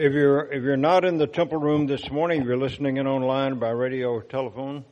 If 0.00 0.12
you're 0.12 0.52
if 0.52 0.62
you're 0.62 0.76
not 0.76 1.04
in 1.04 1.18
the 1.18 1.26
temple 1.26 1.58
room 1.58 1.88
this 1.88 2.08
morning, 2.08 2.44
you're 2.44 2.56
listening 2.56 2.98
in 2.98 3.08
online 3.08 3.58
by 3.58 3.70
radio 3.70 4.10
or 4.10 4.22
telephone, 4.22 4.84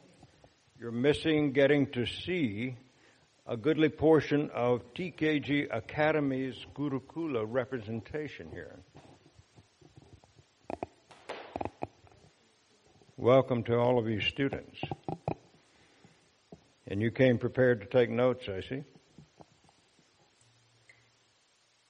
you're 0.80 0.90
missing 0.90 1.52
getting 1.52 1.86
to 1.92 2.06
see 2.06 2.74
a 3.46 3.56
goodly 3.56 3.88
portion 3.88 4.50
of 4.52 4.82
TKG 4.94 5.70
Academy's 5.70 6.56
Gurukula 6.74 7.46
representation 7.46 8.50
here. 8.50 8.80
Welcome 13.16 13.62
to 13.62 13.78
all 13.78 14.00
of 14.00 14.08
you 14.08 14.20
students. 14.20 14.80
And 16.88 17.00
you 17.00 17.12
came 17.12 17.38
prepared 17.38 17.80
to 17.82 17.86
take 17.86 18.10
notes, 18.10 18.48
I 18.48 18.60
see. 18.60 18.82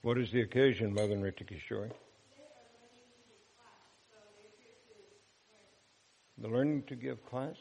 What 0.02 0.18
is 0.18 0.30
the 0.32 0.42
occasion, 0.42 0.92
Mother 0.92 1.16
Nritta 1.16 1.46
The 6.38 6.48
learning 6.48 6.84
to 6.88 6.96
give 6.96 7.24
class? 7.26 7.56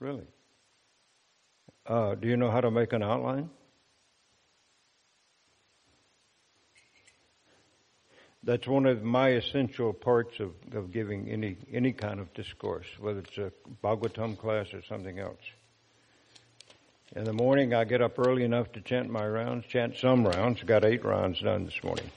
Really? 0.00 0.26
Uh, 1.86 2.14
do 2.14 2.28
you 2.28 2.36
know 2.36 2.50
how 2.50 2.60
to 2.60 2.70
make 2.70 2.92
an 2.92 3.02
outline? 3.02 3.50
That's 8.42 8.66
one 8.66 8.84
of 8.86 9.02
my 9.02 9.30
essential 9.30 9.92
parts 9.92 10.38
of, 10.40 10.52
of 10.74 10.92
giving 10.92 11.30
any, 11.30 11.56
any 11.72 11.92
kind 11.92 12.20
of 12.20 12.32
discourse, 12.34 12.86
whether 12.98 13.20
it's 13.20 13.38
a 13.38 13.52
Bhagavatam 13.82 14.36
class 14.36 14.74
or 14.74 14.82
something 14.82 15.18
else. 15.18 15.40
In 17.16 17.24
the 17.24 17.32
morning, 17.32 17.72
I 17.72 17.84
get 17.84 18.02
up 18.02 18.18
early 18.18 18.44
enough 18.44 18.72
to 18.72 18.80
chant 18.80 19.08
my 19.08 19.26
rounds, 19.26 19.66
chant 19.66 19.96
some 19.96 20.26
rounds. 20.26 20.62
Got 20.62 20.84
eight 20.84 21.04
rounds 21.04 21.40
done 21.40 21.64
this 21.64 21.82
morning. 21.82 22.10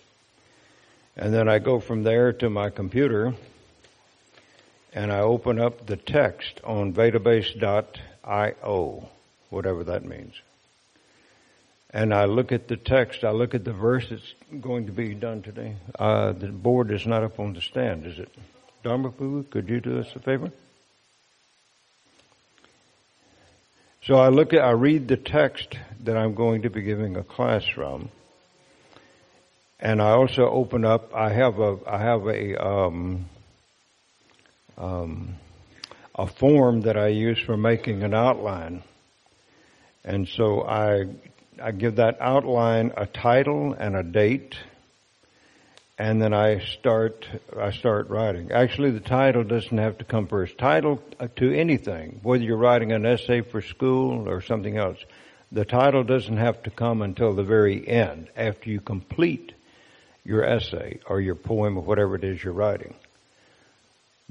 And 1.16 1.34
then 1.34 1.48
I 1.48 1.60
go 1.60 1.80
from 1.80 2.04
there 2.04 2.34
to 2.34 2.50
my 2.50 2.72
computer 2.72 3.36
and 4.94 5.12
I 5.12 5.20
open 5.20 5.60
up 5.60 5.86
the 5.86 5.98
text 5.98 6.62
on 6.64 6.94
vedabase.io, 6.94 7.90
whatever 9.50 9.84
that 9.84 10.06
means. 10.06 10.34
And 11.92 12.14
I 12.14 12.26
look 12.26 12.52
at 12.52 12.68
the 12.68 12.78
text, 12.78 13.24
I 13.24 13.32
look 13.32 13.56
at 13.56 13.64
the 13.64 13.74
verse 13.74 14.08
that's 14.10 14.34
going 14.62 14.88
to 14.88 14.92
be 14.92 15.14
done 15.14 15.42
today. 15.42 15.76
Uh, 15.98 16.34
the 16.34 16.48
board 16.48 16.92
is 16.92 17.06
not 17.06 17.24
up 17.24 17.40
on 17.40 17.54
the 17.54 17.62
stand, 17.62 18.06
is 18.06 18.20
it? 18.20 18.30
Dharma 18.84 19.12
could 19.12 19.68
you 19.70 19.80
do 19.80 20.00
us 20.00 20.08
a 20.16 20.20
favor? 20.20 20.52
So 24.04 24.16
I 24.16 24.30
look 24.30 24.54
at, 24.54 24.64
I 24.64 24.72
read 24.72 25.08
the 25.08 25.18
text 25.18 25.78
that 26.04 26.16
I'm 26.16 26.34
going 26.34 26.62
to 26.62 26.70
be 26.70 26.82
giving 26.82 27.18
a 27.18 27.24
class 27.24 27.66
from, 27.66 28.10
and 29.80 30.02
I 30.02 30.12
also 30.12 30.44
open 30.50 30.86
up. 30.86 31.14
I 31.14 31.34
have 31.34 31.60
a, 31.60 31.78
I 31.86 31.98
have 31.98 32.26
a, 32.26 32.66
um, 32.66 33.26
um, 34.78 35.36
a 36.16 36.28
form 36.28 36.82
that 36.82 36.98
I 36.98 37.08
use 37.08 37.40
for 37.40 37.58
making 37.58 38.04
an 38.04 38.14
outline, 38.14 38.84
and 40.04 40.28
so 40.28 40.64
I 40.64 41.06
I 41.62 41.72
give 41.72 41.96
that 41.96 42.18
outline 42.22 42.94
a 42.96 43.06
title 43.06 43.74
and 43.74 43.96
a 43.96 44.04
date, 44.04 44.56
and 45.98 46.22
then 46.22 46.34
I 46.34 46.60
start 46.60 47.28
I 47.60 47.72
start 47.72 48.10
writing. 48.10 48.52
Actually, 48.52 48.92
the 48.92 49.00
title 49.00 49.44
doesn't 49.44 49.78
have 49.78 49.98
to 50.00 50.06
come 50.06 50.28
first. 50.28 50.58
Title 50.58 51.02
to 51.38 51.54
anything, 51.54 52.20
whether 52.24 52.44
you're 52.44 52.58
writing 52.58 52.92
an 52.92 53.06
essay 53.06 53.42
for 53.42 53.62
school 53.62 54.30
or 54.30 54.42
something 54.42 54.78
else, 54.78 54.98
the 55.52 55.66
title 55.66 56.04
doesn't 56.04 56.38
have 56.38 56.62
to 56.64 56.70
come 56.70 57.02
until 57.02 57.34
the 57.34 57.44
very 57.44 57.88
end 57.88 58.30
after 58.36 58.70
you 58.70 58.80
complete 58.80 59.54
your 60.24 60.44
essay 60.44 61.00
or 61.08 61.22
your 61.22 61.36
poem 61.36 61.78
or 61.78 61.84
whatever 61.84 62.16
it 62.16 62.24
is 62.24 62.44
you're 62.44 62.54
writing. 62.54 62.94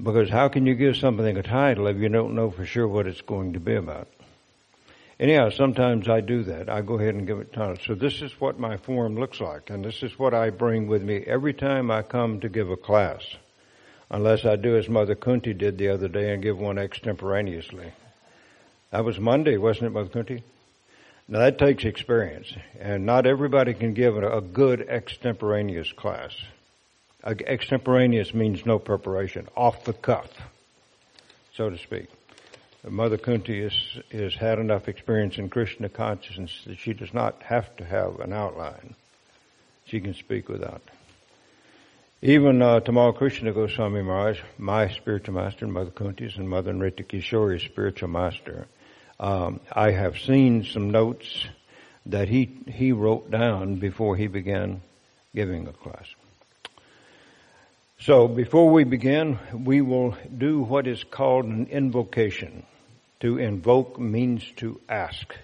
Because 0.01 0.29
how 0.29 0.47
can 0.47 0.67
you 0.67 0.75
give 0.75 0.95
something 0.95 1.37
a 1.37 1.43
title 1.43 1.87
if 1.87 1.97
you 1.97 2.09
don't 2.09 2.35
know 2.35 2.51
for 2.51 2.65
sure 2.65 2.87
what 2.87 3.07
it's 3.07 3.21
going 3.21 3.53
to 3.53 3.59
be 3.59 3.75
about? 3.75 4.07
Anyhow, 5.19 5.49
sometimes 5.49 6.07
I 6.07 6.21
do 6.21 6.43
that. 6.43 6.69
I 6.69 6.81
go 6.81 6.99
ahead 6.99 7.15
and 7.15 7.25
give 7.25 7.39
it 7.39 7.51
time. 7.51 7.77
So 7.83 7.95
this 7.95 8.21
is 8.21 8.39
what 8.39 8.59
my 8.59 8.77
form 8.77 9.15
looks 9.15 9.41
like, 9.41 9.71
and 9.71 9.83
this 9.83 10.03
is 10.03 10.19
what 10.19 10.35
I 10.35 10.51
bring 10.51 10.87
with 10.87 11.01
me 11.01 11.23
every 11.25 11.53
time 11.53 11.89
I 11.89 12.03
come 12.03 12.39
to 12.41 12.49
give 12.49 12.69
a 12.69 12.77
class. 12.77 13.23
Unless 14.11 14.45
I 14.45 14.55
do 14.55 14.77
as 14.77 14.87
Mother 14.87 15.15
Kunti 15.15 15.53
did 15.53 15.79
the 15.79 15.89
other 15.89 16.07
day 16.07 16.31
and 16.31 16.43
give 16.43 16.59
one 16.59 16.77
extemporaneously. 16.77 17.91
That 18.91 19.03
was 19.03 19.19
Monday, 19.19 19.57
wasn't 19.57 19.87
it, 19.87 19.93
Mother 19.93 20.09
Kunti? 20.09 20.43
Now 21.27 21.39
that 21.39 21.57
takes 21.57 21.83
experience, 21.83 22.53
and 22.79 23.05
not 23.05 23.25
everybody 23.25 23.73
can 23.73 23.93
give 23.95 24.15
a 24.15 24.39
good 24.39 24.81
extemporaneous 24.87 25.91
class. 25.91 26.31
Extemporaneous 27.27 28.33
means 28.33 28.65
no 28.65 28.79
preparation, 28.79 29.47
off 29.55 29.83
the 29.83 29.93
cuff, 29.93 30.29
so 31.53 31.69
to 31.69 31.77
speak. 31.77 32.07
Mother 32.87 33.17
Kunti 33.17 33.59
is, 33.59 33.99
has 34.11 34.33
had 34.35 34.59
enough 34.59 34.87
experience 34.87 35.37
in 35.37 35.49
Krishna 35.49 35.89
consciousness 35.89 36.63
that 36.65 36.77
she 36.77 36.93
does 36.93 37.13
not 37.13 37.41
have 37.43 37.75
to 37.77 37.85
have 37.85 38.21
an 38.21 38.31
outline. 38.31 38.95
She 39.85 39.99
can 39.99 40.13
speak 40.13 40.47
without. 40.47 40.81
Even 42.21 42.61
uh, 42.61 42.79
Tamal 42.79 43.15
Krishna 43.15 43.51
Goswami 43.51 44.01
Maharaj, 44.01 44.39
my 44.57 44.87
spiritual 44.89 45.35
master, 45.35 45.67
Mother 45.67 45.91
Kunti's, 45.91 46.37
and 46.37 46.49
Mother 46.49 46.73
Nritta 46.73 47.05
Kishori's 47.05 47.63
spiritual 47.63 48.09
master, 48.09 48.67
um, 49.19 49.59
I 49.71 49.91
have 49.91 50.17
seen 50.17 50.63
some 50.63 50.91
notes 50.91 51.45
that 52.05 52.29
he 52.29 52.49
he 52.67 52.91
wrote 52.91 53.29
down 53.29 53.75
before 53.75 54.15
he 54.15 54.27
began 54.27 54.81
giving 55.35 55.67
a 55.67 55.73
class. 55.73 56.07
So 57.99 58.27
before 58.27 58.69
we 58.69 58.83
begin, 58.83 59.39
we 59.53 59.81
will 59.81 60.15
do 60.37 60.61
what 60.61 60.87
is 60.87 61.03
called 61.03 61.45
an 61.45 61.67
invocation. 61.71 62.65
To 63.21 63.39
invoke 63.39 63.99
means 63.99 64.43
to 64.57 64.79
ask, 64.87 65.35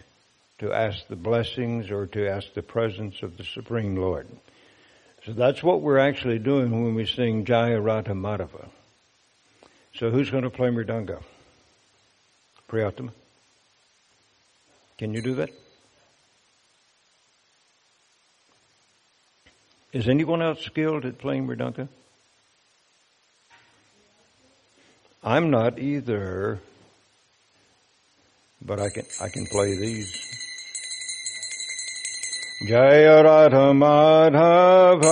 to 0.59 0.71
ask 0.71 1.07
the 1.07 1.15
blessings 1.15 1.89
or 1.89 2.05
to 2.07 2.29
ask 2.29 2.53
the 2.53 2.61
presence 2.61 3.23
of 3.23 3.37
the 3.37 3.43
Supreme 3.43 3.95
Lord. 3.95 4.27
So 5.25 5.33
that's 5.33 5.63
what 5.63 5.81
we're 5.81 5.97
actually 5.97 6.37
doing 6.37 6.69
when 6.69 6.93
we 6.93 7.05
sing 7.05 7.45
Jaya 7.45 7.81
Radha 7.81 8.11
Madhava. 8.11 8.67
So 9.95 10.11
who's 10.11 10.29
going 10.29 10.43
to 10.43 10.49
play 10.51 10.69
Mridanga? 10.69 11.23
Priyatama? 12.69 13.11
Can 14.99 15.13
you 15.13 15.23
do 15.23 15.35
that? 15.35 15.49
Is 19.91 20.07
anyone 20.07 20.41
else 20.41 20.61
skilled 20.61 21.05
at 21.05 21.17
playing 21.17 21.47
Mridanga? 21.47 21.87
I'm 25.23 25.49
not 25.51 25.79
either 25.79 26.59
but 28.65 28.79
I 28.79 28.89
can 28.89 29.05
I 29.21 29.29
can 29.29 29.45
play 29.47 29.77
these. 29.77 30.11
Jaya 32.67 33.23
Radha 33.23 33.73
Madhava 33.73 35.11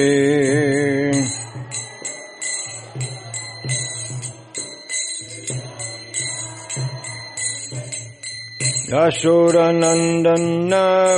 यशोरनन्दन 8.92 10.72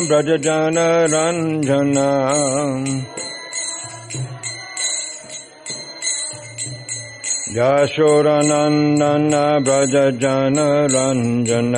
व्रजजन 0.09 0.79
Ranjan 1.13 1.97
यशोरनन्दन 7.57 9.35
व्रजजन 9.67 10.59
Ranjan 10.95 11.75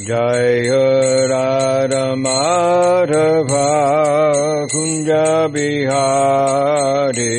Jaya 0.08 1.30
Radha 1.30 2.16
Madhava 2.18 3.70
Kunja 4.72 5.48
Bihari 5.54 7.38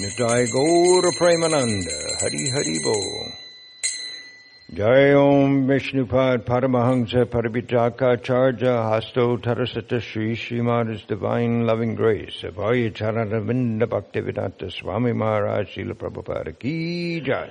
Nitai 0.00 0.44
Gaur 0.50 1.02
Premananda 1.18 1.96
Hari 2.20 2.48
Hari 2.54 2.78
Bo 2.82 2.96
Jai 4.74 5.12
Om 5.12 5.66
Vishnupad 5.66 6.46
Paramahamsa 6.46 7.26
Parabhitaka 7.26 8.16
Charja 8.22 8.74
Hasto 8.88 9.36
Tarasata 9.36 10.00
Sri 10.00 10.34
Srimada's 10.34 11.02
Divine 11.02 11.66
Loving 11.66 11.94
Grace. 11.94 12.40
Abhaya 12.42 12.90
Charanavinda 12.90 13.82
Bhaktivedanta 13.82 14.72
Swami 14.72 15.12
Maharaj 15.12 15.76
Srila 15.76 15.92
Prabhupada 15.92 16.58
Ki 16.58 17.20
Jai. 17.20 17.50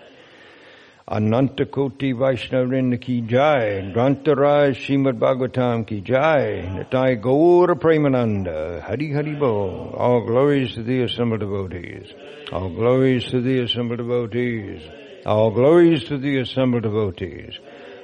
Ananta 1.08 1.68
Koti 1.68 2.12
Vaishnavrinda 2.12 3.00
Ki 3.00 3.22
Jai. 3.22 3.94
Grantaraj 3.94 4.78
Srimad 4.78 5.20
Bhagavatam 5.20 5.86
Ki 5.86 6.02
Jai. 6.02 6.64
Nitai 6.74 7.22
Gaura 7.22 7.76
Premananda. 7.80 8.82
Hari 8.82 9.14
Hari 9.14 9.36
Bo 9.36 9.94
All 9.96 10.26
glories 10.26 10.74
to 10.74 10.82
the 10.82 11.04
assembled 11.04 11.42
devotees. 11.42 12.12
All 12.52 12.70
glories 12.72 13.26
to 13.26 13.42
the 13.42 13.60
assembled 13.60 14.00
devotees 14.00 14.82
all 15.26 15.52
glories 15.52 16.06
to 16.06 16.18
the 16.18 16.40
assembled 16.40 16.84
devotees. 16.84 17.58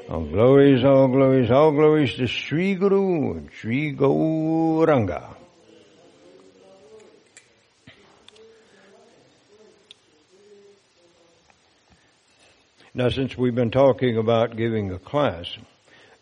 All 0.10 0.26
glories, 0.26 0.84
all 0.84 1.08
glories, 1.08 1.52
all 1.52 1.72
glories 1.72 2.16
to 2.16 2.28
Sri 2.28 2.76
Guru, 2.76 3.34
and 3.34 3.50
Sri 3.52 3.94
Gauranga. 3.94 5.36
Now, 12.94 13.10
since 13.10 13.38
we've 13.38 13.54
been 13.54 13.70
talking 13.70 14.18
about 14.18 14.56
giving 14.56 14.92
a 14.92 14.98
class, 14.98 15.46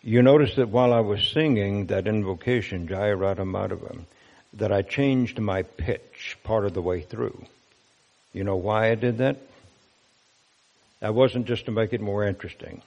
you 0.02 0.22
notice 0.22 0.56
that 0.56 0.70
while 0.70 0.94
I 0.94 1.00
was 1.00 1.32
singing 1.32 1.86
that 1.86 2.06
invocation, 2.06 2.88
Jaya 2.88 3.16
Radha 3.16 3.44
Madhava, 3.44 4.04
that 4.54 4.72
I 4.72 4.82
changed 4.82 5.40
my 5.40 5.64
pitch 5.64 6.38
part 6.44 6.66
of 6.66 6.74
the 6.74 6.82
way 6.82 7.02
through. 7.02 7.46
You 8.34 8.44
know 8.44 8.58
why 8.58 8.92
I 8.92 8.96
did 8.96 9.20
that? 9.20 9.38
That 11.06 11.14
wasn't 11.14 11.46
just 11.46 11.66
to 11.66 11.72
make 11.72 11.94
it 11.94 12.02
more 12.02 12.26
interesting. 12.26 12.82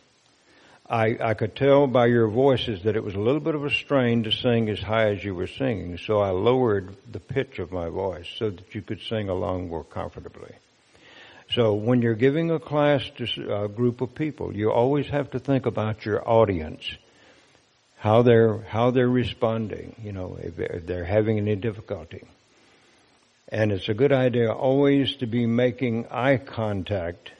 I, 0.90 1.16
I 1.20 1.34
could 1.34 1.54
tell 1.54 1.86
by 1.86 2.06
your 2.06 2.26
voices 2.26 2.82
that 2.82 2.96
it 2.96 3.04
was 3.04 3.14
a 3.14 3.20
little 3.20 3.40
bit 3.40 3.54
of 3.54 3.64
a 3.64 3.70
strain 3.70 4.24
to 4.24 4.32
sing 4.32 4.68
as 4.70 4.80
high 4.80 5.10
as 5.10 5.22
you 5.22 5.36
were 5.36 5.46
singing, 5.46 5.98
so 5.98 6.18
I 6.18 6.30
lowered 6.30 6.96
the 7.12 7.20
pitch 7.20 7.60
of 7.60 7.70
my 7.70 7.88
voice 7.88 8.26
so 8.36 8.50
that 8.50 8.74
you 8.74 8.82
could 8.82 9.02
sing 9.02 9.28
along 9.28 9.68
more 9.68 9.84
comfortably. 9.84 10.52
So 11.54 11.74
when 11.74 12.02
you're 12.02 12.16
giving 12.16 12.50
a 12.50 12.58
class 12.58 13.08
to 13.18 13.62
a 13.62 13.68
group 13.68 14.00
of 14.00 14.16
people, 14.16 14.52
you 14.52 14.72
always 14.72 15.06
have 15.10 15.30
to 15.30 15.38
think 15.38 15.66
about 15.66 16.04
your 16.04 16.28
audience, 16.28 16.90
how 17.98 18.22
they're 18.22 18.62
how 18.62 18.90
they're 18.90 19.08
responding. 19.08 19.94
You 20.02 20.10
know, 20.10 20.36
if 20.42 20.86
they're 20.86 21.04
having 21.04 21.38
any 21.38 21.54
difficulty, 21.54 22.24
and 23.48 23.70
it's 23.70 23.88
a 23.88 23.94
good 23.94 24.12
idea 24.12 24.52
always 24.52 25.14
to 25.18 25.26
be 25.26 25.46
making 25.46 26.08
eye 26.08 26.38
contact 26.38 27.30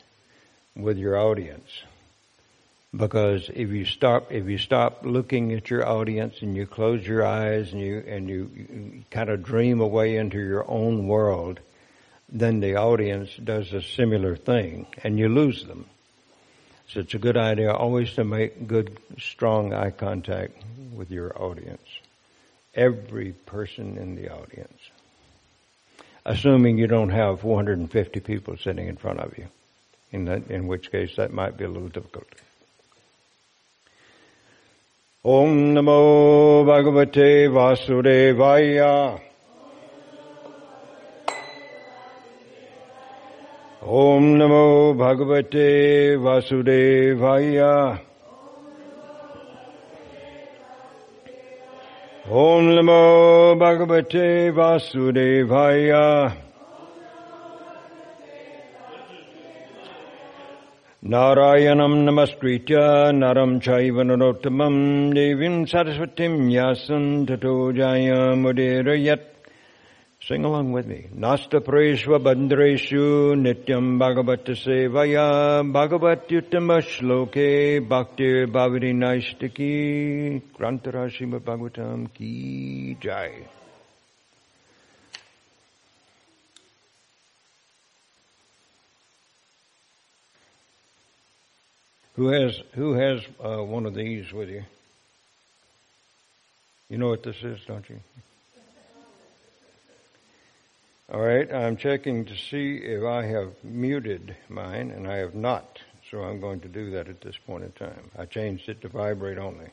with 0.79 0.97
your 0.97 1.19
audience. 1.19 1.83
Because 2.97 3.51
if 3.53 3.69
you 3.69 3.85
stop, 3.85 4.33
if 4.33 4.47
you 4.47 4.57
stop 4.57 5.01
looking 5.05 5.53
at 5.53 5.69
your 5.69 5.87
audience 5.87 6.41
and 6.41 6.57
you 6.57 6.67
close 6.67 7.07
your 7.07 7.27
eyes 7.27 7.73
and 7.73 7.83
you, 7.83 8.03
and 8.07 8.29
you, 8.31 8.51
you 8.55 9.05
kind 9.11 9.29
of 9.29 9.43
dream 9.43 9.81
away 9.81 10.17
into 10.17 10.39
your 10.39 10.69
own 10.71 11.07
world, 11.07 11.61
then 12.31 12.61
the 12.61 12.77
audience 12.77 13.31
does 13.43 13.75
a 13.75 13.83
similar 13.83 14.37
thing 14.37 14.87
and 15.05 15.19
you 15.19 15.29
lose 15.29 15.65
them. 15.65 15.85
So 16.89 17.01
it's 17.01 17.13
a 17.13 17.19
good 17.19 17.37
idea 17.37 17.73
always 17.73 18.15
to 18.15 18.25
make 18.25 18.67
good, 18.67 18.99
strong 19.19 19.75
eye 19.75 19.91
contact 19.91 20.57
with 20.95 21.11
your 21.11 21.37
audience. 21.41 21.87
Every 22.75 23.33
person 23.33 23.99
in 23.99 24.15
the 24.15 24.31
audience. 24.31 24.81
Assuming 26.25 26.79
you 26.79 26.87
don't 26.87 27.11
have 27.11 27.41
450 27.41 28.21
people 28.21 28.57
sitting 28.57 28.89
in 28.89 28.97
front 28.97 29.21
of 29.21 29.37
you 29.37 29.49
in, 30.13 30.25
that, 30.25 30.51
in 30.51 30.67
which 30.67 30.91
case 30.91 31.17
that 31.17 31.33
might 31.33 31.57
be 31.57 31.65
a 31.65 31.69
little 31.69 31.89
difficult. 31.89 32.27
Om 35.25 35.75
Namo 35.75 36.65
Bhagavate 36.65 37.49
Vasudevaya. 37.51 39.21
Om 43.83 44.39
Namo 44.39 44.95
Bhagavate 44.95 46.17
Vasudevaya. 46.17 48.01
Om 52.31 52.65
Namo 52.65 53.57
Bhagavate 53.59 54.53
Vasudevaya. 54.55 56.48
Narayanam 61.09 62.05
Namaskritya 62.05 63.15
Naram 63.17 63.61
Chaiva 63.61 64.05
Narottamam 64.05 65.15
Devim 65.15 65.65
Saraswatim 65.67 66.53
Yasan 66.53 67.27
Tato 67.27 67.73
Jaya 67.73 68.37
Mudirayat 68.37 69.25
Sing 70.21 70.45
along 70.45 70.73
with 70.73 70.87
me. 70.87 71.07
Nasta 71.15 71.61
Preshva 71.61 72.19
Bandreshu 72.21 73.35
Nityam 73.35 73.99
Bhagavata 73.99 74.55
Sevaya 74.55 75.63
Bhagavatyutama 75.65 76.83
Shloke 76.83 77.89
Bhakti 77.89 78.45
Bhaviri 78.45 78.93
Naishtaki 78.93 80.43
Grantara 80.59 81.09
Bhagavatam 81.09 82.13
Ki 82.13 82.99
Jai. 83.01 83.58
Who 92.19 92.31
has 92.31 92.61
who 92.75 92.95
has 92.95 93.21
uh, 93.39 93.63
one 93.63 93.87
of 93.87 93.95
these 93.95 94.33
with 94.33 94.49
you? 94.49 94.65
You 96.91 96.99
know 96.99 97.11
what 97.11 97.23
this 97.23 97.37
is, 97.45 97.61
don't 97.65 97.89
you? 97.89 98.01
All 101.13 101.21
right, 101.21 101.49
I'm 101.55 101.77
checking 101.77 102.25
to 102.25 102.37
see 102.37 102.75
if 102.79 103.05
I 103.05 103.23
have 103.27 103.53
muted 103.63 104.35
mine, 104.49 104.91
and 104.91 105.07
I 105.07 105.19
have 105.19 105.37
not. 105.37 105.79
So 106.11 106.25
I'm 106.25 106.41
going 106.41 106.59
to 106.63 106.69
do 106.69 106.91
that 106.91 107.07
at 107.07 107.21
this 107.21 107.37
point 107.37 107.63
in 107.63 107.71
time. 107.71 108.11
I 108.19 108.25
changed 108.25 108.69
it 108.69 108.81
to 108.81 108.89
vibrate 108.89 109.39
only, 109.39 109.69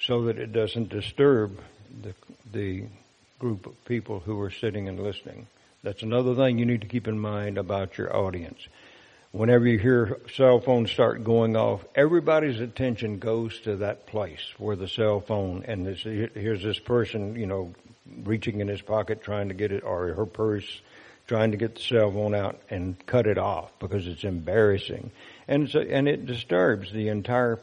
so 0.00 0.22
that 0.26 0.38
it 0.38 0.52
doesn't 0.52 0.90
disturb 0.90 1.58
the 2.02 2.14
the 2.52 2.84
group 3.40 3.66
of 3.66 3.84
people 3.84 4.20
who 4.20 4.40
are 4.40 4.52
sitting 4.52 4.88
and 4.88 5.00
listening. 5.00 5.48
That's 5.82 6.04
another 6.04 6.36
thing 6.36 6.60
you 6.60 6.66
need 6.66 6.82
to 6.82 6.86
keep 6.86 7.08
in 7.08 7.18
mind 7.18 7.58
about 7.58 7.98
your 7.98 8.14
audience 8.16 8.60
whenever 9.32 9.66
you 9.66 9.78
hear 9.78 10.18
cell 10.34 10.60
phones 10.60 10.90
start 10.90 11.22
going 11.24 11.56
off, 11.56 11.84
everybody's 11.94 12.60
attention 12.60 13.18
goes 13.18 13.58
to 13.60 13.76
that 13.76 14.06
place 14.06 14.54
where 14.58 14.76
the 14.76 14.88
cell 14.88 15.20
phone 15.20 15.64
and 15.66 15.86
this, 15.86 16.02
here's 16.02 16.62
this 16.62 16.78
person, 16.78 17.36
you 17.36 17.46
know, 17.46 17.72
reaching 18.24 18.60
in 18.60 18.68
his 18.68 18.82
pocket 18.82 19.22
trying 19.22 19.48
to 19.48 19.54
get 19.54 19.72
it 19.72 19.84
or 19.84 20.12
her 20.14 20.26
purse 20.26 20.80
trying 21.26 21.52
to 21.52 21.56
get 21.56 21.76
the 21.76 21.80
cell 21.80 22.10
phone 22.10 22.34
out 22.34 22.58
and 22.70 23.06
cut 23.06 23.26
it 23.26 23.38
off 23.38 23.70
because 23.78 24.08
it's 24.08 24.24
embarrassing. 24.24 25.12
And 25.46 25.70
so, 25.70 25.78
and 25.80 26.08
it 26.08 26.26
disturbs 26.26 26.90
the 26.90 27.08
entire 27.08 27.60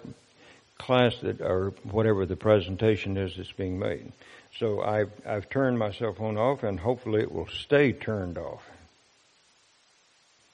class 0.78 1.18
that 1.18 1.42
or 1.42 1.74
whatever 1.84 2.26
the 2.26 2.38
presentation 2.38 3.18
is 3.18 3.36
that's 3.36 3.52
being 3.52 3.78
made. 3.78 4.14
So 4.58 4.82
I've 4.82 5.12
I've 5.26 5.50
turned 5.50 5.78
my 5.78 5.92
cell 5.92 6.14
phone 6.14 6.38
off 6.38 6.64
and 6.64 6.80
hopefully 6.80 7.22
it 7.22 7.32
will 7.32 7.48
stay 7.48 7.92
turned 7.92 8.38
off 8.38 8.64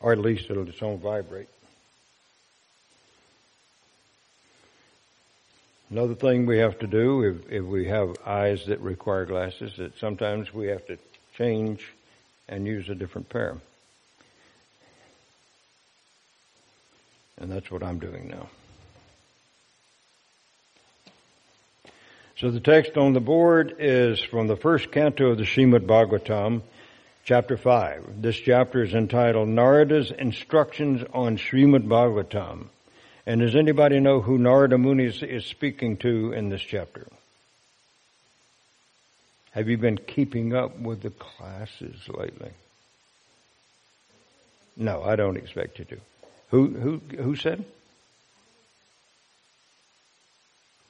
or 0.04 0.12
at 0.12 0.20
least 0.20 0.50
it'll 0.50 0.68
its 0.68 0.84
own 0.84 1.00
vibrate. 1.00 1.48
Another 5.90 6.14
thing 6.14 6.46
we 6.46 6.58
have 6.58 6.78
to 6.80 6.88
do 6.88 7.24
if, 7.24 7.52
if 7.52 7.64
we 7.64 7.88
have 7.88 8.16
eyes 8.26 8.66
that 8.66 8.82
require 8.82 9.26
glasses, 9.26 9.78
that 9.78 9.98
sometimes 9.98 10.54
we 10.54 10.68
have 10.68 10.86
to 10.88 10.98
change 11.38 11.88
and 12.50 12.68
use 12.68 12.90
a 12.90 12.96
different 12.96 13.30
pair. 13.30 13.58
And 17.38 17.52
that's 17.52 17.72
what 17.72 17.82
I'm 17.82 18.00
doing 18.00 18.28
now. 18.28 18.50
So 22.38 22.52
the 22.52 22.60
text 22.60 22.98
on 22.98 23.14
the 23.14 23.22
board 23.22 23.76
is 23.80 24.20
from 24.20 24.48
the 24.48 24.58
first 24.58 24.92
canto 24.92 25.30
of 25.30 25.38
the 25.38 25.44
Srimad 25.44 25.86
Bhagavatam, 25.86 26.62
chapter 27.24 27.56
5. 27.56 28.22
This 28.22 28.36
chapter 28.36 28.84
is 28.84 28.94
entitled 28.94 29.48
Narada's 29.48 30.12
Instructions 30.12 31.04
on 31.14 31.38
Srimad 31.38 31.88
Bhagavatam. 31.88 32.68
And 33.26 33.40
does 33.40 33.56
anybody 33.56 34.02
know 34.02 34.20
who 34.20 34.38
Narada 34.38 34.78
Muni 34.78 35.06
is, 35.06 35.46
speaking 35.46 35.98
to 35.98 36.34
in 36.34 36.50
this 36.50 36.62
chapter? 36.62 37.08
Have 39.52 39.70
you 39.70 39.78
been 39.78 39.98
keeping 39.98 40.54
up 40.54 40.78
with 40.78 41.02
the 41.02 41.12
classes 41.12 41.96
lately? 42.10 42.52
No, 44.76 45.04
I 45.04 45.16
don't 45.16 45.38
expect 45.38 45.80
you 45.80 45.86
to. 45.86 45.98
Who, 46.50 46.68
who, 46.68 47.02
who 47.16 47.36
said? 47.36 47.64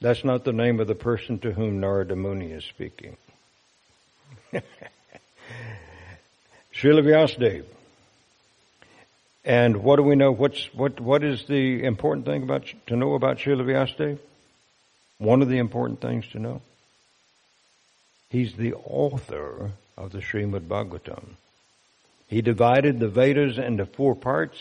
That's 0.00 0.24
not 0.24 0.44
the 0.44 0.52
name 0.52 0.80
of 0.80 0.88
the 0.88 0.94
person 0.94 1.38
to 1.40 1.52
whom 1.52 1.78
Narada 1.78 2.16
Muni 2.16 2.50
is 2.50 2.64
speaking. 2.64 3.16
Srila. 6.84 7.64
And 9.44 9.82
what 9.82 9.96
do 9.96 10.02
we 10.02 10.16
know? 10.16 10.32
What's, 10.32 10.72
what, 10.74 11.00
what 11.00 11.24
is 11.24 11.44
the 11.46 11.82
important 11.84 12.26
thing 12.26 12.42
about, 12.42 12.66
to 12.88 12.96
know 12.96 13.14
about 13.14 13.38
Srila? 13.38 14.18
One 15.18 15.42
of 15.42 15.48
the 15.48 15.58
important 15.58 16.00
things 16.00 16.26
to 16.28 16.38
know. 16.38 16.60
He's 18.28 18.54
the 18.54 18.74
author 18.74 19.70
of 19.96 20.12
the 20.12 20.18
Srimad 20.18 20.66
Bhagavatam. 20.66 21.24
He 22.28 22.42
divided 22.42 22.98
the 22.98 23.08
Vedas 23.08 23.58
into 23.58 23.86
four 23.86 24.14
parts, 24.14 24.58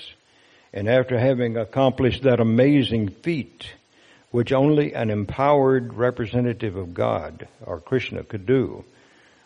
and 0.74 0.88
after 0.88 1.18
having 1.18 1.58
accomplished 1.58 2.24
that 2.24 2.40
amazing 2.40 3.10
feat, 3.10 3.66
which 4.32 4.52
only 4.52 4.94
an 4.94 5.10
empowered 5.10 5.94
representative 5.94 6.76
of 6.76 6.94
God 6.94 7.48
or 7.66 7.80
Krishna 7.80 8.24
could 8.24 8.46
do, 8.46 8.86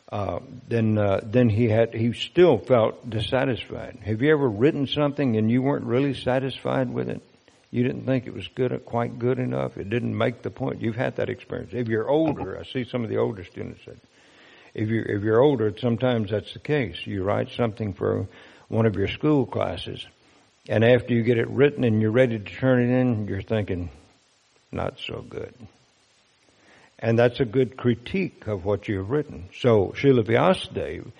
uh, 0.09 0.39
then 0.67 0.97
uh, 0.97 1.19
then 1.23 1.49
he 1.49 1.67
had 1.67 1.93
he 1.93 2.13
still 2.13 2.57
felt 2.57 3.09
dissatisfied. 3.09 3.99
Have 4.05 4.21
you 4.21 4.31
ever 4.31 4.47
written 4.47 4.87
something 4.87 5.35
and 5.35 5.51
you 5.51 5.61
weren't 5.61 5.85
really 5.85 6.13
satisfied 6.13 6.89
with 6.89 7.09
it? 7.09 7.21
You 7.71 7.83
didn't 7.83 8.05
think 8.05 8.25
it 8.25 8.33
was 8.33 8.47
good, 8.47 8.85
quite 8.85 9.19
good 9.19 9.39
enough. 9.39 9.77
It 9.77 9.89
didn't 9.89 10.17
make 10.17 10.41
the 10.41 10.49
point. 10.49 10.81
You've 10.81 10.95
had 10.95 11.17
that 11.17 11.29
experience. 11.29 11.71
If 11.73 11.89
you're 11.89 12.09
older, 12.09 12.57
I 12.57 12.63
see 12.63 12.85
some 12.85 13.03
of 13.03 13.09
the 13.09 13.17
older 13.17 13.43
students 13.43 13.81
said, 13.83 13.99
if 14.73 14.87
you're 14.87 15.03
if 15.03 15.23
you're 15.23 15.41
older, 15.41 15.73
sometimes 15.77 16.31
that's 16.31 16.53
the 16.53 16.59
case. 16.59 17.05
You 17.05 17.23
write 17.23 17.49
something 17.49 17.93
for 17.93 18.27
one 18.69 18.85
of 18.85 18.95
your 18.95 19.09
school 19.09 19.45
classes, 19.45 20.05
and 20.69 20.85
after 20.85 21.13
you 21.13 21.23
get 21.23 21.37
it 21.37 21.49
written 21.49 21.83
and 21.83 22.01
you're 22.01 22.11
ready 22.11 22.39
to 22.39 22.45
turn 22.45 22.81
it 22.81 22.97
in, 22.97 23.27
you're 23.27 23.41
thinking, 23.41 23.89
not 24.71 24.99
so 24.99 25.21
good. 25.21 25.53
And 27.00 27.18
that's 27.18 27.39
a 27.39 27.46
good 27.46 27.77
critique 27.77 28.48
of 28.48 28.66
what 28.66 28.88
you've 28.88 29.10
written. 29.10 29.50
So, 29.56 29.94
Srila 29.96 30.24
Vyasadeva, 30.25 31.12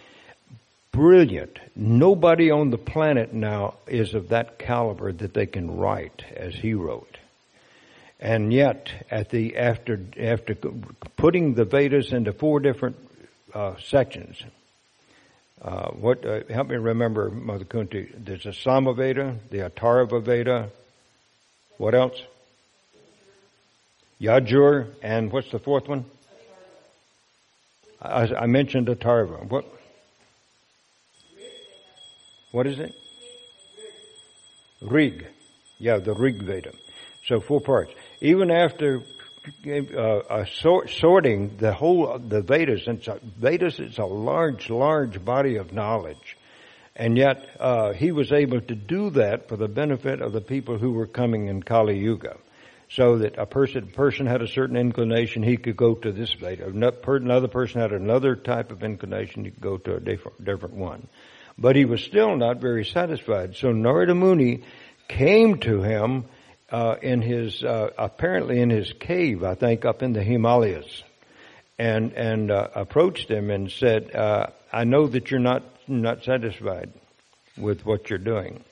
brilliant. 0.92 1.60
Nobody 1.76 2.50
on 2.50 2.72
the 2.72 2.80
planet 2.80 3.32
now 3.34 3.76
is 3.86 4.16
of 4.16 4.30
that 4.30 4.58
caliber 4.58 5.12
that 5.12 5.34
they 5.34 5.46
can 5.46 5.78
write 5.78 6.24
as 6.36 6.56
he 6.56 6.74
wrote. 6.74 7.18
And 8.20 8.52
yet, 8.52 8.90
at 9.12 9.30
the, 9.30 9.58
after, 9.58 10.00
after 10.20 10.56
putting 11.16 11.54
the 11.54 11.66
Vedas 11.66 12.12
into 12.12 12.34
four 12.34 12.60
different 12.60 12.96
uh, 13.54 13.76
sections, 13.78 14.42
uh, 15.62 15.92
what, 15.92 16.26
uh, 16.26 16.42
help 16.50 16.70
me 16.70 16.76
remember, 16.76 17.30
Mother 17.30 17.66
Kunti, 17.66 18.12
there's 18.18 18.48
a 18.48 18.50
Samaveda, 18.50 19.38
the 19.52 19.70
Atharva 19.70 20.24
Veda, 20.24 20.72
what 21.78 21.94
else? 21.94 22.20
Yajur, 24.20 24.96
and 25.04 25.32
what's 25.32 25.52
the 25.52 25.60
fourth 25.60 25.88
one? 25.88 26.06
I, 28.02 28.28
I 28.34 28.46
mentioned 28.48 28.88
Atharva. 28.88 29.48
What? 29.48 29.66
What 32.52 32.66
is 32.66 32.80
it? 32.80 32.94
Rig. 34.82 35.28
Yeah, 35.78 35.98
the 35.98 36.14
Rig 36.14 36.42
Veda. 36.42 36.72
So 37.26 37.40
four 37.40 37.62
parts. 37.62 37.92
Even 38.22 38.50
after 38.50 39.04
uh, 39.68 40.02
uh, 40.02 40.46
sort, 40.46 40.90
sorting 40.90 41.58
the 41.58 41.74
whole 41.74 42.18
the 42.18 42.42
Vedas, 42.42 42.88
and 42.88 43.04
Vedas 43.38 43.80
is 43.80 44.00
a 44.00 44.06
large, 44.06 44.70
large 44.70 45.24
body 45.24 45.58
of 45.58 45.74
knowledge, 45.74 46.38
and 46.96 47.18
yet 47.18 47.48
uh, 47.60 47.94
he 47.94 48.12
was 48.12 48.32
able 48.32 48.62
to 48.62 48.76
do 48.76 49.12
that 49.12 49.48
for 49.48 49.58
the 49.58 49.68
benefit 49.68 50.22
of 50.22 50.34
the 50.34 50.42
people 50.42 50.78
who 50.78 50.92
were 50.92 51.08
coming 51.08 51.48
in 51.48 51.62
Kali 51.62 52.00
Yuga 52.00 52.38
so 52.90 53.18
that 53.18 53.38
a 53.38 53.46
person 53.46 53.88
person 53.88 54.26
had 54.26 54.42
a 54.42 54.48
certain 54.48 54.78
inclination, 54.78 55.44
he 55.44 55.58
could 55.58 55.76
go 55.76 55.96
to 55.96 56.12
this 56.12 56.34
Veda. 56.34 56.68
Another 56.68 57.48
person 57.48 57.82
had 57.82 57.92
another 57.92 58.36
type 58.36 58.72
of 58.72 58.84
inclination, 58.84 59.46
he 59.46 59.52
could 59.52 59.62
go 59.62 59.78
to 59.78 59.96
a 59.96 60.00
different, 60.00 60.44
different 60.44 60.76
one. 60.76 61.08
But 61.58 61.76
he 61.76 61.86
was 61.86 62.04
still 62.04 62.38
not 62.38 62.62
very 62.62 62.86
satisfied. 62.86 63.56
So 63.56 63.72
Narada 63.72 64.16
Muni 64.16 64.64
came 65.08 65.58
to 65.60 65.82
him 65.82 66.26
uh, 66.70 66.96
in 67.02 67.22
his 67.22 67.64
uh, 67.64 67.90
apparently 67.98 68.60
in 68.60 68.70
his 68.70 68.94
cave, 68.94 69.44
I 69.44 69.56
think, 69.56 69.86
up 69.86 70.04
in 70.04 70.14
the 70.14 70.24
Himalayas, 70.24 71.04
and 71.80 72.14
and 72.14 72.52
uh, 72.52 72.68
approached 72.76 73.30
him 73.30 73.50
and 73.50 73.72
said, 73.72 74.14
uh, 74.16 74.48
"I 74.72 74.84
know 74.84 75.08
that 75.08 75.32
you're 75.32 75.40
not 75.40 75.64
not 75.88 76.24
satisfied 76.24 76.92
with 77.58 77.86
what 77.86 78.10
you're 78.10 78.20
doing." 78.20 78.64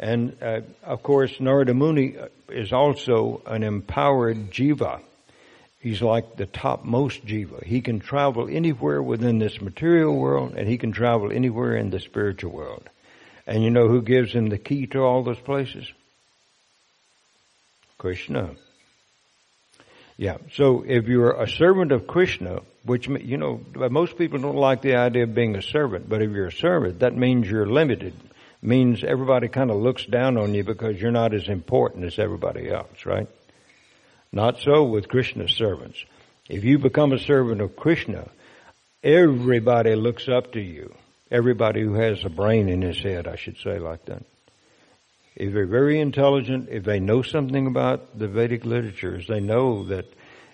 And 0.00 0.38
uh, 0.40 0.62
of 0.82 1.02
course, 1.02 1.38
Narada 1.40 1.74
Muni 1.74 2.16
is 2.48 2.72
also 2.72 3.42
an 3.44 3.62
empowered 3.62 4.50
jiva. 4.50 5.02
He's 5.78 6.00
like 6.00 6.36
the 6.36 6.46
topmost 6.46 7.24
jiva. 7.26 7.62
He 7.62 7.82
can 7.82 8.00
travel 8.00 8.48
anywhere 8.50 9.02
within 9.02 9.38
this 9.38 9.60
material 9.60 10.16
world, 10.16 10.54
and 10.56 10.66
he 10.66 10.78
can 10.78 10.92
travel 10.92 11.30
anywhere 11.30 11.76
in 11.76 11.90
the 11.90 12.00
spiritual 12.00 12.50
world. 12.50 12.88
And 13.46 13.62
you 13.62 13.70
know 13.70 13.88
who 13.88 14.00
gives 14.00 14.32
him 14.32 14.48
the 14.48 14.56
key 14.56 14.86
to 14.88 15.00
all 15.00 15.22
those 15.22 15.38
places? 15.38 15.86
Krishna. 17.98 18.52
Yeah. 20.16 20.38
So 20.54 20.82
if 20.86 21.08
you're 21.08 21.42
a 21.42 21.48
servant 21.48 21.92
of 21.92 22.06
Krishna, 22.06 22.60
which 22.84 23.06
you 23.06 23.36
know 23.36 23.60
most 23.90 24.16
people 24.16 24.38
don't 24.38 24.56
like 24.56 24.80
the 24.80 24.96
idea 24.96 25.24
of 25.24 25.34
being 25.34 25.56
a 25.56 25.62
servant, 25.62 26.08
but 26.08 26.22
if 26.22 26.30
you're 26.30 26.46
a 26.46 26.52
servant, 26.52 27.00
that 27.00 27.14
means 27.14 27.50
you're 27.50 27.66
limited 27.66 28.14
means 28.62 29.02
everybody 29.04 29.48
kind 29.48 29.70
of 29.70 29.76
looks 29.76 30.04
down 30.04 30.36
on 30.36 30.54
you 30.54 30.64
because 30.64 31.00
you're 31.00 31.10
not 31.10 31.34
as 31.34 31.48
important 31.48 32.04
as 32.04 32.18
everybody 32.18 32.70
else, 32.70 33.06
right? 33.06 33.28
Not 34.32 34.60
so 34.60 34.84
with 34.84 35.08
Krishna's 35.08 35.52
servants. 35.52 36.04
If 36.48 36.64
you 36.64 36.78
become 36.78 37.12
a 37.12 37.18
servant 37.18 37.60
of 37.60 37.76
Krishna, 37.76 38.28
everybody 39.02 39.94
looks 39.94 40.28
up 40.28 40.52
to 40.52 40.60
you. 40.60 40.94
Everybody 41.30 41.82
who 41.82 41.94
has 41.94 42.24
a 42.24 42.28
brain 42.28 42.68
in 42.68 42.82
his 42.82 42.98
head, 43.00 43.28
I 43.28 43.36
should 43.36 43.56
say 43.58 43.78
like 43.78 44.04
that. 44.06 44.24
If 45.36 45.52
they're 45.52 45.66
very 45.66 46.00
intelligent, 46.00 46.68
if 46.70 46.84
they 46.84 47.00
know 47.00 47.22
something 47.22 47.66
about 47.66 48.18
the 48.18 48.28
Vedic 48.28 48.64
literatures, 48.64 49.26
they 49.26 49.40
know 49.40 49.84
that 49.84 50.12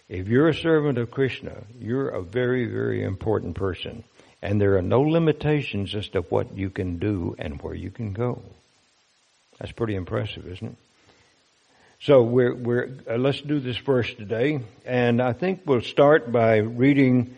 if 0.09 0.29
you're 0.29 0.49
a 0.49 0.55
servant 0.55 0.99
of 0.99 1.11
Krishna, 1.11 1.65
you're 1.81 2.11
a 2.11 2.23
very, 2.23 2.67
very 2.67 3.03
important 3.03 3.57
person. 3.57 4.05
And 4.43 4.61
there 4.61 4.77
are 4.77 4.83
no 4.83 5.01
limitations 5.01 5.95
as 5.95 6.09
to 6.09 6.21
what 6.21 6.57
you 6.57 6.71
can 6.71 6.99
do 6.99 7.35
and 7.39 7.61
where 7.63 7.75
you 7.75 7.91
can 7.91 8.13
go. 8.13 8.43
That's 9.59 9.73
pretty 9.73 9.95
impressive, 9.95 10.47
isn't 10.47 10.69
it? 10.69 10.77
So 12.01 12.23
we're, 12.23 12.55
we're, 12.55 12.91
uh, 13.11 13.17
let's 13.17 13.41
do 13.41 13.59
this 13.59 13.77
first 13.79 14.19
today. 14.19 14.61
And 14.85 15.23
I 15.23 15.33
think 15.33 15.63
we'll 15.65 15.81
start 15.81 16.31
by 16.31 16.59
reading, 16.59 17.37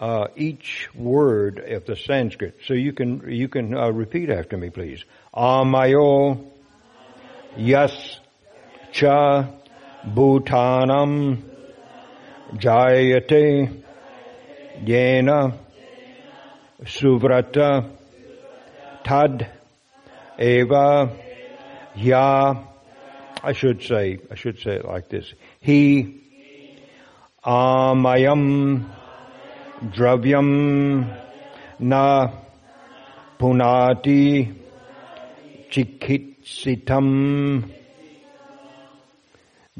uh, 0.00 0.28
each 0.34 0.88
word 0.94 1.58
of 1.58 1.84
the 1.84 1.94
Sanskrit. 1.94 2.58
So 2.66 2.74
you 2.74 2.92
can, 2.92 3.30
you 3.30 3.48
can 3.48 3.76
uh, 3.76 3.90
repeat 3.90 4.30
after 4.30 4.56
me, 4.56 4.70
please. 4.70 5.04
Amayo, 5.32 6.44
yas, 7.56 8.18
cha, 8.92 9.46
bhutanam, 10.04 11.42
jayate, 12.54 13.82
yena, 14.82 15.56
Suvrata 16.84 17.90
Tad 19.04 19.50
Eva 20.38 21.16
Ya 21.94 22.64
I 23.42 23.52
should 23.52 23.82
say 23.82 24.18
I 24.30 24.34
should 24.34 24.58
say 24.58 24.76
it 24.76 24.84
like 24.84 25.08
this. 25.08 25.32
He 25.60 26.22
Amayam 27.44 28.90
Dravyam 29.82 31.16
Na 31.78 32.32
Punati 33.38 34.54
Chikitsitam 35.70 37.00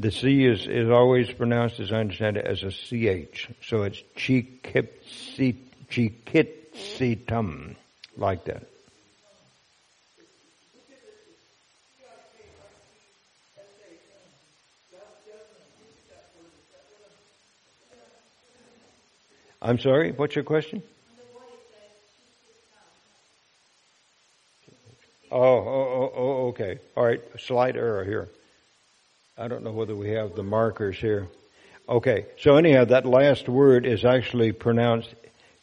the 0.01 0.09
C 0.09 0.45
is, 0.45 0.65
is 0.67 0.89
always 0.89 1.31
pronounced, 1.31 1.79
as 1.79 1.91
I 1.91 1.97
understand 1.97 2.37
it, 2.37 2.47
as 2.47 2.63
a 2.63 2.71
CH. 2.71 3.49
So 3.67 3.83
it's 3.83 4.01
chikit, 4.17 4.87
chikit, 5.91 6.60
sitam, 6.75 7.75
like 8.17 8.45
that. 8.45 8.63
I'm 19.63 19.79
sorry, 19.79 20.11
what's 20.11 20.35
your 20.35 20.43
question? 20.43 20.81
Oh, 25.31 25.39
oh, 25.39 25.87
oh, 25.93 26.13
oh, 26.15 26.47
okay. 26.47 26.79
All 26.97 27.05
right, 27.05 27.21
slight 27.39 27.75
error 27.75 28.03
here. 28.03 28.27
I 29.37 29.47
don't 29.47 29.63
know 29.63 29.71
whether 29.71 29.95
we 29.95 30.09
have 30.11 30.35
the 30.35 30.43
markers 30.43 30.97
here. 30.97 31.27
Okay, 31.87 32.25
so 32.39 32.57
anyhow, 32.57 32.85
that 32.85 33.05
last 33.05 33.47
word 33.47 33.85
is 33.85 34.03
actually 34.03 34.51
pronounced 34.51 35.13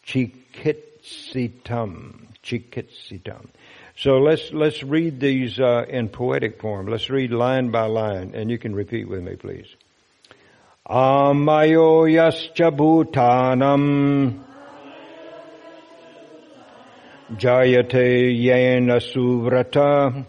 chikit 0.07 0.88
Chikitsitam. 1.09 2.27
Chikitsitam. 2.43 3.47
So 3.97 4.19
let's, 4.19 4.53
let's 4.53 4.83
read 4.83 5.21
these, 5.21 5.59
uh, 5.59 5.85
in 5.89 6.09
poetic 6.09 6.61
form. 6.61 6.87
Let's 6.87 7.11
read 7.11 7.33
line 7.33 7.71
by 7.71 7.87
line, 7.87 8.35
and 8.35 8.51
you 8.51 8.59
can 8.59 8.75
repeat 8.75 9.09
with 9.09 9.23
me, 9.23 9.37
please. 9.37 9.67
Amayo 10.89 12.09
yascha 12.09 12.71
bhutanam 12.75 14.45
Jayate 17.37 18.33
yena 18.33 19.01
suvrata. 19.01 20.25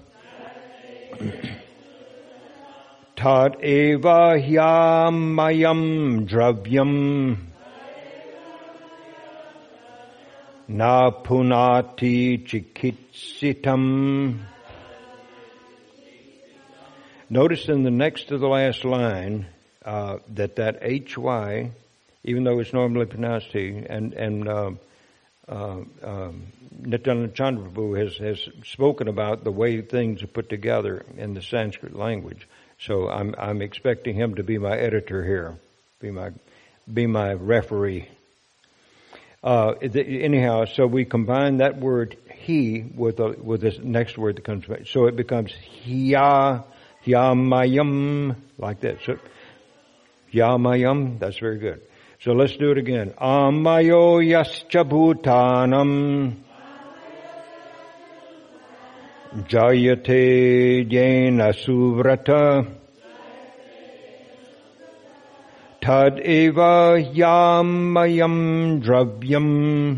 Tad 3.15 3.63
eva 3.63 4.35
hyamayam 4.37 5.81
dravyam. 6.27 7.48
Na 10.71 11.09
punati 11.09 12.45
chikitsitam. 12.45 14.37
Notice 17.27 17.69
in 17.69 17.81
the 17.81 17.89
next 17.89 18.27
to 18.27 18.37
the 18.37 18.47
last 18.47 18.85
line 18.85 19.47
uh, 19.83 20.19
that 20.35 20.57
that 20.57 20.83
hy, 20.83 21.71
even 22.23 22.43
though 22.43 22.59
it's 22.59 22.71
normally 22.71 23.07
pronounced 23.07 23.47
he, 23.51 23.83
and 23.89 24.13
and 24.13 24.47
uh, 24.47 24.71
uh, 25.47 25.79
um, 26.03 26.43
Nityananda 26.79 27.97
has 27.97 28.17
has 28.17 28.47
spoken 28.63 29.07
about 29.07 29.43
the 29.43 29.51
way 29.51 29.81
things 29.81 30.21
are 30.21 30.27
put 30.27 30.49
together 30.49 31.03
in 31.17 31.33
the 31.33 31.41
Sanskrit 31.41 31.95
language. 31.95 32.47
So 32.77 33.09
I'm 33.09 33.33
I'm 33.39 33.63
expecting 33.63 34.13
him 34.13 34.35
to 34.35 34.43
be 34.43 34.59
my 34.59 34.77
editor 34.77 35.25
here, 35.25 35.57
be 35.99 36.11
my 36.11 36.29
be 36.93 37.07
my 37.07 37.33
referee. 37.33 38.07
Uh, 39.41 39.71
anyhow, 39.81 40.65
so 40.65 40.85
we 40.85 41.05
combine 41.05 41.57
that 41.57 41.79
word 41.79 42.17
he 42.29 42.83
with 42.95 43.19
a, 43.19 43.35
with 43.41 43.61
this 43.61 43.79
next 43.81 44.17
word 44.17 44.35
that 44.35 44.43
comes. 44.43 44.65
So 44.89 45.05
it 45.05 45.15
becomes 45.15 45.53
hiya 45.53 46.65
Yamayam, 47.05 48.35
like 48.57 48.81
that. 48.81 48.97
So, 49.05 49.17
Yamayam, 50.33 51.19
that's 51.19 51.37
very 51.37 51.57
good. 51.57 51.81
So 52.21 52.33
let's 52.33 52.55
do 52.57 52.71
it 52.71 52.77
again. 52.77 53.13
Amayo 53.17 54.19
yascha 54.21 54.83
bhutanam. 54.83 56.35
Jayate 59.47 60.89
jena 60.89 61.53
suvrata. 61.53 62.78
Tad 65.89 66.19
eva 66.19 67.01
yamayam 67.01 68.79
dravyam. 68.79 69.97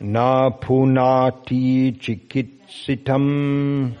Na 0.00 0.50
punati 0.50 1.98
chikit 1.98 2.50
Sitam. 2.68 3.94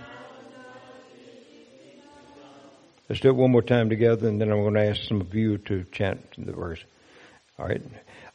Let's 3.08 3.22
do 3.22 3.30
it 3.30 3.36
one 3.36 3.52
more 3.52 3.62
time 3.62 3.88
together, 3.88 4.28
and 4.28 4.38
then 4.38 4.52
I'm 4.52 4.60
going 4.60 4.74
to 4.74 4.90
ask 4.90 5.04
some 5.08 5.22
of 5.22 5.34
you 5.34 5.56
to 5.56 5.84
chant 5.90 6.20
the 6.36 6.52
verse. 6.52 6.84
All 7.58 7.66
right. 7.66 7.80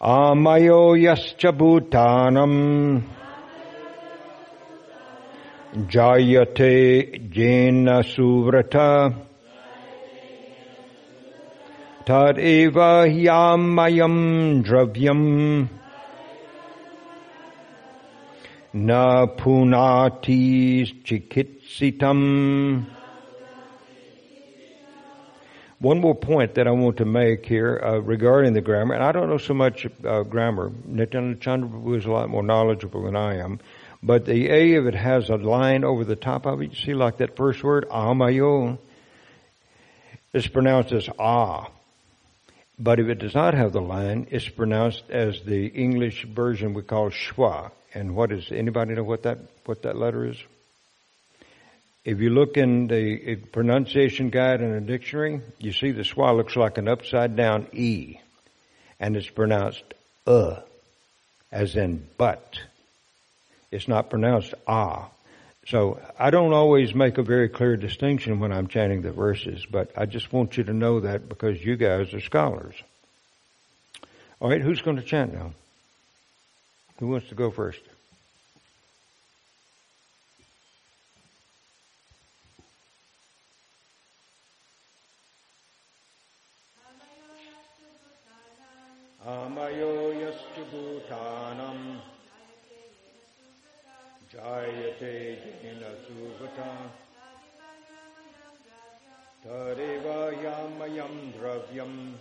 Amayo 0.01 0.97
yascha 0.97 1.55
bhutanam 1.55 3.03
jayate 5.75 7.29
jena 7.29 8.01
suvrata 8.01 9.28
yamayam 13.15 14.63
dravyam 14.63 15.69
na 18.73 19.25
punati 19.27 20.85
chikitsitam. 21.03 22.85
One 25.79 26.01
more 26.01 26.15
point 26.15 26.55
that 26.55 26.67
I 26.67 26.71
want 26.71 26.97
to 26.97 27.05
make 27.05 27.45
here 27.45 27.81
uh, 27.81 27.99
regarding 27.99 28.51
the 28.51 28.59
grammar, 28.59 28.95
and 28.95 29.03
I 29.03 29.13
don't 29.13 29.29
know 29.29 29.37
so 29.37 29.53
much 29.53 29.87
uh, 30.05 30.23
grammar. 30.23 30.73
Nityananda 30.85 31.39
Chandraprabhu 31.39 31.97
is 31.97 32.05
a 32.05 32.11
lot 32.11 32.29
more 32.29 32.43
knowledgeable 32.43 33.03
than 33.03 33.15
I 33.15 33.37
am. 33.37 33.61
But 34.03 34.25
the 34.25 34.49
A 34.51 34.75
of 34.75 34.87
it 34.87 34.95
has 34.95 35.29
a 35.29 35.35
line 35.35 35.85
over 35.85 36.03
the 36.03 36.17
top 36.17 36.45
of 36.45 36.61
it. 36.61 36.71
You 36.71 36.75
see, 36.75 36.93
like 36.93 37.17
that 37.17 37.37
first 37.37 37.63
word, 37.63 37.87
amayo, 37.89 38.77
it's 40.33 40.47
pronounced 40.47 40.91
as 40.91 41.07
ah. 41.17 41.69
But 42.79 42.99
if 42.99 43.09
it 43.09 43.19
does 43.19 43.35
not 43.35 43.53
have 43.55 43.73
the 43.73 43.81
line, 43.81 44.27
it's 44.31 44.47
pronounced 44.47 45.03
as 45.09 45.41
the 45.41 45.67
English 45.67 46.23
version 46.25 46.73
we 46.73 46.81
call 46.81 47.09
schwa. 47.09 47.71
And 47.93 48.15
what 48.15 48.31
is 48.31 48.51
anybody 48.51 48.93
know 48.93 49.03
what 49.03 49.23
that 49.23 49.39
what 49.65 49.81
that 49.81 49.97
letter 49.97 50.25
is? 50.27 50.37
If 52.05 52.21
you 52.21 52.29
look 52.29 52.55
in 52.55 52.87
the 52.87 53.35
pronunciation 53.35 54.29
guide 54.29 54.61
in 54.61 54.73
a 54.73 54.79
dictionary, 54.79 55.41
you 55.59 55.73
see 55.73 55.91
the 55.91 56.03
schwa 56.03 56.35
looks 56.35 56.55
like 56.55 56.77
an 56.77 56.87
upside 56.87 57.35
down 57.35 57.67
E. 57.73 58.19
And 58.99 59.17
it's 59.17 59.29
pronounced 59.29 59.83
uh, 60.25 60.61
as 61.51 61.75
in 61.75 62.07
but. 62.17 62.59
It's 63.71 63.87
not 63.87 64.09
pronounced 64.09 64.53
ah. 64.65 65.09
So 65.69 65.99
I 66.17 66.31
don't 66.31 66.51
always 66.51 66.95
make 66.95 67.19
a 67.19 67.23
very 67.23 67.47
clear 67.47 67.77
distinction 67.77 68.39
when 68.39 68.51
I'm 68.51 68.67
chanting 68.67 69.03
the 69.03 69.11
verses, 69.11 69.67
but 69.69 69.91
I 69.95 70.07
just 70.07 70.33
want 70.33 70.57
you 70.57 70.63
to 70.63 70.73
know 70.73 71.01
that 71.01 71.29
because 71.29 71.63
you 71.63 71.77
guys 71.77 72.11
are 72.15 72.21
scholars. 72.21 72.73
All 74.39 74.49
right, 74.49 74.61
who's 74.61 74.81
going 74.81 74.97
to 74.97 75.03
chant 75.03 75.31
now? 75.31 75.51
Who 76.99 77.09
wants 77.09 77.29
to 77.29 77.35
go 77.35 77.51
first? 77.51 77.81
Amayo 89.23 89.98
yamayam 99.49 101.33
dravyam 101.33 102.13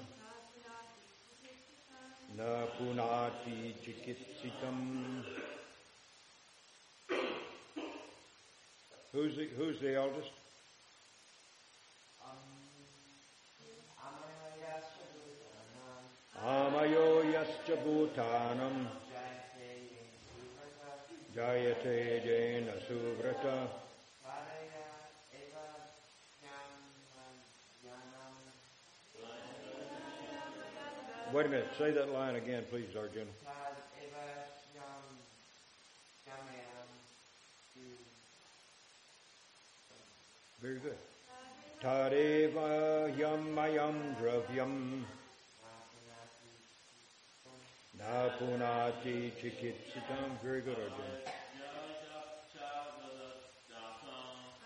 na 2.37 2.67
punati 2.79 3.75
chikitsitam. 3.85 5.23
Who's 9.13 9.37
the, 9.37 9.49
who's 9.57 9.81
the 9.81 9.95
eldest? 9.95 10.31
Amayo 16.47 17.25
yascha 17.33 17.77
bhutanam 17.85 18.87
jayate 21.35 22.23
jena 22.25 22.73
suvrata 22.87 23.88
Wait 31.33 31.45
a 31.45 31.49
minute. 31.51 31.69
Say 31.77 31.91
that 31.91 32.09
line 32.11 32.37
again, 32.37 32.65
please, 32.71 32.97
Arjun. 32.97 33.27
Very 40.61 40.79
good. 40.79 40.97
Tadeva 41.83 43.15
yamayam 43.17 44.17
dravyam 44.17 45.05
napunati 48.01 49.31
chikitsitam. 49.41 50.41
Very 50.43 50.63
good, 50.63 50.77
Arjun. 50.77 51.13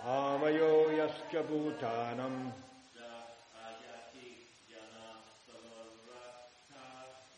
Amayo 0.07 0.89
yascha 0.97 1.43
bhutanam 1.43 2.53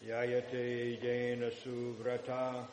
Yayate 0.07 1.01
Jena 1.01 1.49
Suvrata. 1.51 2.67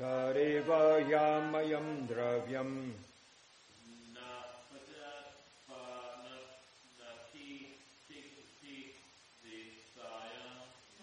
Tareva 0.00 1.04
Yamayam 1.04 2.08
Dravyam. 2.08 2.92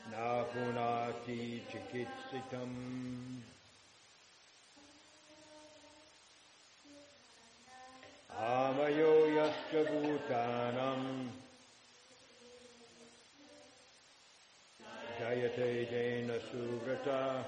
Na 0.09 0.43
punati 0.49 1.61
chikitsitam. 1.69 2.73
Amayo 8.37 9.14
yascha 9.37 9.82
bhutanam 9.90 11.28
Jayate 15.18 15.88
jena 15.90 16.38
suvrata 16.50 17.44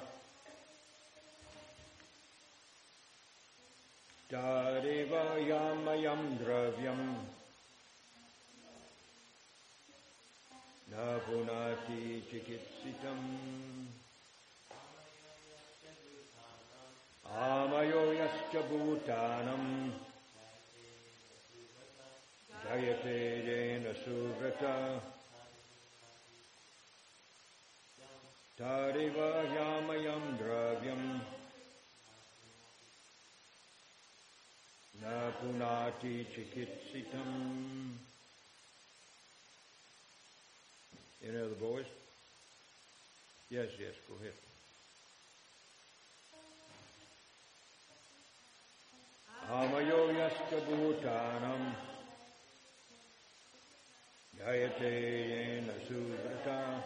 Dariva 4.30 5.24
yamayam 5.50 6.38
dravyam 6.38 7.00
न 10.94 10.96
पुनाति 11.26 12.00
चिकित्सितम् 12.30 13.28
आमयो 17.44 18.02
यश्च 18.14 18.54
भूतानम् 18.70 19.70
जयते 22.68 23.16
येन 23.46 23.92
सुव्रत 24.04 24.62
तरिव 28.58 29.18
यामयम् 29.54 30.36
द्रव्यम् 30.38 31.08
न 35.02 35.30
पुनाति 35.40 36.16
चिकित्सितम् 36.34 37.38
Any 41.26 41.38
other 41.38 41.54
boys? 41.54 41.86
Yes, 43.50 43.68
yes, 43.80 43.94
go 44.06 44.14
ahead. 44.20 44.34
Amayo 49.50 50.12
yaska 50.12 50.58
bhutanam 50.66 51.72
jayate 54.39 54.91
yena 55.31 55.73
subrata 55.87 56.83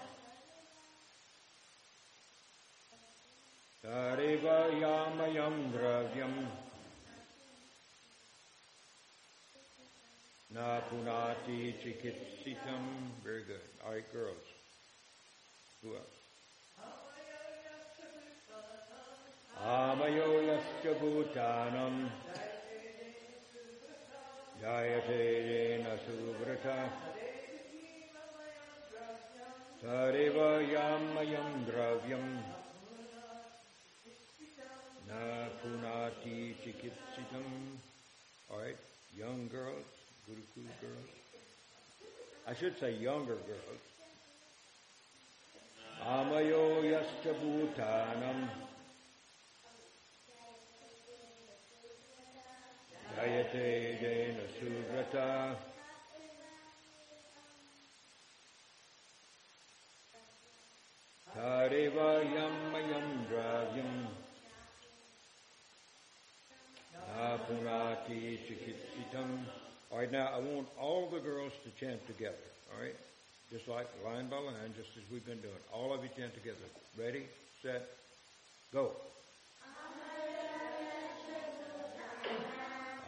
tariva 3.83 4.57
yamayam 4.81 5.71
dravyam 5.71 6.47
na 10.49 10.81
punati 10.89 11.73
chikitsitam. 11.81 13.13
Very 13.23 13.43
good. 13.43 13.61
All 13.85 13.93
right, 13.93 14.13
girls. 14.13 14.45
Who 15.83 15.93
else? 15.93 16.17
Amayo 19.63 20.41
yascha 20.49 20.93
bhutanam 20.99 22.09
jayate 24.59 25.21
yena 25.49 25.97
tariva 29.83 30.63
yamayam 30.63 31.65
dravyam 31.67 32.39
na 35.07 35.49
punati 35.59 36.55
chikitsitam. 36.63 37.43
All 38.49 38.59
right, 38.59 38.77
young 39.17 39.49
girls, 39.49 39.83
Gurukul 40.25 40.71
girls. 40.79 41.11
I 42.47 42.53
should 42.55 42.79
say 42.79 42.93
younger 42.93 43.35
girls. 43.35 43.83
Amayo 46.07 46.83
jena 53.99 55.55
Tareva 61.35 62.23
yamayam 62.23 63.25
dravyam. 63.27 64.07
All 69.91 69.99
right, 69.99 70.11
now 70.11 70.29
I 70.33 70.39
want 70.39 70.67
all 70.79 71.09
the 71.11 71.19
girls 71.19 71.53
to 71.63 71.69
chant 71.79 72.05
together. 72.07 72.35
All 72.73 72.83
right, 72.83 72.95
just 73.51 73.67
like 73.67 73.87
line 74.05 74.27
by 74.29 74.37
line, 74.37 74.73
just 74.75 74.89
as 74.97 75.03
we've 75.11 75.25
been 75.25 75.41
doing. 75.41 75.53
All 75.73 75.93
of 75.93 76.03
you 76.03 76.09
chant 76.15 76.33
together. 76.33 76.57
Ready, 76.99 77.23
set, 77.61 77.87
go. 78.71 78.91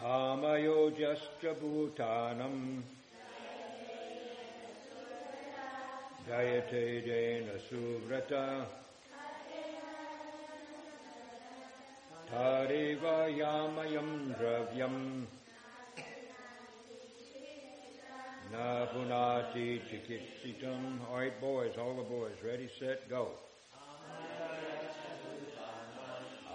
Amayo 0.03 0.91
jascha 0.91 1.55
bhutanam 1.55 2.81
Jayate 6.27 7.45
suvrata 7.69 8.65
Tariva 12.31 13.29
yamayam 13.29 14.33
dravyam 14.33 15.27
Na 18.51 18.87
punati 18.87 19.81
chikitsitam. 19.85 21.01
All 21.11 21.19
right, 21.19 21.39
boys, 21.39 21.73
all 21.77 21.95
the 21.95 22.01
boys, 22.01 22.37
ready, 22.43 22.69
set, 22.79 23.07
go. 23.07 23.29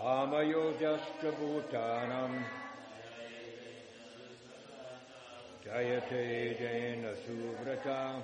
Amayo 0.03 0.73
jascha 0.81 1.31
bhutanam 1.39 2.43
Jayate 5.65 6.59
jena 6.59 7.15
suvrata 7.25 8.23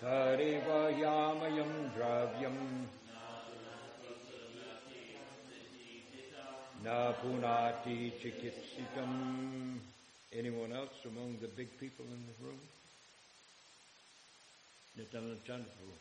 Tariva 0.00 0.90
yamayam 0.96 1.92
dravyam 1.94 2.86
Na 6.82 7.12
punati 7.12 8.12
chikitsitam. 8.18 9.78
Anyone 10.32 10.72
else 10.72 11.04
among 11.04 11.36
the 11.42 11.48
big 11.48 11.78
people 11.78 12.06
in 12.06 12.24
the 12.28 12.46
room? 12.46 12.60
Nityananda 14.96 15.36
Chandra. 15.46 15.94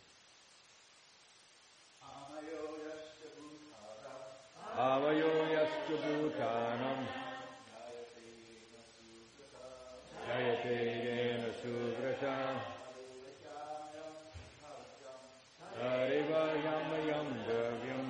Avayo 4.78 5.32
yastu 5.52 5.96
bhutanam 6.04 7.02
Jayate 10.26 10.78
yena 11.06 11.52
suvrata 11.60 12.36
Hariva 15.80 16.44
yamayam 16.66 17.28
dravyam 17.46 18.08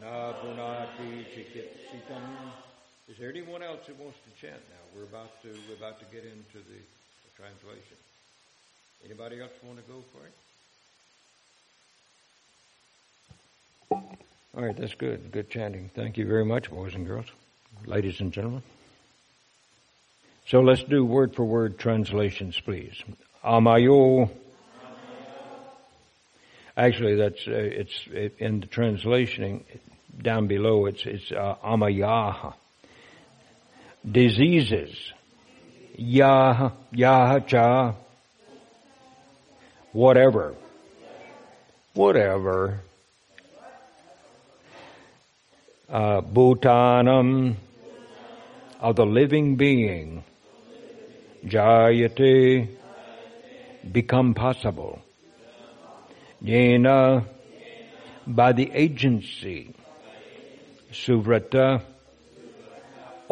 Na 0.00 0.32
chikitsitam. 1.34 2.22
Is 3.08 3.18
there 3.18 3.30
anyone 3.30 3.62
else 3.62 3.80
who 3.86 3.94
wants 3.94 4.18
to 4.24 4.30
chant 4.40 4.60
now? 4.70 4.82
We're 4.94 5.04
about 5.04 5.42
to 5.42 5.48
we're 5.68 5.76
about 5.76 5.98
to 6.00 6.06
get 6.06 6.24
into 6.24 6.58
the, 6.58 6.80
the 6.80 7.30
translation. 7.36 7.96
Anybody 9.04 9.40
else 9.40 9.50
want 9.64 9.78
to 9.78 9.84
go 9.90 10.04
for 10.12 10.26
it? 10.26 10.32
All 14.56 14.64
right, 14.64 14.76
that's 14.76 14.94
good. 14.94 15.32
Good 15.32 15.50
chanting. 15.50 15.90
Thank 15.94 16.18
you 16.18 16.26
very 16.26 16.44
much, 16.44 16.70
boys 16.70 16.94
and 16.94 17.06
girls, 17.06 17.26
ladies 17.86 18.20
and 18.20 18.32
gentlemen. 18.32 18.62
So 20.46 20.60
let's 20.60 20.82
do 20.82 21.04
word 21.04 21.34
for 21.36 21.44
word 21.44 21.78
translations, 21.78 22.58
please. 22.60 23.00
Amayo. 23.44 24.28
Actually, 26.76 27.16
that's 27.16 27.46
uh, 27.46 27.52
it's 27.52 28.06
it, 28.10 28.36
in 28.38 28.60
the 28.60 28.66
translation 28.66 29.64
down 30.22 30.46
below. 30.46 30.86
It's 30.86 31.04
it's 31.06 31.32
uh, 31.32 31.56
amayaha. 31.64 32.54
Diseases. 34.10 35.12
Yah, 35.96 36.70
yah, 36.92 37.38
cha. 37.40 37.94
Whatever. 39.92 40.54
Whatever. 41.94 42.80
Uh, 45.88 46.20
Bhutanam 46.20 47.56
of 48.80 48.96
the 48.96 49.04
living 49.04 49.56
being. 49.56 50.24
Jayate 51.44 52.68
become 53.90 54.34
possible. 54.34 55.00
Yena 56.42 57.26
by 58.26 58.52
the 58.52 58.70
agency. 58.72 59.74
Suvrata 60.92 61.82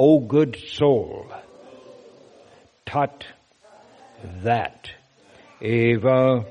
O 0.00 0.20
good 0.20 0.56
soul, 0.56 1.26
tat 2.86 3.24
that, 4.44 4.92
eva, 5.60 6.44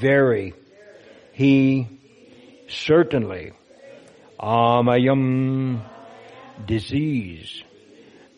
very, 0.00 0.54
he, 1.32 1.86
certainly, 2.68 3.52
amayam, 4.40 5.82
disease, 6.66 7.62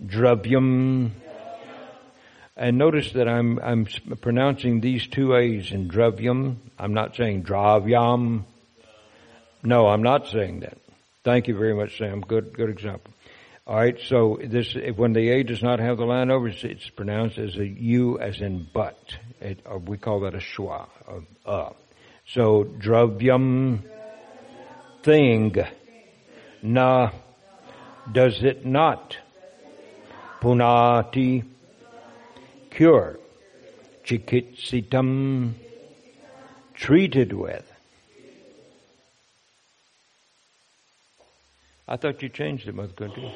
dravyam, 0.04 1.12
and 2.58 2.76
notice 2.76 3.12
that 3.12 3.26
I'm, 3.26 3.58
I'm 3.58 3.86
pronouncing 4.20 4.82
these 4.82 5.06
two 5.06 5.34
A's 5.34 5.72
in 5.72 5.88
dravyam. 5.88 6.56
I'm 6.78 6.92
not 6.92 7.16
saying 7.16 7.44
dravyam. 7.44 8.44
No, 9.62 9.86
I'm 9.86 10.02
not 10.02 10.26
saying 10.28 10.60
that. 10.60 10.76
Thank 11.22 11.48
you 11.48 11.54
very 11.54 11.74
much, 11.74 11.98
Sam. 11.98 12.22
Good, 12.22 12.54
good 12.54 12.70
example. 12.70 13.12
All 13.66 13.76
right, 13.76 13.98
so 14.00 14.38
this 14.42 14.74
when 14.96 15.12
the 15.12 15.28
A 15.28 15.42
does 15.42 15.62
not 15.62 15.78
have 15.78 15.98
the 15.98 16.06
line 16.06 16.30
over, 16.30 16.48
it's, 16.48 16.88
pronounced 16.88 17.36
as 17.36 17.56
a 17.56 17.66
U 17.66 18.18
as 18.18 18.40
in 18.40 18.66
but. 18.72 19.18
It, 19.38 19.60
uh, 19.70 19.76
we 19.76 19.98
call 19.98 20.20
that 20.20 20.34
a 20.34 20.38
schwa, 20.38 20.88
a 21.06 21.48
uh. 21.48 21.72
So 22.26 22.64
dravyam 22.64 23.82
thing, 25.02 25.56
na 26.62 27.10
does 28.10 28.42
it 28.42 28.64
not? 28.64 29.18
Punati 30.40 31.44
cure, 32.70 33.20
chikitsitam 34.04 35.52
treated 36.72 37.34
with. 37.34 37.69
I 41.90 41.96
thought 41.96 42.22
you 42.22 42.28
changed 42.28 42.68
it, 42.68 42.74
Mother 42.76 42.92
Kunti. 42.92 43.34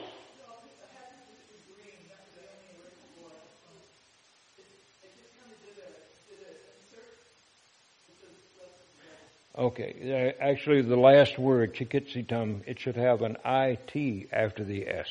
Okay, 9.56 10.34
uh, 10.38 10.42
actually 10.42 10.82
the 10.82 10.96
last 10.96 11.36
word, 11.36 11.74
chikitsitam, 11.74 12.60
it 12.66 12.78
should 12.78 12.96
have 12.96 13.22
an 13.22 13.36
IT 13.44 14.28
after 14.32 14.62
the 14.62 14.88
S. 14.88 15.08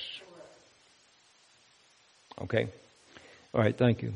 Okay? 2.41 2.67
Alright, 3.53 3.77
thank 3.77 4.01
you. 4.01 4.13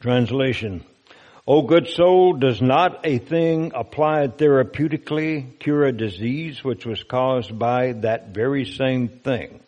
Translation. 0.00 0.84
O 1.46 1.62
good 1.62 1.88
soul, 1.88 2.34
does 2.34 2.62
not 2.62 3.04
a 3.04 3.18
thing 3.18 3.72
applied 3.74 4.38
therapeutically 4.38 5.58
cure 5.58 5.84
a 5.84 5.92
disease 5.92 6.62
which 6.62 6.86
was 6.86 7.02
caused 7.02 7.58
by 7.58 7.92
that 7.92 8.28
very 8.28 8.64
same 8.64 9.08
thing? 9.08 9.58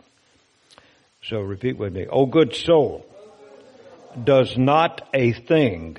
So 1.24 1.40
repeat 1.40 1.76
with 1.76 1.92
me. 1.92 2.06
O 2.08 2.26
good 2.26 2.54
soul, 2.54 3.04
does 4.22 4.56
not 4.56 5.08
a 5.12 5.32
thing 5.32 5.96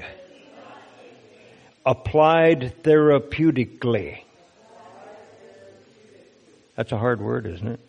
applied 1.86 2.84
therapeutically. 2.84 4.22
That's 6.78 6.94
a 6.94 6.98
hard 6.98 7.22
word, 7.22 7.48
isn't 7.48 7.68
it? 7.68 7.80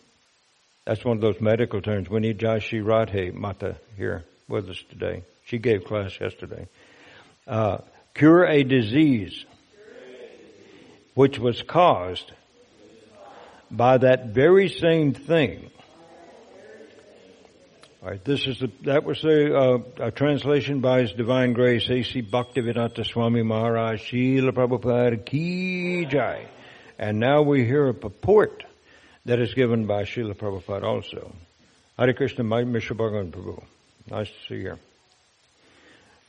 That's 0.85 1.03
one 1.03 1.17
of 1.17 1.21
those 1.21 1.39
medical 1.39 1.81
terms. 1.81 2.09
We 2.09 2.19
need 2.19 2.39
Jashi 2.39 2.83
Radhe 2.83 3.33
Mata 3.33 3.77
here 3.95 4.25
with 4.47 4.69
us 4.69 4.81
today. 4.89 5.23
She 5.45 5.57
gave 5.57 5.85
class 5.85 6.19
yesterday. 6.19 6.67
Uh, 7.47 7.77
cure 8.13 8.45
a 8.45 8.63
disease 8.63 9.45
which 11.13 11.39
was 11.39 11.61
caused 11.61 12.31
by 13.71 13.97
that 13.97 14.27
very 14.27 14.69
same 14.69 15.13
thing 15.13 15.69
all 18.07 18.11
right, 18.11 18.23
this 18.23 18.47
is 18.47 18.59
the, 18.59 18.71
that 18.83 19.03
was 19.03 19.23
a, 19.25 19.53
uh, 19.53 19.79
a 19.99 20.11
translation 20.11 20.81
by 20.81 21.01
His 21.01 21.11
Divine 21.11 21.53
Grace 21.53 21.89
A.C. 21.89 22.21
Bhaktivedanta 22.21 23.03
Swami 23.03 23.41
Maharaj 23.41 24.01
Srila 24.01 24.51
Prabhupada 24.51 25.25
Ki 25.25 26.05
Jai. 26.05 26.45
And 26.97 27.19
now 27.19 27.41
we 27.41 27.65
hear 27.65 27.87
a 27.87 27.93
purport 27.93 28.63
that 29.25 29.39
is 29.39 29.53
given 29.55 29.87
by 29.87 30.03
Srila 30.03 30.35
Prabhupada 30.35 30.83
also. 30.83 31.33
Hare 31.97 32.13
Krishna, 32.13 32.43
Mishra 32.43 32.95
Bhagavan 32.95 33.31
Prabhu. 33.31 33.61
Nice 34.09 34.29
to 34.29 34.47
see 34.47 34.61
you. 34.61 34.77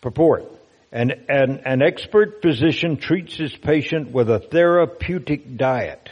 Purport. 0.00 0.50
An, 0.90 1.12
an, 1.28 1.60
an 1.64 1.82
expert 1.82 2.40
physician 2.40 2.96
treats 2.96 3.36
his 3.36 3.54
patient 3.54 4.10
with 4.10 4.30
a 4.30 4.38
therapeutic 4.38 5.56
diet. 5.56 6.08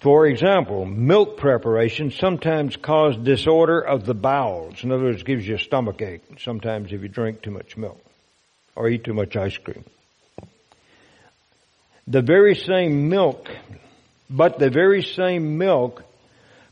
For 0.00 0.26
example, 0.26 0.84
milk 0.84 1.38
preparation 1.38 2.10
sometimes 2.10 2.76
cause 2.76 3.16
disorder 3.16 3.80
of 3.80 4.04
the 4.04 4.14
bowels. 4.14 4.84
In 4.84 4.92
other 4.92 5.04
words, 5.04 5.22
gives 5.22 5.48
you 5.48 5.54
a 5.54 5.58
stomach 5.58 6.02
ache 6.02 6.22
sometimes 6.40 6.92
if 6.92 7.02
you 7.02 7.08
drink 7.08 7.42
too 7.42 7.50
much 7.50 7.76
milk 7.76 7.98
or 8.76 8.88
eat 8.88 9.02
too 9.04 9.14
much 9.14 9.34
ice 9.34 9.56
cream. 9.56 9.84
The 12.06 12.20
very 12.20 12.54
same 12.54 13.08
milk, 13.08 13.48
but 14.28 14.58
the 14.58 14.68
very 14.68 15.02
same 15.02 15.56
milk 15.56 16.04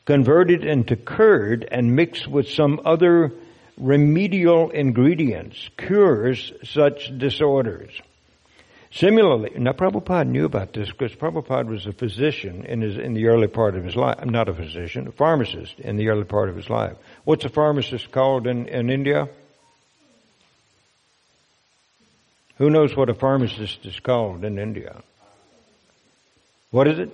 converted 0.05 0.65
into 0.65 0.95
curd 0.95 1.67
and 1.71 1.97
mixed 1.97 2.29
with 2.29 2.51
some 2.51 2.81
other 2.85 3.33
remedial 3.83 4.71
ingredients 4.71 5.69
cures 5.77 6.53
such 6.63 7.17
disorders. 7.19 7.91
Similarly, 8.93 9.53
now 9.57 9.73
Prabhupada 9.73 10.29
knew 10.29 10.45
about 10.45 10.73
this 10.73 10.91
because 10.91 11.15
Prabhupada 11.15 11.67
was 11.67 11.87
a 11.87 11.93
physician 11.93 12.65
in 12.65 12.83
his 12.83 12.97
in 12.97 13.15
the 13.15 13.27
early 13.27 13.49
part 13.49 13.75
of 13.75 13.85
his 13.85 13.97
life. 13.97 14.17
I'm 14.21 14.29
not 14.29 14.49
a 14.49 14.55
physician, 14.55 15.09
a 15.09 15.13
pharmacist 15.13 15.81
in 15.81 15.97
the 15.97 16.09
early 16.09 16.25
part 16.25 16.49
of 16.49 16.57
his 16.57 16.69
life. 16.71 16.97
What's 17.25 17.45
a 17.45 17.49
pharmacist 17.49 18.13
called 18.13 18.47
in, 18.47 18.69
in 18.69 18.91
India? 18.91 19.29
Who 22.59 22.71
knows 22.71 22.95
what 22.95 23.09
a 23.09 23.15
pharmacist 23.15 23.85
is 23.87 23.99
called 23.99 24.45
in 24.45 24.59
India? 24.59 25.03
What 26.71 26.87
is 26.87 26.99
it? 26.99 27.11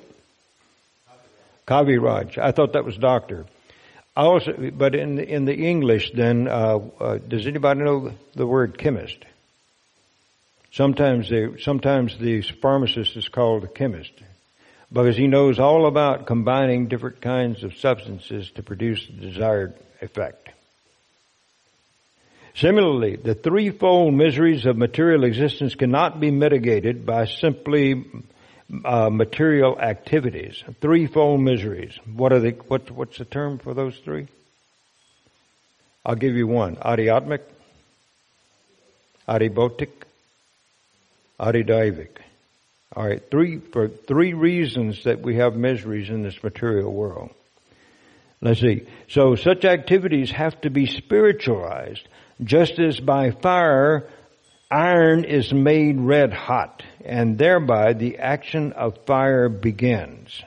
Kaviraj. 1.66 2.38
I 2.38 2.50
thought 2.50 2.72
that 2.72 2.84
was 2.84 2.96
doctor. 2.96 3.46
Also, 4.18 4.52
but 4.72 4.96
in 4.96 5.14
the, 5.14 5.24
in 5.24 5.44
the 5.44 5.54
English, 5.54 6.10
then, 6.10 6.48
uh, 6.48 6.80
uh, 6.98 7.18
does 7.18 7.46
anybody 7.46 7.84
know 7.84 8.12
the 8.34 8.48
word 8.48 8.76
chemist? 8.76 9.24
Sometimes 10.72 11.30
they, 11.30 11.56
sometimes 11.60 12.18
the 12.18 12.42
pharmacist 12.42 13.16
is 13.16 13.28
called 13.28 13.62
a 13.62 13.68
chemist 13.68 14.10
because 14.92 15.16
he 15.16 15.28
knows 15.28 15.60
all 15.60 15.86
about 15.86 16.26
combining 16.26 16.88
different 16.88 17.20
kinds 17.20 17.62
of 17.62 17.76
substances 17.76 18.50
to 18.56 18.62
produce 18.64 19.06
the 19.06 19.12
desired 19.12 19.74
effect. 20.00 20.48
Similarly, 22.56 23.14
the 23.14 23.36
threefold 23.36 24.14
miseries 24.14 24.66
of 24.66 24.76
material 24.76 25.22
existence 25.22 25.76
cannot 25.76 26.18
be 26.18 26.32
mitigated 26.32 27.06
by 27.06 27.26
simply 27.26 28.04
uh, 28.84 29.10
material 29.10 29.78
activities. 29.78 30.62
Threefold 30.80 31.40
miseries. 31.40 31.98
What 32.12 32.32
are 32.32 32.40
the 32.40 32.50
what, 32.50 32.90
what's 32.90 33.18
the 33.18 33.24
term 33.24 33.58
for 33.58 33.74
those 33.74 33.96
three? 33.98 34.28
I'll 36.04 36.16
give 36.16 36.34
you 36.34 36.46
one: 36.46 36.76
adiatmic, 36.76 37.40
adibhotic, 39.26 39.90
Adidaivic. 41.40 42.08
All 42.96 43.06
right, 43.06 43.22
three 43.30 43.58
for 43.58 43.88
three 43.88 44.32
reasons 44.32 45.04
that 45.04 45.20
we 45.20 45.36
have 45.36 45.54
miseries 45.54 46.08
in 46.08 46.22
this 46.22 46.42
material 46.42 46.92
world. 46.92 47.30
Let's 48.40 48.60
see. 48.60 48.86
So 49.08 49.34
such 49.34 49.64
activities 49.64 50.30
have 50.30 50.60
to 50.62 50.70
be 50.70 50.86
spiritualized, 50.86 52.06
just 52.42 52.78
as 52.78 52.98
by 52.98 53.30
fire 53.30 54.08
iron 54.70 55.24
is 55.24 55.52
made 55.52 55.98
red 55.98 56.32
hot, 56.32 56.82
and 57.04 57.38
thereby 57.38 57.92
the 57.94 58.18
action 58.18 58.72
of 58.72 59.04
fire 59.06 59.48
begins. 59.48 60.42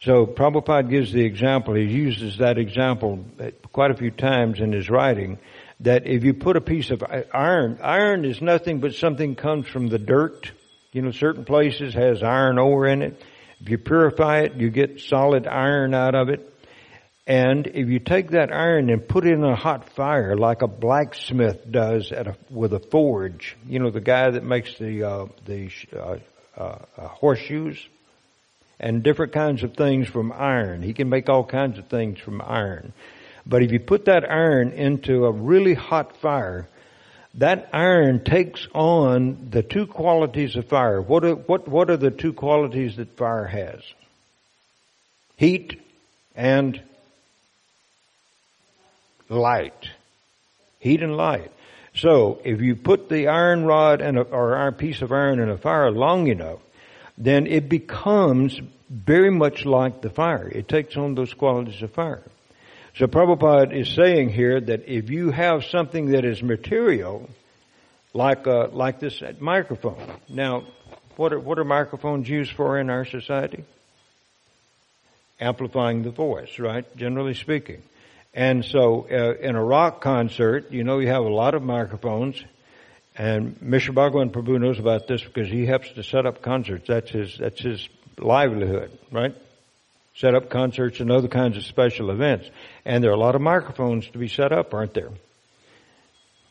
So 0.00 0.26
Prabhupada 0.26 0.90
gives 0.90 1.12
the 1.12 1.24
example, 1.24 1.74
he 1.74 1.84
uses 1.84 2.38
that 2.38 2.58
example 2.58 3.24
quite 3.72 3.92
a 3.92 3.96
few 3.96 4.10
times 4.10 4.58
in 4.58 4.72
his 4.72 4.90
writing, 4.90 5.38
that 5.80 6.06
if 6.06 6.24
you 6.24 6.34
put 6.34 6.56
a 6.56 6.60
piece 6.60 6.90
of 6.90 7.04
iron, 7.32 7.78
iron 7.82 8.24
is 8.24 8.42
nothing 8.42 8.80
but 8.80 8.94
something 8.94 9.36
comes 9.36 9.68
from 9.68 9.88
the 9.88 9.98
dirt. 9.98 10.50
You 10.92 11.02
know, 11.02 11.12
certain 11.12 11.44
places 11.44 11.94
has 11.94 12.22
iron 12.22 12.58
ore 12.58 12.86
in 12.86 13.02
it. 13.02 13.22
If 13.60 13.68
you 13.68 13.78
purify 13.78 14.40
it, 14.40 14.54
you 14.56 14.70
get 14.70 15.00
solid 15.00 15.46
iron 15.46 15.94
out 15.94 16.16
of 16.16 16.28
it. 16.28 16.51
And 17.26 17.68
if 17.68 17.88
you 17.88 18.00
take 18.00 18.30
that 18.30 18.52
iron 18.52 18.90
and 18.90 19.06
put 19.06 19.24
it 19.24 19.32
in 19.32 19.44
a 19.44 19.54
hot 19.54 19.90
fire, 19.90 20.36
like 20.36 20.62
a 20.62 20.66
blacksmith 20.66 21.70
does 21.70 22.10
at 22.10 22.26
a, 22.26 22.36
with 22.50 22.72
a 22.72 22.80
forge, 22.80 23.56
you 23.66 23.78
know, 23.78 23.90
the 23.90 24.00
guy 24.00 24.30
that 24.30 24.42
makes 24.42 24.76
the 24.76 25.04
uh, 25.04 25.26
the 25.44 25.70
uh, 25.96 26.16
uh, 26.56 26.78
uh 26.96 27.08
horseshoes 27.08 27.78
and 28.80 29.04
different 29.04 29.32
kinds 29.32 29.62
of 29.62 29.74
things 29.74 30.08
from 30.08 30.32
iron. 30.32 30.82
He 30.82 30.94
can 30.94 31.08
make 31.08 31.28
all 31.28 31.44
kinds 31.44 31.78
of 31.78 31.86
things 31.86 32.18
from 32.18 32.42
iron. 32.42 32.92
But 33.46 33.62
if 33.62 33.70
you 33.70 33.78
put 33.78 34.06
that 34.06 34.28
iron 34.28 34.72
into 34.72 35.24
a 35.24 35.32
really 35.32 35.74
hot 35.74 36.16
fire, 36.16 36.68
that 37.34 37.70
iron 37.72 38.24
takes 38.24 38.66
on 38.74 39.48
the 39.50 39.62
two 39.62 39.86
qualities 39.86 40.56
of 40.56 40.68
fire. 40.68 41.00
What 41.00 41.24
are, 41.24 41.34
what, 41.34 41.66
what 41.68 41.90
are 41.90 41.96
the 41.96 42.10
two 42.10 42.32
qualities 42.32 42.96
that 42.96 43.16
fire 43.16 43.46
has? 43.46 43.80
Heat 45.36 45.80
and 46.34 46.80
light. 49.32 49.88
Heat 50.78 51.02
and 51.02 51.16
light. 51.16 51.50
So, 51.94 52.40
if 52.44 52.60
you 52.60 52.74
put 52.74 53.08
the 53.08 53.28
iron 53.28 53.64
rod 53.64 54.00
a, 54.00 54.20
or 54.20 54.54
a 54.54 54.72
piece 54.72 55.02
of 55.02 55.12
iron 55.12 55.40
in 55.40 55.50
a 55.50 55.58
fire 55.58 55.90
long 55.90 56.28
enough, 56.28 56.60
then 57.18 57.46
it 57.46 57.68
becomes 57.68 58.60
very 58.88 59.30
much 59.30 59.64
like 59.64 60.00
the 60.00 60.10
fire. 60.10 60.48
It 60.48 60.68
takes 60.68 60.96
on 60.96 61.14
those 61.14 61.34
qualities 61.34 61.82
of 61.82 61.92
fire. 61.92 62.22
So 62.96 63.06
Prabhupada 63.06 63.74
is 63.78 63.88
saying 63.94 64.30
here 64.30 64.60
that 64.60 64.88
if 64.88 65.10
you 65.10 65.30
have 65.30 65.64
something 65.64 66.12
that 66.12 66.24
is 66.24 66.42
material, 66.42 67.28
like 68.14 68.46
uh, 68.46 68.68
like 68.68 69.00
this 69.00 69.22
microphone. 69.40 70.20
Now, 70.28 70.64
what 71.16 71.32
are 71.32 71.40
what 71.40 71.58
are 71.58 71.64
microphones 71.64 72.28
used 72.28 72.52
for 72.52 72.78
in 72.78 72.90
our 72.90 73.04
society? 73.04 73.64
amplifying 75.42 76.02
the 76.02 76.10
voice, 76.10 76.58
right? 76.58 76.84
Generally 76.96 77.34
speaking. 77.34 77.82
And 78.34 78.64
so, 78.64 79.06
uh, 79.10 79.34
in 79.34 79.56
a 79.56 79.62
rock 79.64 80.00
concert, 80.00 80.72
you 80.72 80.84
know, 80.84 80.98
you 80.98 81.08
have 81.08 81.24
a 81.24 81.28
lot 81.28 81.54
of 81.54 81.62
microphones, 81.62 82.42
and 83.14 83.60
Mr. 83.60 83.94
Bhagwan 83.94 84.30
Prabhu 84.30 84.58
knows 84.58 84.78
about 84.78 85.06
this 85.06 85.22
because 85.22 85.48
he 85.48 85.66
helps 85.66 85.90
to 85.92 86.02
set 86.02 86.24
up 86.24 86.40
concerts. 86.40 86.88
That's 86.88 87.10
his, 87.10 87.36
that's 87.38 87.60
his 87.60 87.88
livelihood, 88.18 88.98
right? 89.10 89.34
Set 90.14 90.34
up 90.34 90.48
concerts 90.48 91.00
and 91.00 91.10
other 91.10 91.28
kinds 91.28 91.58
of 91.58 91.64
special 91.64 92.10
events. 92.10 92.48
And 92.86 93.04
there 93.04 93.10
are 93.10 93.14
a 93.14 93.18
lot 93.18 93.34
of 93.34 93.42
microphones 93.42 94.06
to 94.08 94.18
be 94.18 94.28
set 94.28 94.52
up, 94.52 94.72
aren't 94.72 94.94
there? 94.94 95.10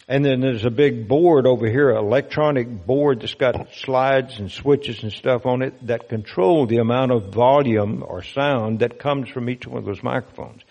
And 0.08 0.26
then 0.26 0.42
there's 0.42 0.66
a 0.66 0.72
big 0.72 1.08
board 1.08 1.48
over 1.48 1.68
here, 1.68 1.92
an 1.92 1.98
electronic 1.98 2.86
board 2.86 3.22
that's 3.22 3.34
got 3.34 3.74
slides 3.74 4.40
and 4.40 4.52
switches 4.52 5.04
and 5.04 5.12
stuff 5.12 5.46
on 5.46 5.62
it 5.62 5.88
that 5.88 6.10
control 6.10 6.66
the 6.66 6.78
amount 6.78 7.12
of 7.12 7.34
volume 7.34 8.04
or 8.06 8.22
sound 8.22 8.80
that 8.80 9.00
comes 9.00 9.30
from 9.30 9.50
each 9.50 9.66
one 9.66 9.78
of 9.80 9.86
those 9.86 10.04
microphones. 10.04 10.64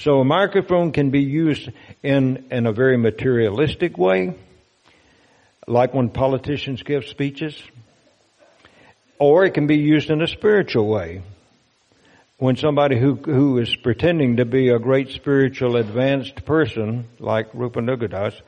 So 0.00 0.20
a 0.20 0.24
microphone 0.24 0.92
can 0.92 1.10
be 1.10 1.20
used 1.20 1.68
in, 2.02 2.46
in 2.50 2.66
a 2.66 2.72
very 2.72 2.96
materialistic 2.96 3.98
way, 3.98 4.34
like 5.66 5.92
when 5.92 6.08
politicians 6.08 6.82
give 6.82 7.04
speeches, 7.04 7.62
or 9.18 9.44
it 9.44 9.52
can 9.52 9.66
be 9.66 9.76
used 9.76 10.08
in 10.08 10.22
a 10.22 10.26
spiritual 10.26 10.88
way. 10.88 11.20
When 12.38 12.56
somebody 12.56 12.98
who, 12.98 13.16
who 13.16 13.58
is 13.58 13.76
pretending 13.76 14.36
to 14.36 14.46
be 14.46 14.70
a 14.70 14.78
great 14.78 15.10
spiritual 15.10 15.76
advanced 15.76 16.46
person, 16.46 17.06
like 17.18 17.52
Rupanuga 17.52 18.08
Das, 18.08 18.40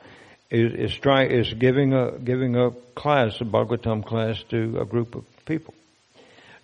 is, 0.49 0.73
is 0.73 0.97
trying, 0.97 1.29
is 1.29 1.53
giving 1.53 1.93
a, 1.93 2.17
giving 2.17 2.55
a 2.55 2.71
class, 2.95 3.39
a 3.41 3.43
Bhagavatam 3.43 4.03
class 4.03 4.41
to 4.49 4.79
a 4.81 4.85
group 4.85 5.13
of 5.13 5.23
people. 5.45 5.75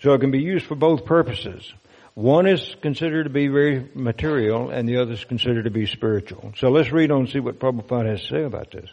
So 0.02 0.14
it 0.14 0.20
can 0.20 0.32
be 0.32 0.42
used 0.42 0.66
for 0.66 0.74
both 0.74 1.06
purposes. 1.06 1.72
One 2.20 2.48
is 2.48 2.76
considered 2.82 3.24
to 3.24 3.30
be 3.30 3.48
very 3.48 3.88
material 3.96 4.72
and 4.72 4.90
the 4.90 4.98
other 4.98 5.14
is 5.14 5.24
considered 5.24 5.64
to 5.64 5.72
be 5.72 5.86
spiritual. 5.86 6.52
So 6.58 6.68
let's 6.68 6.92
read 6.92 7.12
on 7.12 7.20
and 7.22 7.30
see 7.30 7.40
what 7.40 7.60
Prabhupada 7.60 8.10
has 8.10 8.22
to 8.24 8.28
say 8.28 8.44
about 8.44 8.72
this. 8.72 8.90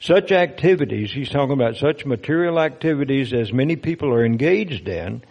Such 0.00 0.32
activities, 0.32 1.12
he's 1.12 1.28
talking 1.28 1.52
about 1.52 1.76
such 1.76 2.06
material 2.06 2.58
activities 2.58 3.34
as 3.34 3.52
many 3.52 3.76
people 3.76 4.08
are 4.08 4.24
engaged 4.24 4.88
in, 4.88 5.22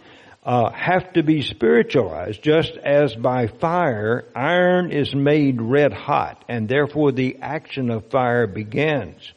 uh, 0.44 0.70
have 0.70 1.12
to 1.14 1.24
be 1.24 1.42
spiritualized 1.42 2.40
just 2.44 2.76
as 2.76 3.12
by 3.16 3.48
fire 3.48 4.26
iron 4.32 4.92
is 4.92 5.12
made 5.16 5.60
red 5.60 5.92
hot 5.92 6.44
and 6.48 6.68
therefore 6.68 7.10
the 7.10 7.38
action 7.42 7.90
of 7.90 8.08
fire 8.10 8.46
begins. 8.46 9.32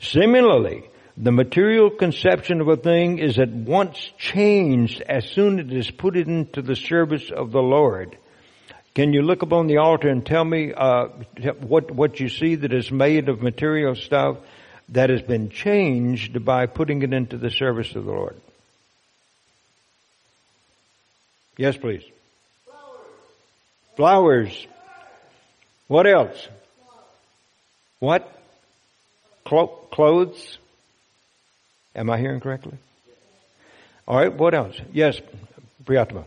Similarly, 0.00 0.84
the 1.16 1.30
material 1.30 1.90
conception 1.90 2.60
of 2.60 2.68
a 2.68 2.76
thing 2.76 3.18
is 3.18 3.38
at 3.38 3.50
once 3.50 4.10
changed 4.18 5.00
as 5.02 5.24
soon 5.26 5.60
as 5.60 5.66
it 5.66 5.72
is 5.72 5.90
put 5.90 6.16
into 6.16 6.60
the 6.60 6.74
service 6.74 7.30
of 7.30 7.52
the 7.52 7.62
Lord. 7.62 8.18
Can 8.94 9.12
you 9.12 9.22
look 9.22 9.42
upon 9.42 9.68
the 9.68 9.78
altar 9.78 10.08
and 10.08 10.26
tell 10.26 10.44
me 10.44 10.72
uh, 10.72 11.08
what 11.60 11.90
what 11.90 12.18
you 12.20 12.28
see 12.28 12.56
that 12.56 12.72
is 12.72 12.90
made 12.90 13.28
of 13.28 13.42
material 13.42 13.94
stuff 13.94 14.38
that 14.90 15.10
has 15.10 15.22
been 15.22 15.50
changed 15.50 16.44
by 16.44 16.66
putting 16.66 17.02
it 17.02 17.12
into 17.12 17.36
the 17.36 17.50
service 17.50 17.94
of 17.94 18.04
the 18.04 18.12
Lord? 18.12 18.36
Yes, 21.56 21.76
please. 21.76 22.02
Flowers. 23.96 23.96
Flowers. 23.96 24.66
What 25.86 26.06
else? 26.06 26.48
What? 28.00 28.28
Clo- 29.44 29.78
clothes. 29.92 30.58
Am 31.94 32.10
I 32.10 32.18
hearing 32.18 32.40
correctly? 32.40 32.76
All 34.06 34.16
right. 34.16 34.32
What 34.32 34.54
else? 34.54 34.76
Yes, 34.92 35.20
Priyatma. 35.84 36.24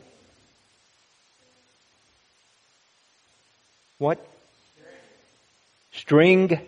What? 3.98 4.26
String. 5.92 6.60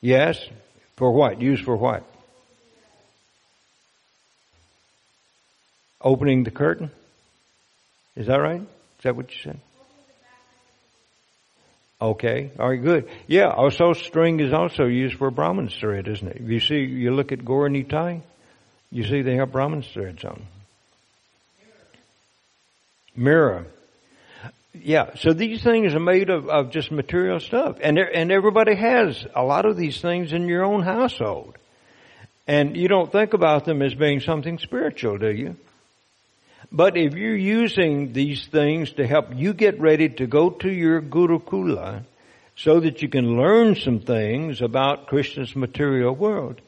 Yes. 0.00 0.44
For 0.96 1.12
what? 1.12 1.40
Used 1.40 1.64
for 1.64 1.76
what? 1.76 2.04
Opening 6.00 6.44
the 6.44 6.50
curtain. 6.50 6.90
Is 8.16 8.26
that 8.26 8.36
right? 8.36 8.60
Is 8.60 9.02
that 9.02 9.16
what 9.16 9.30
you 9.30 9.38
said? 9.42 9.60
Okay. 12.02 12.50
All 12.58 12.68
right, 12.68 12.82
good. 12.82 13.08
Yeah, 13.28 13.50
also 13.50 13.92
string 13.92 14.40
is 14.40 14.52
also 14.52 14.86
used 14.86 15.16
for 15.18 15.30
Brahmin's 15.30 15.74
thread, 15.78 16.08
isn't 16.08 16.26
it? 16.26 16.40
You 16.40 16.58
see, 16.58 16.80
you 16.80 17.12
look 17.12 17.30
at 17.30 17.38
Gaura 17.38 18.22
you 18.90 19.04
see 19.04 19.22
they 19.22 19.36
have 19.36 19.52
Brahmin's 19.52 19.86
threads 19.86 20.24
on. 20.24 20.42
Mirror. 23.14 23.66
Yeah, 24.74 25.14
so 25.14 25.32
these 25.32 25.62
things 25.62 25.94
are 25.94 26.00
made 26.00 26.28
of, 26.28 26.48
of 26.48 26.70
just 26.70 26.90
material 26.90 27.38
stuff. 27.38 27.76
And, 27.80 27.98
and 27.98 28.32
everybody 28.32 28.74
has 28.74 29.24
a 29.36 29.44
lot 29.44 29.64
of 29.64 29.76
these 29.76 30.00
things 30.00 30.32
in 30.32 30.48
your 30.48 30.64
own 30.64 30.82
household. 30.82 31.56
And 32.48 32.76
you 32.76 32.88
don't 32.88 33.12
think 33.12 33.32
about 33.32 33.64
them 33.64 33.80
as 33.80 33.94
being 33.94 34.20
something 34.20 34.58
spiritual, 34.58 35.18
do 35.18 35.30
you? 35.30 35.56
But 36.74 36.96
if 36.96 37.12
you're 37.14 37.36
using 37.36 38.14
these 38.14 38.46
things 38.46 38.92
to 38.92 39.06
help 39.06 39.26
you 39.34 39.52
get 39.52 39.78
ready 39.78 40.08
to 40.08 40.26
go 40.26 40.48
to 40.48 40.72
your 40.72 41.02
Gurukula 41.02 42.04
so 42.56 42.80
that 42.80 43.02
you 43.02 43.10
can 43.10 43.36
learn 43.36 43.74
some 43.74 44.00
things 44.00 44.62
about 44.62 45.06
Krishna's 45.06 45.54
material 45.54 46.14
world, 46.14 46.62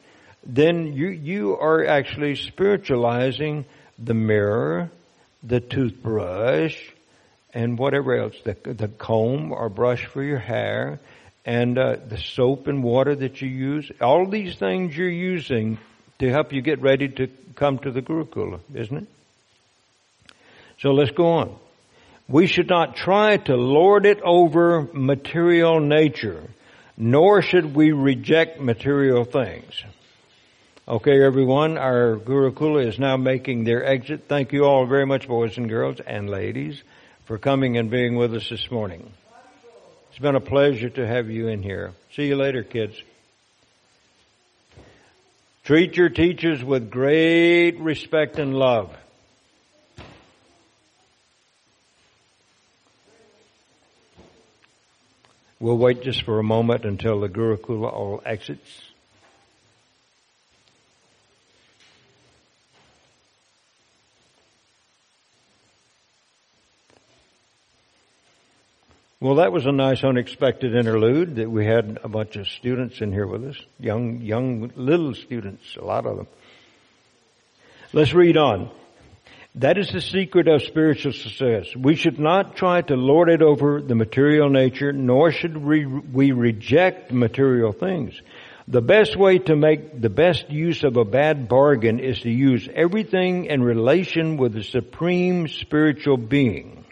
then 0.45 0.93
you, 0.93 1.07
you 1.07 1.57
are 1.57 1.83
actually 1.87 2.35
spiritualizing 2.35 3.65
the 3.97 4.13
mirror, 4.13 4.91
the 5.41 5.59
toothbrush, 5.59 6.77
and 7.51 7.79
whatever 7.79 8.15
else, 8.15 8.35
the, 8.43 8.55
the 8.63 8.89
comb 8.89 9.51
or 9.51 9.69
brush 9.69 10.05
for 10.05 10.21
your 10.21 10.37
hair, 10.37 10.99
and 11.45 11.79
uh, 11.79 11.95
the 12.07 12.19
soap 12.19 12.67
and 12.67 12.83
water 12.83 13.15
that 13.15 13.41
you 13.41 13.47
use. 13.47 13.91
All 13.99 14.29
these 14.29 14.55
things 14.55 14.95
you're 14.95 15.09
using 15.09 15.79
to 16.19 16.29
help 16.29 16.53
you 16.53 16.61
get 16.61 16.79
ready 16.81 17.07
to 17.07 17.27
come 17.55 17.79
to 17.79 17.91
the 17.91 18.03
Gurukula, 18.03 18.59
isn't 18.75 18.97
it? 18.97 19.07
So 20.85 20.91
let's 20.91 21.09
go 21.09 21.25
on. 21.25 21.55
We 22.27 22.45
should 22.45 22.69
not 22.69 22.95
try 22.95 23.37
to 23.37 23.55
lord 23.55 24.05
it 24.05 24.21
over 24.21 24.87
material 24.93 25.79
nature, 25.79 26.43
nor 26.95 27.41
should 27.41 27.73
we 27.73 27.91
reject 27.91 28.61
material 28.61 29.23
things. 29.25 29.83
Okay, 30.87 31.23
everyone, 31.25 31.79
our 31.79 32.17
Gurukula 32.17 32.85
is 32.85 32.99
now 32.99 33.17
making 33.17 33.63
their 33.63 33.83
exit. 33.83 34.25
Thank 34.27 34.53
you 34.53 34.65
all 34.65 34.85
very 34.85 35.07
much, 35.07 35.27
boys 35.27 35.57
and 35.57 35.67
girls 35.67 35.99
and 36.01 36.29
ladies, 36.29 36.83
for 37.25 37.39
coming 37.39 37.79
and 37.79 37.89
being 37.89 38.15
with 38.15 38.35
us 38.35 38.47
this 38.47 38.69
morning. 38.69 39.11
It's 40.11 40.19
been 40.19 40.35
a 40.35 40.39
pleasure 40.39 40.91
to 40.91 41.07
have 41.07 41.31
you 41.31 41.47
in 41.47 41.63
here. 41.63 41.93
See 42.13 42.27
you 42.27 42.35
later, 42.35 42.61
kids. 42.61 42.95
Treat 45.63 45.97
your 45.97 46.09
teachers 46.09 46.63
with 46.63 46.91
great 46.91 47.79
respect 47.79 48.37
and 48.37 48.53
love. 48.53 48.95
We'll 55.59 55.77
wait 55.77 56.03
just 56.03 56.23
for 56.23 56.39
a 56.39 56.43
moment 56.43 56.83
until 56.83 57.19
the 57.21 57.29
Gurukula 57.29 57.91
all 57.91 58.21
exits. 58.25 58.81
Well, 69.21 69.35
that 69.35 69.51
was 69.51 69.65
a 69.65 69.71
nice 69.71 70.03
unexpected 70.03 70.75
interlude 70.75 71.37
that 71.37 71.49
we 71.49 71.65
had 71.65 71.99
a 72.03 72.09
bunch 72.09 72.35
of 72.35 72.47
students 72.47 73.01
in 73.01 73.11
here 73.11 73.25
with 73.25 73.43
us. 73.45 73.57
Young, 73.79 74.21
young, 74.21 74.71
little 74.75 75.15
students, 75.15 75.77
a 75.77 75.83
lot 75.83 76.05
of 76.05 76.17
them. 76.17 76.27
Let's 77.91 78.13
read 78.13 78.37
on. 78.37 78.69
That 79.59 79.77
is 79.77 79.87
the 79.89 80.01
secret 80.01 80.49
of 80.49 80.63
spiritual 80.63 81.13
success. 81.13 81.73
We 81.77 81.95
should 81.95 82.19
not 82.19 82.57
try 82.57 82.81
to 82.81 82.95
lord 82.97 83.29
it 83.29 83.41
over 83.41 83.81
the 83.81 83.95
material 83.95 84.49
nature, 84.49 84.91
nor 84.91 85.31
should 85.31 85.55
we, 85.55 85.85
we 85.85 86.33
reject 86.33 87.13
material 87.13 87.71
things. 87.71 88.21
The 88.67 88.81
best 88.81 89.15
way 89.15 89.37
to 89.37 89.55
make 89.55 90.01
the 90.01 90.09
best 90.09 90.49
use 90.49 90.83
of 90.83 90.97
a 90.97 91.05
bad 91.05 91.47
bargain 91.47 91.99
is 91.99 92.19
to 92.21 92.29
use 92.29 92.67
everything 92.73 93.45
in 93.45 93.63
relation 93.63 94.35
with 94.35 94.53
the 94.53 94.63
supreme 94.63 95.47
spiritual 95.47 96.17
being. 96.17 96.83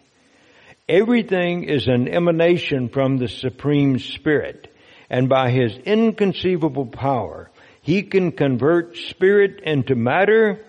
Everything 0.88 1.66
is 1.66 1.88
an 1.88 2.07
emanation 2.07 2.88
from 2.88 3.18
the 3.18 3.28
supreme 3.28 3.99
spirit, 3.99 4.74
and 5.09 5.28
by 5.28 5.49
his 5.49 5.78
inconceivable 5.80 6.86
power, 6.86 7.51
he 7.82 8.03
can 8.03 8.32
convert 8.32 8.95
spirit 8.95 9.59
into 9.66 9.95
matter 9.95 10.66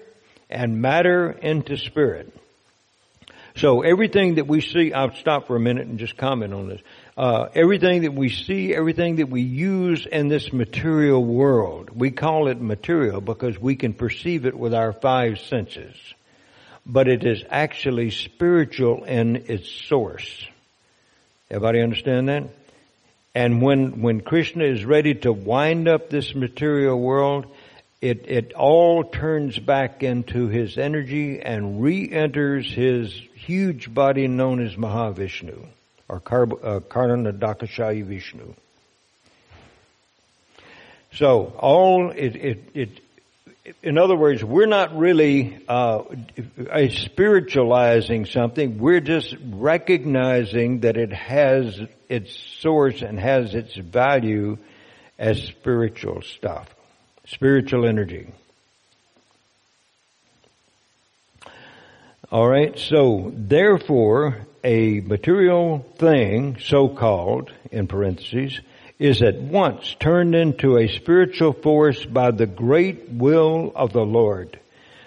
and 0.54 0.80
matter 0.80 1.30
into 1.30 1.76
spirit. 1.76 2.32
So 3.56 3.82
everything 3.82 4.36
that 4.36 4.46
we 4.48 4.60
see, 4.60 4.92
I'll 4.92 5.14
stop 5.14 5.46
for 5.46 5.54
a 5.54 5.60
minute 5.60 5.86
and 5.86 5.98
just 5.98 6.16
comment 6.16 6.52
on 6.52 6.68
this. 6.68 6.80
Uh, 7.16 7.46
everything 7.54 8.02
that 8.02 8.12
we 8.12 8.28
see, 8.28 8.74
everything 8.74 9.16
that 9.16 9.28
we 9.28 9.42
use 9.42 10.06
in 10.06 10.26
this 10.28 10.52
material 10.52 11.24
world, 11.24 11.90
we 11.90 12.10
call 12.10 12.48
it 12.48 12.60
material 12.60 13.20
because 13.20 13.56
we 13.56 13.76
can 13.76 13.92
perceive 13.94 14.44
it 14.46 14.58
with 14.58 14.74
our 14.74 14.92
five 14.92 15.38
senses. 15.38 15.94
but 16.86 17.08
it 17.08 17.24
is 17.24 17.42
actually 17.50 18.10
spiritual 18.10 19.04
in 19.04 19.36
its 19.48 19.70
source. 19.70 20.46
Everybody 21.50 21.80
understand 21.80 22.28
that? 22.28 22.44
And 23.34 23.62
when, 23.62 24.02
when 24.02 24.20
Krishna 24.20 24.64
is 24.64 24.84
ready 24.84 25.14
to 25.14 25.32
wind 25.32 25.88
up 25.88 26.08
this 26.08 26.34
material 26.34 26.98
world, 26.98 27.46
it, 28.04 28.26
it 28.28 28.52
all 28.52 29.02
turns 29.02 29.58
back 29.58 30.02
into 30.02 30.48
his 30.48 30.76
energy 30.76 31.40
and 31.40 31.82
re-enters 31.82 32.70
his 32.70 33.14
huge 33.34 33.92
body 33.92 34.28
known 34.28 34.62
as 34.62 34.74
Mahavishnu, 34.74 35.64
or 36.06 36.20
Kar- 36.20 36.48
uh, 36.62 36.80
Vishnu. 38.02 38.54
So 41.14 41.54
all 41.58 42.10
it, 42.10 42.36
it, 42.36 42.58
it 42.74 43.00
in 43.82 43.96
other 43.96 44.16
words, 44.16 44.44
we're 44.44 44.66
not 44.66 44.98
really 44.98 45.64
uh, 45.66 46.02
spiritualizing 46.90 48.26
something. 48.26 48.78
We're 48.78 49.00
just 49.00 49.34
recognizing 49.42 50.80
that 50.80 50.98
it 50.98 51.12
has 51.14 51.80
its 52.10 52.36
source 52.60 53.00
and 53.00 53.18
has 53.18 53.54
its 53.54 53.74
value 53.76 54.58
as 55.18 55.42
spiritual 55.42 56.20
stuff, 56.22 56.73
spiritual 57.26 57.86
energy. 57.86 58.32
All 62.30 62.48
right. 62.48 62.78
So, 62.78 63.32
therefore, 63.34 64.46
a 64.64 65.00
material 65.00 65.86
thing, 65.98 66.58
so 66.58 66.88
called, 66.88 67.52
in 67.70 67.86
parentheses, 67.86 68.60
is 68.98 69.22
at 69.22 69.40
once 69.40 69.94
turned 70.00 70.34
into 70.34 70.78
a 70.78 70.88
spiritual 70.88 71.52
force 71.52 72.04
by 72.04 72.30
the 72.30 72.46
great 72.46 73.08
will 73.10 73.72
of 73.74 73.92
the 73.92 74.04
Lord. 74.04 74.58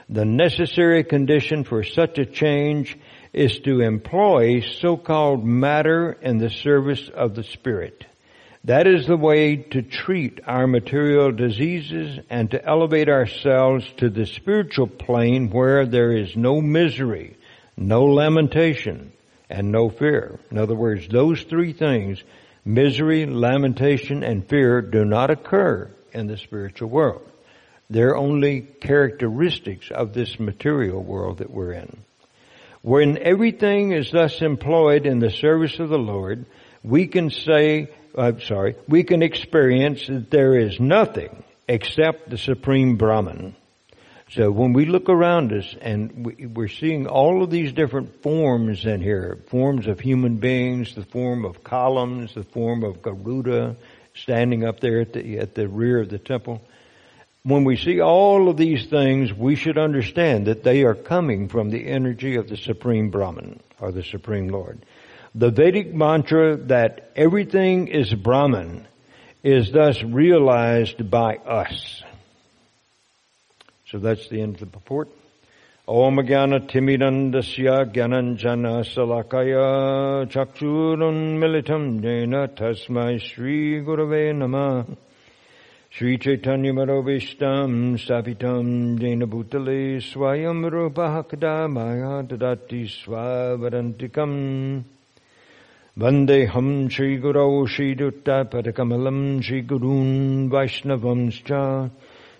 The 0.09 0.25
necessary 0.25 1.03
condition 1.03 1.63
for 1.63 1.83
such 1.83 2.17
a 2.17 2.25
change 2.25 2.97
is 3.33 3.59
to 3.59 3.81
employ 3.81 4.61
so-called 4.61 5.43
matter 5.45 6.17
in 6.21 6.37
the 6.37 6.49
service 6.49 7.09
of 7.09 7.35
the 7.35 7.43
Spirit. 7.43 8.05
That 8.67 8.85
is 8.85 9.07
the 9.07 9.15
way 9.15 9.55
to 9.55 9.81
treat 9.81 10.41
our 10.45 10.67
material 10.67 11.31
diseases 11.31 12.19
and 12.29 12.51
to 12.51 12.63
elevate 12.65 13.07
ourselves 13.07 13.89
to 13.97 14.09
the 14.09 14.25
spiritual 14.25 14.87
plane 14.87 15.49
where 15.49 15.85
there 15.85 16.11
is 16.11 16.35
no 16.35 16.59
misery, 16.59 17.37
no 17.77 18.03
lamentation, 18.03 19.13
and 19.49 19.71
no 19.71 19.89
fear. 19.89 20.37
In 20.51 20.57
other 20.57 20.75
words, 20.75 21.07
those 21.07 21.43
three 21.43 21.71
things 21.71 22.21
Misery, 22.65 23.25
lamentation, 23.25 24.21
and 24.21 24.45
fear 24.45 24.81
do 24.81 25.05
not 25.05 25.29
occur 25.29 25.89
in 26.11 26.27
the 26.27 26.35
spiritual 26.35 26.89
world. 26.89 27.21
They're 27.89 28.17
only 28.17 28.59
characteristics 28.59 29.89
of 29.89 30.11
this 30.11 30.37
material 30.37 31.01
world 31.01 31.37
that 31.37 31.49
we're 31.49 31.71
in. 31.71 31.97
When 32.81 33.17
everything 33.19 33.93
is 33.93 34.11
thus 34.11 34.41
employed 34.41 35.05
in 35.05 35.19
the 35.19 35.29
service 35.31 35.79
of 35.79 35.87
the 35.87 35.97
Lord, 35.97 36.45
we 36.83 37.07
can 37.07 37.29
say, 37.29 37.87
I'm 38.17 38.41
sorry, 38.41 38.75
we 38.87 39.03
can 39.03 39.21
experience 39.21 40.07
that 40.07 40.31
there 40.31 40.57
is 40.57 40.79
nothing 40.79 41.43
except 41.67 42.29
the 42.29 42.37
Supreme 42.37 42.97
Brahman. 42.97 43.55
So 44.31 44.51
when 44.51 44.73
we 44.73 44.85
look 44.85 45.07
around 45.07 45.53
us 45.53 45.75
and 45.79 46.25
we, 46.25 46.63
are 46.63 46.67
seeing 46.67 47.07
all 47.07 47.43
of 47.43 47.51
these 47.51 47.71
different 47.71 48.23
forms 48.23 48.85
in 48.85 49.01
here, 49.01 49.37
forms 49.47 49.87
of 49.87 49.99
human 49.99 50.37
beings, 50.37 50.95
the 50.95 51.05
form 51.05 51.45
of 51.45 51.63
columns, 51.63 52.33
the 52.33 52.43
form 52.43 52.83
of 52.83 53.03
Garuda 53.03 53.77
standing 54.15 54.65
up 54.65 54.79
there 54.79 55.01
at 55.01 55.13
the, 55.13 55.37
at 55.37 55.53
the 55.53 55.67
rear 55.67 56.01
of 56.01 56.09
the 56.09 56.17
temple. 56.17 56.61
When 57.43 57.63
we 57.63 57.77
see 57.77 58.01
all 58.01 58.49
of 58.49 58.57
these 58.57 58.87
things, 58.87 59.31
we 59.31 59.55
should 59.55 59.77
understand 59.77 60.47
that 60.47 60.63
they 60.63 60.83
are 60.83 60.95
coming 60.95 61.47
from 61.47 61.69
the 61.69 61.87
energy 61.87 62.35
of 62.35 62.49
the 62.49 62.57
Supreme 62.57 63.11
Brahman 63.11 63.61
or 63.79 63.91
the 63.91 64.03
Supreme 64.03 64.47
Lord. 64.47 64.79
The 65.37 65.51
Vedic 65.51 65.93
mantra 65.93 66.57
that 66.65 67.11
everything 67.15 67.89
is 67.89 68.11
Brahman 68.11 68.87
is 69.43 69.71
thus 69.71 70.01
realized 70.01 71.11
by 71.11 71.35
us. 71.35 72.01
So 73.85 73.99
that's 73.99 74.27
the 74.29 74.41
end 74.41 74.55
of 74.55 74.61
the 74.61 74.65
purport. 74.65 75.09
Om 75.87 76.15
Jnana 76.15 76.67
Timirandhasya 76.67 77.93
Jnananjana 77.93 78.83
Salakaya 78.83 80.25
Chakshurun 80.25 81.37
Militam 81.37 82.01
Jena 82.01 82.47
Tasmai 82.47 83.21
Shri 83.21 83.83
Gurave 83.85 84.35
Nama 84.35 84.87
Shri 85.91 86.17
Chaitanya 86.17 86.73
Madhavishtam 86.73 87.99
Sapitam 87.99 88.99
Jena 88.99 89.27
Bhutale 89.27 90.01
Swayam 90.01 90.67
Rupahakada 90.67 91.69
Maya 91.71 92.23
Dadati 92.23 92.89
Swavarantikam 92.89 94.83
Vandeham 95.97 96.91
Sri 96.91 97.17
Gurau 97.17 97.67
Sri 97.67 97.95
Dutta 97.95 98.45
Padakamalam 98.45 99.43
Sri 99.43 99.63
Gurun 99.63 100.47
Vaishnavamscha 100.47 101.89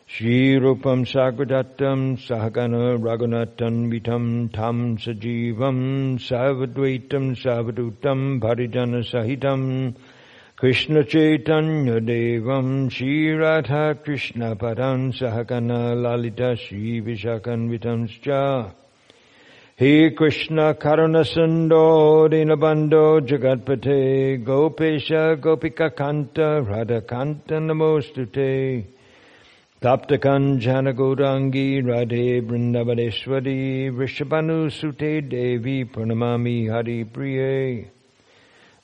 Sri 0.07 0.59
Rupam 0.59 1.03
Sagradattam 1.11 2.19
Sahagana 2.19 2.99
Raghunatan 2.99 3.89
Vitam 3.91 4.53
Tam 4.53 4.95
Sajivam 4.97 6.19
Savadvaitam 6.19 7.35
Savadutam 7.35 8.39
Parijana 8.39 9.01
Sahitam 9.03 9.95
Krishna 10.55 11.03
Chaitanya 11.03 11.99
Devam 11.99 12.91
Sri 12.91 13.31
Radha 13.31 13.95
Krishna 13.95 14.55
Padan 14.55 15.11
Sahagana 15.13 15.99
Lalita 15.99 16.55
Sri 16.55 17.01
Vishakan 17.01 17.71
Vitamscha 17.75 18.71
he 19.79 20.09
Krishna 20.09 20.73
Karunasundo 20.73 22.27
Dinabando 22.27 23.21
Jagatpate 23.21 24.43
Gopesha 24.43 25.39
Gopika 25.39 25.91
Kanta 25.91 26.67
Radha 26.67 27.01
Kanta 27.01 27.59
Namostute 27.61 28.85
Taptakan 29.79 30.59
Janagorangi 30.59 31.83
Radhe 31.83 32.41
Vrindavaneshwari 32.41 33.91
Vrishabhanu 33.93 34.71
Sute 34.71 35.29
Devi 35.29 35.85
Pranamami 35.85 36.67
Hari 36.67 37.05
Priye 37.05 37.85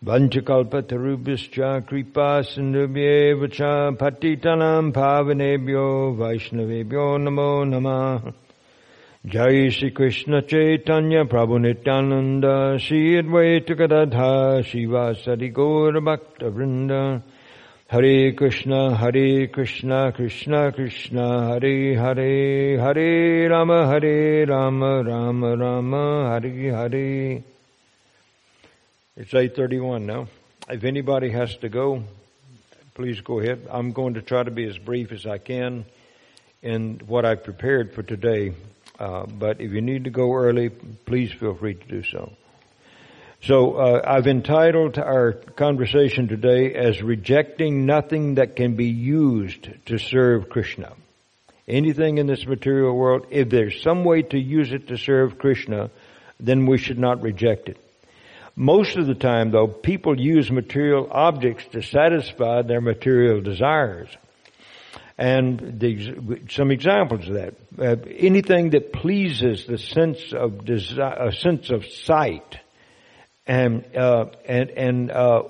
Vanchakalpa 0.06 0.84
Tarubhischa 0.84 1.88
Kripa 1.88 2.46
Sindhubhye 2.46 3.34
Vacha 3.42 3.98
Patitanam 3.98 4.94
Pavanebhyo 4.94 6.16
Vaishnavebhyo 6.16 7.18
Namo 7.18 7.66
Namah 7.66 8.34
Jai 9.26 9.70
Shri 9.70 9.92
Krishna 9.92 10.42
Chaitanya 10.42 11.24
Prabhu 11.24 11.58
Nityananda 11.58 12.78
Shri 12.78 13.22
Advaita 13.22 13.78
Gadadhara 13.78 14.62
Shrivasadi 14.62 15.54
Gaur 15.54 15.94
Bhakta 16.02 16.52
Vrinda 16.52 17.24
Hare 17.88 18.34
Krishna, 18.34 18.98
Hare 18.98 19.48
Krishna, 19.48 20.12
Krishna 20.12 20.74
Krishna, 20.74 21.48
Hare 21.48 21.96
Hare, 21.96 22.78
Hare 22.78 23.50
Rama, 23.50 23.88
Hare 23.88 24.46
Rama, 24.46 25.04
Rama 25.04 25.56
Rama, 25.56 26.30
Hare 26.32 26.72
Hare. 26.72 27.44
It's 29.16 29.32
8.31 29.32 30.04
now. 30.04 30.28
If 30.68 30.84
anybody 30.84 31.30
has 31.30 31.56
to 31.58 31.70
go, 31.70 32.04
please 32.94 33.22
go 33.22 33.40
ahead. 33.40 33.68
I'm 33.72 33.94
going 33.94 34.16
to 34.16 34.22
try 34.22 34.44
to 34.44 34.52
be 34.52 34.66
as 34.66 34.78
brief 34.78 35.14
as 35.14 35.26
I 35.26 35.38
can 35.38 35.86
in 36.62 37.00
what 37.06 37.24
I've 37.24 37.46
prepared 37.46 37.94
for 37.94 38.04
today. 38.04 38.54
Uh, 39.00 39.26
but 39.26 39.60
if 39.60 39.72
you 39.72 39.82
need 39.82 40.04
to 40.04 40.10
go 40.10 40.34
early, 40.34 40.70
please 40.70 41.32
feel 41.32 41.56
free 41.56 41.74
to 41.74 41.88
do 41.88 42.04
so. 42.04 42.34
So 43.44 43.74
uh, 43.74 44.02
I've 44.06 44.28
entitled 44.28 44.98
our 44.98 45.34
conversation 45.34 46.30
today 46.30 46.74
as 46.76 47.02
rejecting 47.02 47.86
nothing 47.86 48.36
that 48.36 48.56
can 48.56 48.76
be 48.76 48.86
used 48.86 49.68
to 49.88 49.98
serve 49.98 50.48
Krishna. 50.50 50.94
Anything 51.68 52.20
in 52.20 52.28
this 52.28 52.46
material 52.46 52.96
world, 52.96 53.28
if 53.32 53.50
there's 53.50 53.82
some 53.82 54.06
way 54.06 54.22
to 54.22 54.40
use 54.40 54.72
it 54.72 54.88
to 54.88 54.98
serve 54.98 55.40
Krishna, 55.40 55.90
then 56.40 56.66
we 56.66 56.78
should 56.78 57.00
not 57.00 57.22
reject 57.22 57.68
it. 57.68 57.78
Most 58.56 58.96
of 58.98 59.08
the 59.08 59.16
time 59.16 59.52
though, 59.52 59.68
people 59.68 60.20
use 60.20 60.52
material 60.52 61.10
objects 61.12 61.66
to 61.72 61.82
satisfy 61.82 62.62
their 62.62 62.82
material 62.82 63.42
desires. 63.42 64.10
And 65.18 65.80
the, 65.80 66.42
some 66.50 66.72
examples 66.72 67.28
of 67.28 67.36
that. 67.36 67.54
Uh, 67.78 67.96
anything 68.18 68.72
that 68.72 68.92
pleases 68.92 69.66
the 69.66 69.78
sense 69.78 70.34
of 70.34 70.68
a 70.68 71.32
sense 71.32 71.70
of 71.70 71.86
sight, 71.86 72.58
and 73.46 73.86
uh, 73.96 74.26
and 74.46 74.70
and 74.72 75.12
uh, 75.12 75.44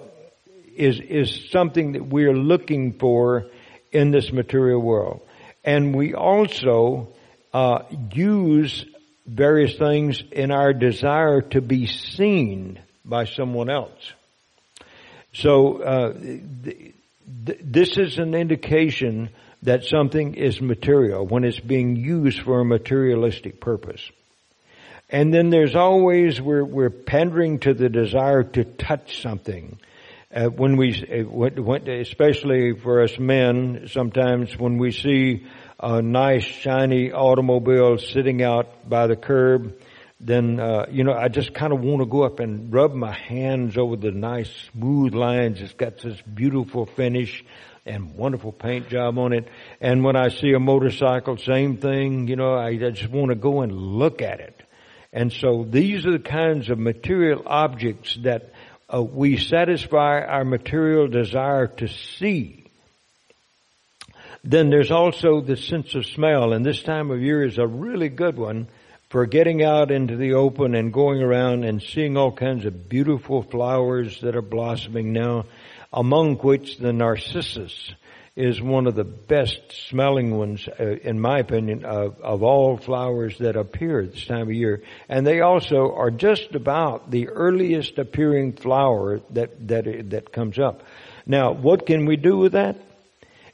is 0.75 0.99
is 0.99 1.49
something 1.49 1.93
that 1.93 2.05
we 2.05 2.25
are 2.25 2.35
looking 2.35 2.99
for 2.99 3.45
in 3.91 4.11
this 4.11 4.33
material 4.33 4.81
world, 4.81 5.21
and 5.63 5.95
we 5.95 6.13
also 6.13 7.07
uh, 7.53 7.83
use 8.11 8.85
various 9.25 9.77
things 9.77 10.21
in 10.31 10.51
our 10.51 10.73
desire 10.73 11.41
to 11.41 11.61
be 11.61 11.87
seen 11.87 12.79
by 13.05 13.25
someone 13.25 13.69
else. 13.69 14.11
So 15.33 15.81
uh, 15.81 16.13
th- 16.13 16.93
th- 17.45 17.59
this 17.63 17.97
is 17.97 18.17
an 18.17 18.33
indication 18.35 19.29
that 19.63 19.83
something 19.85 20.35
is 20.35 20.61
material 20.61 21.25
when 21.25 21.43
it's 21.43 21.59
being 21.59 21.95
used 21.95 22.41
for 22.41 22.59
a 22.59 22.65
materialistic 22.65 23.59
purpose. 23.59 24.01
And 25.09 25.33
then 25.33 25.49
there's 25.49 25.75
always, 25.75 26.41
we're, 26.41 26.65
we're 26.65 26.89
pandering 26.89 27.59
to 27.59 27.73
the 27.73 27.89
desire 27.89 28.43
to 28.43 28.63
touch 28.63 29.21
something. 29.21 29.79
Uh, 30.33 30.45
when 30.45 30.77
we, 30.77 30.93
uh, 30.93 31.91
especially 31.91 32.73
for 32.73 33.03
us 33.03 33.17
men, 33.19 33.87
sometimes 33.87 34.57
when 34.57 34.77
we 34.77 34.91
see 34.91 35.45
a 35.79 36.01
nice 36.01 36.43
shiny 36.43 37.11
automobile 37.11 37.97
sitting 37.97 38.41
out 38.41 38.89
by 38.89 39.07
the 39.07 39.15
curb, 39.15 39.75
then 40.19 40.59
uh, 40.59 40.85
you 40.89 41.03
know 41.03 41.11
I 41.13 41.27
just 41.27 41.53
kind 41.53 41.73
of 41.73 41.81
want 41.81 42.01
to 42.01 42.05
go 42.05 42.23
up 42.23 42.39
and 42.39 42.73
rub 42.73 42.93
my 42.93 43.11
hands 43.11 43.77
over 43.77 43.97
the 43.97 44.11
nice 44.11 44.49
smooth 44.71 45.13
lines. 45.13 45.61
It's 45.61 45.73
got 45.73 45.97
this 45.97 46.19
beautiful 46.21 46.85
finish 46.85 47.43
and 47.85 48.15
wonderful 48.15 48.51
paint 48.51 48.89
job 48.89 49.17
on 49.17 49.33
it. 49.33 49.47
And 49.81 50.03
when 50.03 50.15
I 50.15 50.29
see 50.29 50.53
a 50.53 50.59
motorcycle, 50.59 51.37
same 51.37 51.77
thing. 51.77 52.27
You 52.27 52.35
know, 52.35 52.53
I, 52.55 52.77
just 52.77 53.09
want 53.09 53.29
to 53.29 53.35
go 53.35 53.61
and 53.61 53.71
look 53.71 54.21
at 54.21 54.39
it. 54.39 54.61
And 55.11 55.31
so 55.31 55.65
these 55.67 56.05
are 56.05 56.11
the 56.11 56.19
kinds 56.19 56.69
of 56.69 56.79
material 56.79 57.43
objects 57.45 58.15
that 58.21 58.51
uh, 58.93 59.01
we 59.01 59.37
satisfy 59.37 60.21
our 60.21 60.43
material 60.43 61.07
desire 61.07 61.67
to 61.67 61.87
see. 61.87 62.63
Then 64.43 64.69
there's 64.69 64.91
also 64.91 65.39
the 65.39 65.55
sense 65.55 65.95
of 65.95 66.05
smell, 66.05 66.51
and 66.51 66.65
this 66.65 66.83
time 66.83 67.11
of 67.11 67.21
year 67.21 67.45
is 67.45 67.57
a 67.57 67.67
really 67.67 68.09
good 68.09 68.37
one 68.37 68.67
for 69.09 69.25
getting 69.25 69.63
out 69.63 69.91
into 69.91 70.17
the 70.17 70.33
open 70.33 70.75
and 70.75 70.91
going 70.91 71.21
around 71.21 71.63
and 71.63 71.81
seeing 71.81 72.17
all 72.17 72.31
kinds 72.31 72.65
of 72.65 72.89
beautiful 72.89 73.43
flowers 73.43 74.19
that 74.21 74.35
are 74.35 74.41
blossoming 74.41 75.13
now, 75.13 75.45
among 75.93 76.37
which 76.37 76.77
the 76.77 76.91
narcissus 76.91 77.93
is 78.35 78.59
one 78.59 78.87
of 78.87 78.95
the 78.95 79.03
best 79.03 79.59
smelling 79.89 80.35
ones, 80.35 80.67
uh, 80.79 80.83
in 80.83 81.19
my 81.19 81.37
opinion, 81.37 81.85
of, 81.85 82.19
of 82.19 82.41
all 82.41 82.77
flowers 82.77 83.37
that 83.37 83.55
appear 83.55 84.01
at 84.01 84.11
this 84.11 84.25
time 84.25 84.41
of 84.41 84.51
year. 84.51 84.81
And 85.07 85.25
they 85.25 85.41
also 85.41 85.93
are 85.93 86.09
just 86.09 86.55
about 86.55 87.11
the 87.11 87.29
earliest 87.29 87.99
appearing 87.99 88.53
flower 88.53 89.19
that, 89.31 89.67
that, 89.67 90.09
that 90.09 90.31
comes 90.31 90.57
up. 90.57 90.81
Now, 91.27 91.51
what 91.51 91.85
can 91.85 92.07
we 92.07 92.15
do 92.15 92.37
with 92.37 92.53
that? 92.53 92.75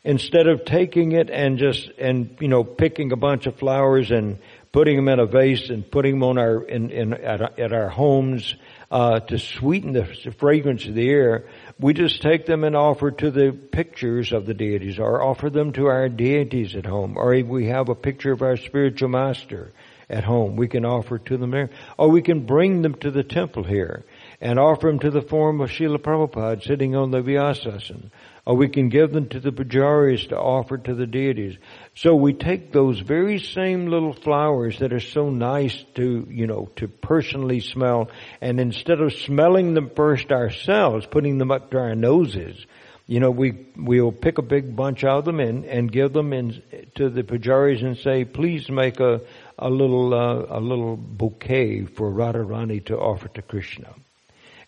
Instead 0.05 0.47
of 0.47 0.63
taking 0.63 1.11
it 1.11 1.29
and 1.29 1.57
just, 1.57 1.89
and, 1.97 2.37
you 2.39 2.47
know, 2.47 2.63
picking 2.63 3.11
a 3.11 3.17
bunch 3.17 3.47
of 3.47 3.57
flowers 3.57 4.11
and 4.11 4.39
putting 4.71 4.95
them 4.95 5.09
in 5.09 5.19
a 5.19 5.25
vase 5.25 5.69
and 5.69 5.91
putting 5.91 6.13
them 6.13 6.23
on 6.23 6.37
our, 6.37 6.63
in, 6.63 6.89
in, 6.89 7.13
at, 7.13 7.59
at 7.59 7.73
our 7.73 7.89
homes, 7.89 8.55
uh, 8.91 9.19
to 9.19 9.37
sweeten 9.37 9.93
the 9.93 10.05
fragrance 10.37 10.85
of 10.85 10.95
the 10.95 11.09
air, 11.09 11.45
we 11.79 11.93
just 11.93 12.21
take 12.21 12.45
them 12.45 12.63
and 12.63 12.75
offer 12.75 13.11
to 13.11 13.31
the 13.31 13.51
pictures 13.51 14.31
of 14.31 14.45
the 14.45 14.53
deities 14.53 14.99
or 14.99 15.21
offer 15.21 15.49
them 15.49 15.71
to 15.73 15.85
our 15.85 16.09
deities 16.09 16.75
at 16.75 16.85
home. 16.85 17.15
Or 17.17 17.33
if 17.33 17.45
we 17.45 17.67
have 17.67 17.89
a 17.89 17.95
picture 17.95 18.31
of 18.31 18.41
our 18.41 18.57
spiritual 18.57 19.09
master 19.09 19.71
at 20.09 20.23
home, 20.23 20.55
we 20.55 20.67
can 20.67 20.85
offer 20.85 21.19
to 21.19 21.37
them 21.37 21.51
there. 21.51 21.69
Or 21.97 22.09
we 22.09 22.23
can 22.23 22.45
bring 22.45 22.81
them 22.81 22.95
to 22.95 23.11
the 23.11 23.23
temple 23.23 23.63
here 23.63 24.05
and 24.41 24.57
offer 24.57 24.87
them 24.87 24.99
to 24.99 25.11
the 25.11 25.21
form 25.21 25.61
of 25.61 25.69
Srila 25.69 25.99
Prabhupada 25.99 26.63
sitting 26.63 26.95
on 26.95 27.11
the 27.11 27.21
Vyasasana 27.21 28.09
or 28.49 28.55
we 28.55 28.67
can 28.67 28.89
give 28.89 29.11
them 29.11 29.29
to 29.29 29.39
the 29.39 29.51
pujaris 29.51 30.29
to 30.29 30.35
offer 30.35 30.75
to 30.75 30.95
the 30.95 31.05
deities. 31.05 31.55
So 32.01 32.15
we 32.15 32.31
take 32.31 32.71
those 32.71 32.97
very 33.01 33.39
same 33.39 33.87
little 33.87 34.13
flowers 34.13 34.79
that 34.79 34.93
are 34.93 35.01
so 35.01 35.29
nice 35.29 35.83
to, 35.95 36.25
you 36.29 36.47
know, 36.47 36.69
to 36.77 36.87
personally 36.87 37.59
smell, 37.59 38.09
and 38.39 38.57
instead 38.57 39.01
of 39.01 39.11
smelling 39.11 39.73
them 39.73 39.91
first 39.93 40.31
ourselves, 40.31 41.05
putting 41.05 41.39
them 41.39 41.51
up 41.51 41.71
to 41.71 41.77
our 41.77 41.95
noses, 41.95 42.65
you 43.05 43.19
know, 43.19 43.31
we, 43.31 43.67
we'll 43.75 44.13
pick 44.13 44.37
a 44.37 44.41
big 44.41 44.77
bunch 44.77 45.03
out 45.03 45.17
of 45.17 45.25
them 45.25 45.41
and, 45.41 45.65
and 45.65 45.91
give 45.91 46.13
them 46.13 46.31
in, 46.31 46.63
to 46.95 47.09
the 47.09 47.23
pujaris 47.23 47.83
and 47.83 47.97
say, 47.97 48.23
please 48.23 48.69
make 48.69 49.01
a, 49.01 49.19
a 49.57 49.69
little, 49.69 50.13
uh, 50.13 50.57
a 50.57 50.61
little 50.61 50.95
bouquet 50.95 51.83
for 51.83 52.09
Radharani 52.09 52.85
to 52.85 52.95
offer 52.97 53.27
to 53.27 53.41
Krishna. 53.41 53.93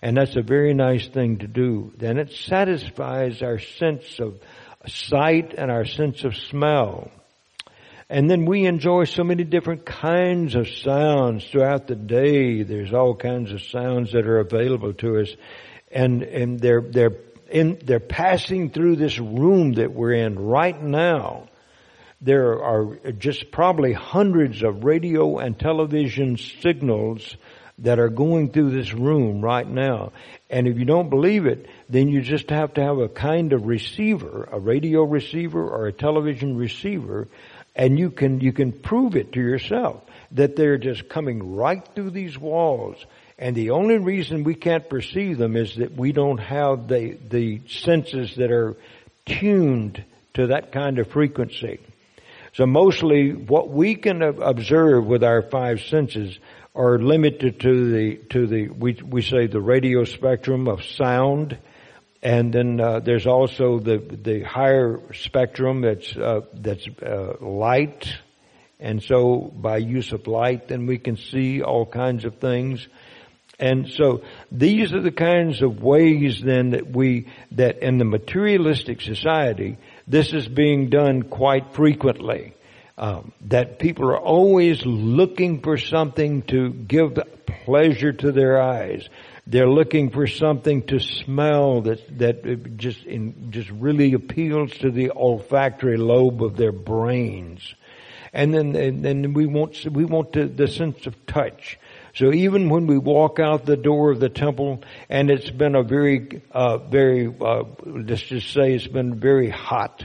And 0.01 0.17
that's 0.17 0.36
a 0.36 0.41
very 0.41 0.73
nice 0.73 1.07
thing 1.07 1.38
to 1.38 1.47
do. 1.47 1.93
Then 1.95 2.17
it 2.17 2.34
satisfies 2.34 3.41
our 3.41 3.59
sense 3.59 4.19
of 4.19 4.38
sight 4.86 5.53
and 5.57 5.71
our 5.71 5.86
sense 5.86 6.25
of 6.25 6.36
smell. 6.36 7.09
And 8.12 8.30
then 8.30 8.43
we 8.43 8.66
enjoy 8.66 9.05
so 9.05 9.24
many 9.24 9.45
different 9.45 9.86
kinds 9.86 10.55
of 10.55 10.68
sounds 10.68 11.45
throughout 11.45 11.88
the 11.88 11.95
day. 11.95 12.62
There's 12.62 12.93
all 12.93 13.16
kinds 13.16 13.53
of 13.53 13.62
sounds 13.62 14.12
that 14.12 14.28
are 14.28 14.39
available 14.39 14.93
to 14.95 15.22
us. 15.22 15.30
And, 15.89 16.22
and 16.22 16.59
they're, 16.59 16.82
they're 16.82 17.16
in, 17.49 17.80
they're 17.82 18.01
passing 18.01 18.70
through 18.72 18.97
this 18.97 19.18
room 19.18 19.76
that 19.76 19.93
we're 19.93 20.12
in 20.12 20.38
right 20.38 20.84
now. 20.84 21.47
There 22.20 22.62
are 22.62 22.97
just 23.18 23.49
probably 23.49 23.93
hundreds 23.93 24.62
of 24.62 24.84
radio 24.84 25.38
and 25.38 25.57
television 25.57 26.36
signals 26.36 27.38
that 27.78 27.97
are 27.97 28.09
going 28.09 28.51
through 28.51 28.72
this 28.72 28.93
room 28.93 29.41
right 29.41 29.68
now. 29.68 30.12
And 30.49 30.68
if 30.68 30.78
you 30.78 30.84
don't 30.84 31.09
believe 31.09 31.45
it, 31.45 31.66
then 31.88 32.09
you 32.09 32.22
just 32.22 32.49
have 32.49 32.74
to 32.74 32.84
have 32.84 32.97
a 32.97 33.07
kind 33.07 33.53
of 33.53 33.68
receiver, 33.68 34.49
a 34.51 34.59
radio 34.59 35.03
receiver 35.03 35.66
or 35.66 35.88
a 35.88 35.93
television 35.93 36.57
receiver, 36.57 37.30
and 37.76 37.97
you 37.97 38.11
can, 38.11 38.41
you 38.41 38.53
can 38.53 38.72
prove 38.72 39.15
it 39.15 39.34
to 39.34 39.39
yourself 39.39 40.03
that 40.32 40.55
they're 40.55 40.78
just 40.78 41.09
coming 41.09 41.55
right 41.55 41.88
through 41.93 42.11
these 42.11 42.38
walls. 42.38 42.97
And 43.38 43.55
the 43.55 43.72
only 43.72 43.97
reason 43.97 44.43
we 44.43 44.55
can't 44.55 44.88
perceive 44.88 45.38
them 45.38 45.55
is 45.55 45.76
that 45.76 45.95
we 45.95 46.11
don't 46.11 46.38
have 46.38 46.88
the, 46.88 47.17
the 47.30 47.61
senses 47.67 48.36
that 48.36 48.51
are 48.51 48.78
tuned 49.26 50.03
to 50.36 50.47
that 50.47 50.72
kind 50.72 50.99
of 50.99 51.07
frequency. 51.07 51.80
So 52.53 52.65
mostly 52.65 53.32
what 53.32 53.69
we 53.69 53.95
can 53.95 54.22
observe 54.22 55.05
with 55.05 55.24
our 55.24 55.41
five 55.41 55.82
senses 55.82 56.38
are 56.76 56.99
limited 56.99 57.59
to 57.61 57.91
the 57.91 58.15
to 58.30 58.47
the 58.47 58.69
we 58.69 58.93
we 58.93 59.22
say 59.22 59.47
the 59.47 59.61
radio 59.61 60.03
spectrum 60.03 60.67
of 60.67 60.84
sound, 60.84 61.57
and 62.24 62.53
then 62.53 62.80
uh, 62.80 62.99
there's 62.99 63.26
also 63.26 63.80
the 63.80 63.97
the 63.97 64.43
higher 64.43 64.99
spectrum 65.13 65.82
that's 65.82 66.15
uh, 66.15 66.41
that's 66.53 66.88
uh, 67.01 67.34
light, 67.39 68.07
and 68.80 69.01
so 69.01 69.51
by 69.55 69.78
use 69.78 70.11
of 70.11 70.28
light, 70.28 70.67
then 70.67 70.86
we 70.86 70.97
can 70.97 71.17
see 71.17 71.61
all 71.61 71.86
kinds 71.86 72.26
of 72.26 72.36
things. 72.36 72.88
And 73.59 73.88
so 73.89 74.24
these 74.51 74.91
are 74.91 75.01
the 75.01 75.11
kinds 75.11 75.61
of 75.61 75.84
ways 75.84 76.41
then 76.43 76.72
that 76.72 76.91
we, 76.91 77.28
that 77.51 77.84
in 77.84 77.99
the 77.99 78.05
materialistic 78.05 79.01
society, 79.01 79.78
this 80.07 80.34
is 80.34 80.47
being 80.47 80.89
done 80.89 81.22
quite 81.22 81.76
frequently 81.76 82.55
um, 82.97 83.32
that 83.41 83.78
people 83.80 84.05
are 84.09 84.19
always 84.19 84.84
looking 84.86 85.61
for 85.61 85.78
something 85.78 86.41
to 86.43 86.72
give 86.72 87.19
pleasure 87.65 88.13
to 88.13 88.32
their 88.32 88.61
eyes. 88.61 89.07
They're 89.47 89.69
looking 89.69 90.11
for 90.11 90.27
something 90.27 90.83
to 90.87 90.99
smell 90.99 91.81
that 91.81 92.19
that 92.19 92.77
just 92.77 93.03
in, 93.05 93.51
just 93.51 93.69
really 93.71 94.13
appeals 94.13 94.71
to 94.79 94.91
the 94.91 95.11
olfactory 95.11 95.97
lobe 95.97 96.43
of 96.43 96.55
their 96.55 96.71
brains, 96.71 97.73
and 98.33 98.53
then 98.53 98.75
and 98.75 99.03
then 99.03 99.33
we 99.33 99.47
want 99.47 99.85
we 99.91 100.05
want 100.05 100.33
to, 100.33 100.47
the 100.47 100.67
sense 100.67 101.07
of 101.07 101.25
touch. 101.25 101.79
So 102.13 102.33
even 102.33 102.69
when 102.69 102.87
we 102.87 102.97
walk 102.97 103.39
out 103.39 103.65
the 103.65 103.77
door 103.77 104.11
of 104.11 104.19
the 104.19 104.29
temple, 104.29 104.83
and 105.09 105.31
it's 105.31 105.49
been 105.49 105.75
a 105.75 105.83
very, 105.83 106.41
uh, 106.51 106.77
very, 106.77 107.27
uh, 107.27 107.63
let's 107.85 108.23
just 108.23 108.51
say 108.51 108.73
it's 108.73 108.87
been 108.87 109.17
very 109.17 109.49
hot, 109.49 110.03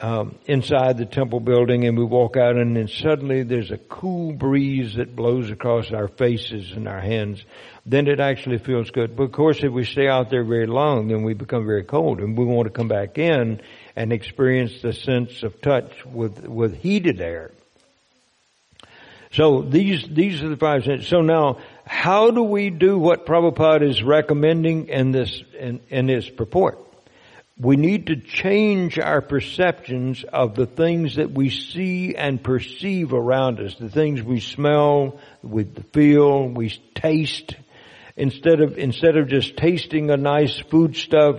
um, 0.00 0.38
inside 0.46 0.96
the 0.96 1.06
temple 1.06 1.40
building 1.40 1.84
and 1.84 1.98
we 1.98 2.04
walk 2.04 2.36
out 2.36 2.54
and 2.56 2.76
then 2.76 2.86
suddenly 2.86 3.42
there's 3.42 3.72
a 3.72 3.78
cool 3.78 4.32
breeze 4.32 4.94
that 4.94 5.16
blows 5.16 5.50
across 5.50 5.90
our 5.90 6.06
faces 6.06 6.70
and 6.72 6.86
our 6.86 7.00
hands, 7.00 7.44
then 7.90 8.06
it 8.06 8.20
actually 8.20 8.58
feels 8.58 8.90
good. 8.90 9.16
But 9.16 9.24
of 9.24 9.32
course 9.32 9.62
if 9.62 9.72
we 9.72 9.84
stay 9.84 10.08
out 10.08 10.30
there 10.30 10.44
very 10.44 10.66
long, 10.66 11.08
then 11.08 11.22
we 11.22 11.34
become 11.34 11.66
very 11.66 11.84
cold 11.84 12.20
and 12.20 12.36
we 12.36 12.44
want 12.44 12.66
to 12.66 12.72
come 12.72 12.88
back 12.88 13.18
in 13.18 13.60
and 13.96 14.12
experience 14.12 14.80
the 14.82 14.92
sense 14.92 15.42
of 15.42 15.60
touch 15.60 16.04
with, 16.04 16.46
with 16.46 16.76
heated 16.76 17.20
air. 17.20 17.50
So 19.32 19.62
these, 19.62 20.06
these 20.08 20.42
are 20.42 20.48
the 20.48 20.56
five 20.56 20.84
senses. 20.84 21.08
So 21.08 21.20
now, 21.20 21.58
how 21.86 22.30
do 22.30 22.42
we 22.42 22.70
do 22.70 22.98
what 22.98 23.26
Prabhupada 23.26 23.88
is 23.88 24.02
recommending 24.02 24.88
in 24.88 25.12
this, 25.12 25.42
in, 25.58 25.80
in 25.90 26.06
this 26.06 26.28
purport? 26.28 26.78
we 27.60 27.76
need 27.76 28.06
to 28.06 28.16
change 28.16 28.98
our 28.98 29.20
perceptions 29.20 30.22
of 30.24 30.54
the 30.54 30.66
things 30.66 31.16
that 31.16 31.32
we 31.32 31.50
see 31.50 32.14
and 32.14 32.42
perceive 32.42 33.12
around 33.12 33.58
us, 33.58 33.74
the 33.74 33.90
things 33.90 34.22
we 34.22 34.38
smell, 34.38 35.18
we 35.42 35.64
feel, 35.92 36.48
we 36.48 36.70
taste. 36.94 37.56
Instead 38.18 38.60
of, 38.60 38.76
instead 38.78 39.16
of 39.16 39.28
just 39.28 39.56
tasting 39.56 40.10
a 40.10 40.16
nice 40.16 40.60
food 40.70 40.96
stuff, 40.96 41.36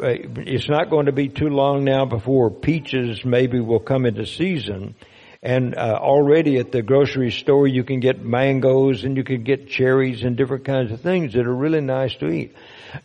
uh, 0.00 0.08
it's 0.08 0.68
not 0.68 0.90
going 0.90 1.06
to 1.06 1.12
be 1.12 1.28
too 1.28 1.48
long 1.48 1.84
now 1.84 2.04
before 2.04 2.50
peaches 2.50 3.24
maybe 3.24 3.60
will 3.60 3.78
come 3.78 4.04
into 4.04 4.26
season. 4.26 4.96
And 5.40 5.76
uh, 5.76 5.98
already 6.00 6.58
at 6.58 6.72
the 6.72 6.82
grocery 6.82 7.30
store, 7.30 7.68
you 7.68 7.84
can 7.84 8.00
get 8.00 8.24
mangoes 8.24 9.04
and 9.04 9.16
you 9.16 9.22
can 9.22 9.44
get 9.44 9.68
cherries 9.68 10.24
and 10.24 10.36
different 10.36 10.64
kinds 10.64 10.90
of 10.90 11.00
things 11.00 11.34
that 11.34 11.46
are 11.46 11.54
really 11.54 11.80
nice 11.80 12.16
to 12.16 12.26
eat. 12.26 12.56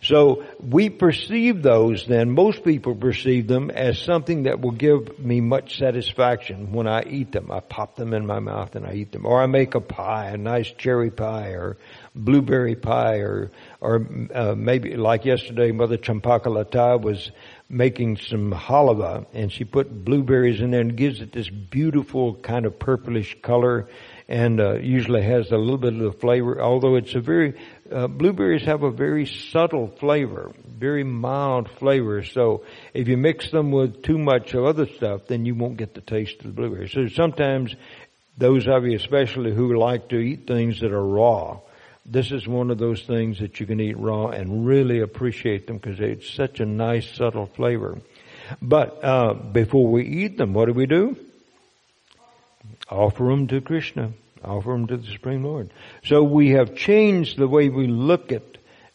So 0.01 0.43
we 0.59 0.89
perceive 0.89 1.61
those 1.61 2.07
then, 2.07 2.31
most 2.31 2.63
people 2.63 2.95
perceive 2.95 3.47
them 3.47 3.69
as 3.69 3.99
something 3.99 4.43
that 4.43 4.59
will 4.59 4.71
give 4.71 5.19
me 5.19 5.41
much 5.41 5.77
satisfaction 5.77 6.71
when 6.71 6.87
I 6.87 7.03
eat 7.03 7.31
them. 7.31 7.51
I 7.51 7.59
pop 7.59 7.95
them 7.95 8.13
in 8.13 8.25
my 8.25 8.39
mouth 8.39 8.75
and 8.75 8.87
I 8.87 8.93
eat 8.93 9.11
them. 9.11 9.27
Or 9.27 9.41
I 9.41 9.45
make 9.45 9.75
a 9.75 9.81
pie, 9.81 10.29
a 10.29 10.37
nice 10.37 10.71
cherry 10.71 11.11
pie 11.11 11.49
or 11.49 11.77
blueberry 12.13 12.75
pie 12.75 13.19
or, 13.19 13.51
or 13.79 14.05
uh, 14.33 14.53
maybe 14.55 14.95
like 14.95 15.23
yesterday 15.23 15.71
Mother 15.71 15.97
Champakalata 15.97 17.01
was 17.01 17.31
making 17.69 18.17
some 18.17 18.51
halva 18.51 19.25
and 19.33 19.49
she 19.51 19.63
put 19.63 20.03
blueberries 20.03 20.59
in 20.59 20.71
there 20.71 20.81
and 20.81 20.97
gives 20.97 21.21
it 21.21 21.31
this 21.31 21.49
beautiful 21.49 22.35
kind 22.35 22.65
of 22.65 22.77
purplish 22.77 23.41
color 23.41 23.87
and 24.27 24.59
uh, 24.59 24.73
usually 24.73 25.21
has 25.21 25.51
a 25.51 25.57
little 25.57 25.77
bit 25.77 25.93
of 25.93 25.99
the 25.99 26.11
flavor 26.11 26.61
although 26.61 26.95
it's 26.95 27.15
a 27.15 27.21
very 27.21 27.53
uh, 27.89 28.07
blueberries 28.07 28.65
have 28.65 28.83
a 28.83 28.91
very 28.91 29.25
subtle 29.25 29.87
flavor 29.87 30.51
very 30.65 31.03
mild 31.03 31.69
flavor. 31.69 32.23
So 32.23 32.65
if 32.93 33.07
you 33.07 33.15
mix 33.15 33.51
them 33.51 33.71
with 33.71 34.01
too 34.03 34.17
much 34.17 34.53
of 34.53 34.65
other 34.65 34.85
stuff 34.85 35.27
then 35.27 35.45
you 35.45 35.55
won't 35.55 35.77
get 35.77 35.93
the 35.93 36.01
taste 36.01 36.39
of 36.39 36.47
the 36.47 36.51
blueberries 36.51 36.91
so 36.91 37.07
sometimes 37.07 37.73
those 38.37 38.67
of 38.67 38.85
you 38.85 38.97
especially 38.97 39.55
who 39.55 39.77
like 39.77 40.09
to 40.09 40.17
eat 40.17 40.45
things 40.45 40.81
that 40.81 40.91
are 40.91 41.05
raw 41.05 41.61
this 42.05 42.31
is 42.31 42.47
one 42.47 42.71
of 42.71 42.77
those 42.77 43.03
things 43.03 43.39
that 43.39 43.59
you 43.59 43.65
can 43.65 43.79
eat 43.79 43.97
raw 43.97 44.27
and 44.27 44.65
really 44.65 45.01
appreciate 45.01 45.67
them 45.67 45.77
because 45.77 45.99
it's 45.99 46.29
such 46.33 46.59
a 46.59 46.65
nice 46.65 47.07
subtle 47.15 47.45
flavor. 47.45 47.99
But 48.61 49.03
uh, 49.03 49.33
before 49.33 49.87
we 49.91 50.05
eat 50.05 50.37
them, 50.37 50.53
what 50.53 50.65
do 50.65 50.73
we 50.73 50.87
do? 50.87 51.15
Offer 52.89 53.23
them 53.25 53.47
to 53.47 53.61
Krishna. 53.61 54.11
Offer 54.43 54.71
them 54.71 54.87
to 54.87 54.97
the 54.97 55.07
Supreme 55.11 55.43
Lord. 55.43 55.71
So 56.03 56.23
we 56.23 56.51
have 56.51 56.75
changed 56.75 57.37
the 57.37 57.47
way 57.47 57.69
we 57.69 57.87
look 57.87 58.31
at 58.31 58.43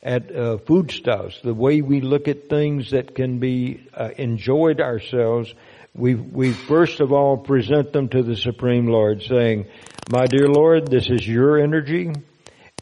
at 0.02 0.34
uh, 0.34 0.58
foodstuffs, 0.58 1.40
the 1.42 1.54
way 1.54 1.80
we 1.80 2.00
look 2.00 2.28
at 2.28 2.48
things 2.48 2.92
that 2.92 3.14
can 3.14 3.38
be 3.38 3.88
uh, 3.92 4.10
enjoyed 4.18 4.80
ourselves. 4.80 5.52
We 5.94 6.14
we 6.14 6.52
first 6.52 7.00
of 7.00 7.12
all 7.12 7.38
present 7.38 7.92
them 7.92 8.08
to 8.08 8.22
the 8.22 8.36
Supreme 8.36 8.88
Lord, 8.88 9.22
saying, 9.22 9.66
"My 10.10 10.26
dear 10.26 10.48
Lord, 10.48 10.88
this 10.88 11.08
is 11.08 11.26
your 11.26 11.58
energy 11.58 12.12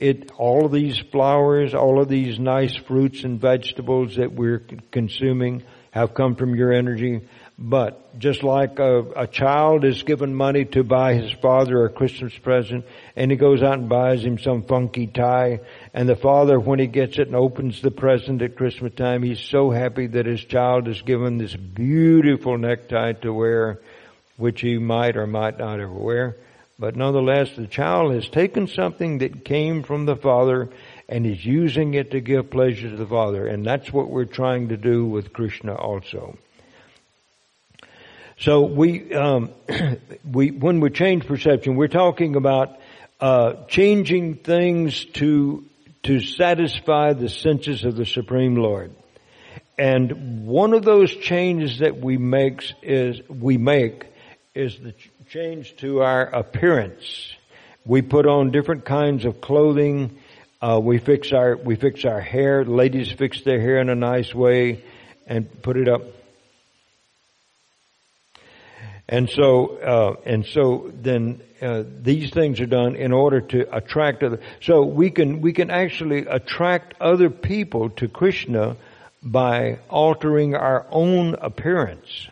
it, 0.04 0.30
all 0.36 0.66
of 0.66 0.72
these 0.72 0.98
flowers, 0.98 1.72
all 1.72 1.98
of 1.98 2.08
these 2.08 2.38
nice 2.38 2.76
fruits 2.76 3.24
and 3.24 3.40
vegetables 3.40 4.16
that 4.16 4.32
we're 4.32 4.62
consuming 4.90 5.62
have 5.92 6.12
come 6.12 6.36
from 6.36 6.54
your 6.54 6.74
energy. 6.74 7.22
But 7.58 8.18
just 8.18 8.42
like 8.42 8.78
a, 8.80 9.00
a, 9.16 9.26
child 9.26 9.84
is 9.84 10.02
given 10.02 10.34
money 10.34 10.66
to 10.66 10.84
buy 10.84 11.14
his 11.14 11.32
father 11.40 11.86
a 11.86 11.88
Christmas 11.88 12.36
present, 12.36 12.84
and 13.16 13.30
he 13.30 13.38
goes 13.38 13.62
out 13.62 13.78
and 13.78 13.88
buys 13.88 14.22
him 14.22 14.38
some 14.38 14.64
funky 14.64 15.06
tie, 15.06 15.60
and 15.94 16.06
the 16.06 16.16
father, 16.16 16.60
when 16.60 16.80
he 16.80 16.86
gets 16.86 17.18
it 17.18 17.28
and 17.28 17.36
opens 17.36 17.80
the 17.80 17.90
present 17.90 18.42
at 18.42 18.56
Christmas 18.56 18.92
time, 18.94 19.22
he's 19.22 19.40
so 19.40 19.70
happy 19.70 20.08
that 20.08 20.26
his 20.26 20.44
child 20.44 20.86
is 20.86 21.00
given 21.00 21.38
this 21.38 21.56
beautiful 21.56 22.58
necktie 22.58 23.12
to 23.12 23.32
wear, 23.32 23.80
which 24.36 24.60
he 24.60 24.76
might 24.76 25.16
or 25.16 25.26
might 25.26 25.58
not 25.58 25.80
ever 25.80 25.92
wear. 25.92 26.36
But 26.78 26.96
nonetheless, 26.96 27.50
the 27.56 27.66
child 27.66 28.14
has 28.14 28.28
taken 28.28 28.66
something 28.66 29.18
that 29.18 29.44
came 29.44 29.82
from 29.82 30.06
the 30.06 30.16
Father 30.16 30.70
and 31.08 31.26
is 31.26 31.44
using 31.44 31.94
it 31.94 32.10
to 32.10 32.20
give 32.20 32.50
pleasure 32.50 32.90
to 32.90 32.96
the 32.96 33.06
Father. 33.06 33.46
And 33.46 33.64
that's 33.64 33.92
what 33.92 34.10
we're 34.10 34.24
trying 34.24 34.68
to 34.68 34.76
do 34.76 35.06
with 35.06 35.32
Krishna 35.32 35.74
also. 35.74 36.36
So 38.38 38.62
we, 38.62 39.14
um, 39.14 39.50
we, 40.30 40.50
when 40.50 40.80
we 40.80 40.90
change 40.90 41.26
perception, 41.26 41.76
we're 41.76 41.86
talking 41.86 42.34
about 42.34 42.78
uh, 43.20 43.64
changing 43.68 44.36
things 44.38 45.04
to 45.14 45.64
to 46.04 46.20
satisfy 46.20 47.14
the 47.14 47.30
senses 47.30 47.84
of 47.84 47.96
the 47.96 48.04
Supreme 48.04 48.56
Lord. 48.56 48.94
And 49.78 50.46
one 50.46 50.74
of 50.74 50.84
those 50.84 51.14
changes 51.14 51.78
that 51.78 51.96
we 51.96 52.18
makes 52.18 52.72
is 52.82 53.20
we 53.28 53.56
make 53.56 54.04
is 54.54 54.78
the 54.78 54.94
change 55.28 55.76
to 55.76 56.02
our 56.02 56.26
appearance. 56.26 57.34
We 57.86 58.02
put 58.02 58.26
on 58.26 58.50
different 58.50 58.84
kinds 58.84 59.24
of 59.24 59.40
clothing. 59.40 60.18
Uh, 60.60 60.80
we 60.82 60.98
fix 60.98 61.32
our 61.32 61.56
we 61.56 61.76
fix 61.76 62.04
our 62.04 62.20
hair. 62.20 62.64
Ladies 62.64 63.10
fix 63.10 63.42
their 63.42 63.60
hair 63.60 63.78
in 63.78 63.88
a 63.88 63.94
nice 63.94 64.34
way 64.34 64.82
and 65.26 65.62
put 65.62 65.76
it 65.76 65.88
up. 65.88 66.02
And 69.08 69.30
so 69.30 69.76
uh, 69.78 70.16
and 70.26 70.44
so 70.44 70.90
then 70.92 71.40
uh, 71.62 71.84
these 72.02 72.30
things 72.30 72.60
are 72.60 72.66
done 72.66 72.96
in 72.96 73.12
order 73.12 73.40
to 73.40 73.76
attract 73.76 74.22
other. 74.22 74.40
So 74.60 74.82
we 74.82 75.10
can 75.10 75.40
we 75.40 75.52
can 75.52 75.70
actually 75.70 76.26
attract 76.26 76.94
other 77.00 77.30
people 77.30 77.90
to 77.90 78.08
Krishna 78.08 78.76
by 79.22 79.78
altering 79.88 80.54
our 80.54 80.86
own 80.90 81.34
appearance. 81.34 82.28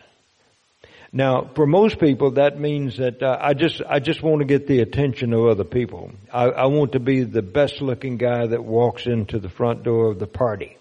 Now, 1.15 1.47
for 1.53 1.67
most 1.67 1.99
people, 1.99 2.31
that 2.31 2.59
means 2.59 2.97
that 2.97 3.21
uh, 3.21 3.37
I 3.39 3.53
just 3.53 3.83
I 3.87 3.99
just 3.99 4.23
want 4.23 4.39
to 4.39 4.45
get 4.45 4.65
the 4.65 4.79
attention 4.79 5.31
of 5.31 5.45
other 5.45 5.63
people. 5.63 6.11
I, 6.33 6.45
I 6.45 6.65
want 6.65 6.93
to 6.93 6.99
be 6.99 7.23
the 7.23 7.43
best 7.43 7.81
looking 7.81 8.17
guy 8.17 8.47
that 8.47 8.63
walks 8.63 9.05
into 9.05 9.37
the 9.37 9.49
front 9.49 9.83
door 9.83 10.09
of 10.09 10.17
the 10.17 10.25
party, 10.25 10.75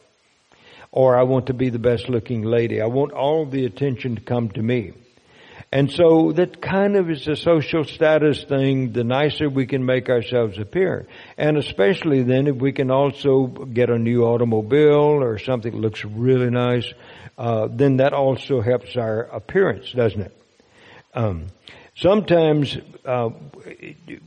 or 0.90 1.18
I 1.18 1.24
want 1.24 1.48
to 1.48 1.54
be 1.54 1.68
the 1.68 1.78
best 1.78 2.08
looking 2.08 2.44
lady. 2.44 2.80
I 2.80 2.86
want 2.86 3.12
all 3.12 3.44
the 3.44 3.66
attention 3.66 4.14
to 4.14 4.22
come 4.22 4.48
to 4.52 4.62
me. 4.62 4.92
And 5.72 5.90
so 5.90 6.32
that 6.32 6.60
kind 6.60 6.96
of 6.96 7.08
is 7.08 7.26
a 7.26 7.34
social 7.34 7.84
status 7.84 8.44
thing, 8.44 8.92
the 8.92 9.04
nicer 9.04 9.48
we 9.48 9.66
can 9.66 9.86
make 9.86 10.10
ourselves 10.10 10.58
appear. 10.58 11.06
And 11.38 11.56
especially 11.56 12.22
then 12.24 12.46
if 12.46 12.56
we 12.56 12.72
can 12.72 12.90
also 12.90 13.46
get 13.46 13.88
a 13.88 13.98
new 13.98 14.24
automobile 14.24 15.22
or 15.22 15.38
something 15.38 15.72
that 15.72 15.80
looks 15.80 16.04
really 16.04 16.50
nice, 16.50 16.92
uh, 17.38 17.68
then 17.70 17.96
that 17.96 18.12
also 18.12 18.60
helps 18.60 18.96
our 18.98 19.22
appearance, 19.22 19.90
doesn't 19.92 20.20
it? 20.20 20.36
Um, 21.14 21.46
sometimes 21.96 22.76
uh, 23.06 23.30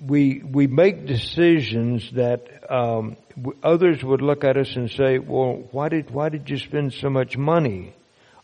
we 0.04 0.42
we 0.44 0.66
make 0.66 1.06
decisions 1.06 2.12
that 2.14 2.72
um, 2.72 3.18
others 3.62 4.04
would 4.04 4.22
look 4.22 4.44
at 4.44 4.58
us 4.58 4.76
and 4.76 4.90
say, 4.90 5.20
"Well, 5.20 5.68
why 5.72 5.90
did 5.90 6.10
why 6.10 6.30
did 6.30 6.50
you 6.50 6.58
spend 6.58 6.94
so 6.94 7.10
much 7.10 7.38
money 7.38 7.94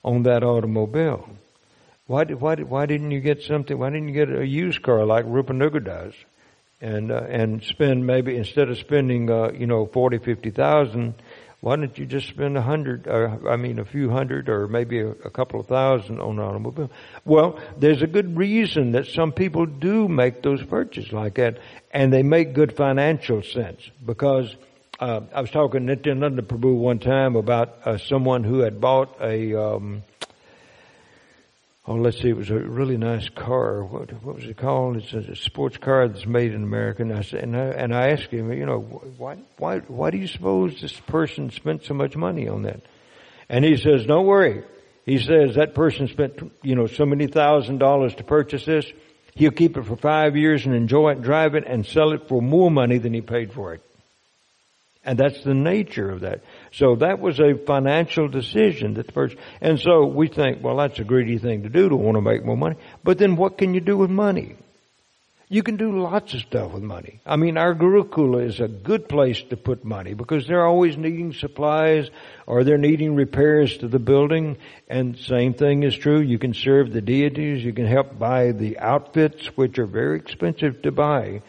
on 0.04 0.24
that 0.24 0.43
automobile? 0.43 1.28
Why 2.12 2.26
why 2.26 2.55
why 2.55 2.86
didn't 2.88 3.12
you 3.12 3.22
get 3.22 3.41
something? 3.41 3.78
Why 3.78 3.89
didn't 3.89 4.09
you 4.09 4.14
get 4.14 4.30
a 4.30 4.45
used 4.45 4.82
car 4.82 5.05
like 5.05 5.26
Rupanuga 5.26 5.82
does?" 5.82 6.14
And 6.82 7.09
uh, 7.09 7.26
and 7.30 7.64
spend 7.64 8.05
maybe 8.05 8.36
instead 8.36 8.70
of 8.70 8.78
spending 8.78 9.32
uh, 9.32 9.51
you 9.53 9.66
know 9.66 9.86
forty 9.86 10.18
fifty 10.18 10.51
thousand, 10.51 11.14
why 11.62 11.78
don't 11.78 11.97
you 11.97 12.05
just 12.05 12.28
spend 12.28 12.57
a 12.57 12.62
hundred, 12.62 13.07
or 13.07 13.49
I 13.49 13.55
mean 13.55 13.80
a 13.80 13.86
few 13.86 14.09
hundred, 14.09 14.49
or 14.49 14.68
maybe 14.68 14.99
a, 14.99 15.12
a 15.12 15.30
couple 15.30 15.62
of 15.62 15.68
thousand 15.68 16.20
on 16.20 16.38
an 16.38 16.43
automobile? 16.43 16.91
Well, 17.24 17.59
there's 17.78 18.01
a 18.01 18.07
good 18.07 18.36
reason 18.36 18.91
that 18.91 19.07
some 19.07 19.32
people 19.32 19.66
do 19.66 20.09
make 20.09 20.41
those 20.41 20.62
purchases 20.64 21.14
like 21.14 21.36
that, 21.36 21.59
and 21.91 22.12
they 22.12 22.24
make 22.24 22.53
good 22.53 22.76
financial 22.76 23.41
sense 23.41 23.89
because 24.05 24.53
uh, 24.99 25.22
I 25.34 25.39
was 25.39 25.51
talking 25.51 25.88
to 25.88 25.95
Nityananda 25.95 26.41
Prabhu 26.41 26.76
one 26.76 26.99
time 26.99 27.38
about 27.38 27.78
uh, 27.86 27.97
someone 27.97 28.43
who 28.43 28.59
had 28.59 28.82
bought 28.82 29.16
a 29.22 29.55
um, 29.55 30.03
oh, 31.88 31.96
let's 31.96 32.22
see, 32.22 32.30
it 32.30 32.38
was 32.38 32.50
a 32.50 32.60
really 32.60 32.98
nice 32.98 33.28
car. 33.30 33.84
What, 33.84 34.12
what 34.24 34.36
was 34.36 34.46
it 34.46 34.58
called? 34.58 34.98
It's 34.98 35.14
a, 35.14 35.36
sports 35.36 35.78
car 35.78 36.08
that's 36.08 36.26
made 36.26 36.54
in 36.54 36.64
America. 36.64 37.02
And 37.02 37.14
I 37.14 37.22
said, 37.22 37.44
and 37.44 37.56
I, 37.56 37.66
and 37.70 37.96
I 37.96 38.10
asked 38.10 38.28
him, 38.32 38.52
you 38.54 38.66
know, 38.66 38.80
why, 39.18 39.38
why, 39.58 39.80
why 39.80 40.12
do 40.12 40.18
you 40.18 40.28
suppose 40.28 40.80
this 40.80 40.94
person 40.94 41.50
spent 41.50 41.84
so 41.84 41.94
much 41.94 42.16
money 42.16 42.48
on 42.48 42.64
that? 42.64 42.82
And 43.50 43.66
he 43.66 43.78
says, 43.78 44.06
don't 44.06 44.26
worry. 44.26 44.64
He 45.06 45.18
says 45.18 45.56
that 45.56 45.74
person 45.74 46.08
spent, 46.08 46.40
you 46.62 46.76
know, 46.76 46.88
so 46.88 47.06
many 47.06 47.28
thousand 47.28 47.80
dollars 47.80 48.14
to 48.16 48.24
purchase 48.24 48.66
this. 48.66 48.86
He'll 49.34 49.52
keep 49.52 49.78
it 49.78 49.86
for 49.86 49.96
five 49.96 50.36
years 50.36 50.66
and 50.66 50.76
enjoy 50.76 51.12
it, 51.12 51.22
drive 51.22 51.56
it, 51.56 51.64
and 51.66 51.86
sell 51.86 52.12
it 52.12 52.28
for 52.28 52.42
more 52.42 52.70
money 52.70 52.98
than 52.98 53.14
he 53.14 53.22
paid 53.22 53.52
for 53.54 53.74
it. 53.74 53.82
And 55.04 55.18
that's 55.18 55.44
the 55.44 55.56
nature 55.56 56.12
of 56.12 56.20
that. 56.22 56.42
So 56.74 56.95
that 56.95 57.19
was 57.19 57.39
a 57.39 57.55
financial 57.65 58.30
decision 58.30 58.93
that 58.93 59.07
the 59.07 59.11
person, 59.11 59.38
and 59.59 59.80
so 59.80 60.05
we 60.05 60.30
think, 60.30 60.63
well, 60.63 60.78
that's 60.78 60.99
a 60.99 61.03
greedy 61.03 61.38
thing 61.38 61.63
to 61.63 61.69
do 61.69 61.89
to 61.89 61.95
want 61.95 62.15
to 62.15 62.22
make 62.22 62.45
more 62.45 62.55
money. 62.55 62.78
But 63.03 63.17
then 63.17 63.36
what 63.36 63.57
can 63.57 63.74
you 63.74 63.82
do 63.82 63.97
with 63.97 64.09
money? 64.09 64.55
You 65.49 65.63
can 65.63 65.76
do 65.76 65.99
lots 65.99 66.34
of 66.34 66.39
stuff 66.39 66.72
with 66.72 66.82
money. 66.82 67.19
I 67.26 67.36
mean, 67.36 67.57
our 67.57 67.76
Gurukula 67.76 68.45
is 68.45 68.61
a 68.61 68.69
good 68.69 69.09
place 69.09 69.41
to 69.49 69.57
put 69.57 69.84
money 69.84 70.13
because 70.13 70.47
they're 70.47 70.65
always 70.65 70.95
needing 70.95 71.34
supplies 71.34 72.09
or 72.47 72.63
they're 72.63 72.78
needing 72.78 73.15
repairs 73.15 73.78
to 73.80 73.89
the 73.89 73.99
building. 73.99 74.55
And 74.88 75.17
same 75.17 75.53
thing 75.53 75.84
is 75.84 75.93
true. 75.93 76.22
You 76.22 76.39
can 76.39 76.53
serve 76.53 76.93
the 76.93 77.01
deities. 77.01 77.65
You 77.65 77.74
can 77.74 77.86
help 77.86 78.17
buy 78.17 78.53
the 78.53 78.80
outfits, 78.80 79.45
which 79.57 79.78
are 79.78 79.86
very 79.86 80.19
expensive 80.19 80.84
to 80.84 80.91
buy. 80.93 81.41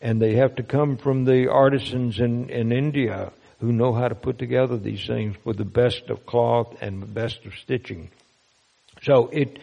And 0.00 0.22
they 0.22 0.36
have 0.36 0.54
to 0.54 0.62
come 0.62 0.96
from 0.96 1.26
the 1.26 1.50
artisans 1.50 2.18
in, 2.18 2.48
in 2.48 2.72
India 2.72 3.30
who 3.60 3.72
know 3.72 3.92
how 3.92 4.08
to 4.08 4.14
put 4.14 4.38
together 4.38 4.76
these 4.76 5.06
things 5.06 5.36
with 5.44 5.56
the 5.56 5.64
best 5.64 6.08
of 6.08 6.24
cloth 6.26 6.76
and 6.80 7.02
the 7.02 7.06
best 7.06 7.44
of 7.44 7.54
stitching. 7.54 8.10
So 9.02 9.28
it, 9.28 9.58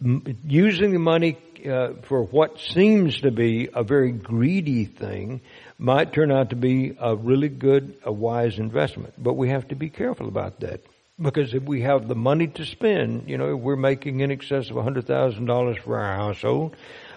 using 0.00 0.92
the 0.92 0.98
money 0.98 1.38
uh, 1.66 1.94
for 2.02 2.24
what 2.24 2.58
seems 2.58 3.20
to 3.20 3.30
be 3.30 3.68
a 3.72 3.82
very 3.82 4.12
greedy 4.12 4.84
thing 4.84 5.40
might 5.78 6.12
turn 6.12 6.30
out 6.30 6.50
to 6.50 6.56
be 6.56 6.96
a 7.00 7.14
really 7.16 7.48
good, 7.48 7.98
a 8.04 8.12
wise 8.12 8.58
investment. 8.58 9.14
But 9.18 9.34
we 9.34 9.48
have 9.48 9.68
to 9.68 9.74
be 9.74 9.90
careful 9.90 10.28
about 10.28 10.60
that. 10.60 10.80
Because 11.20 11.54
if 11.54 11.62
we 11.62 11.82
have 11.82 12.08
the 12.08 12.14
money 12.14 12.48
to 12.48 12.64
spend, 12.64 13.28
you 13.28 13.38
know, 13.38 13.54
we're 13.54 13.76
making 13.76 14.20
in 14.20 14.30
excess 14.30 14.70
of 14.70 14.76
$100,000 14.76 15.82
for 15.82 15.98
our 15.98 16.16
household, 16.16 16.74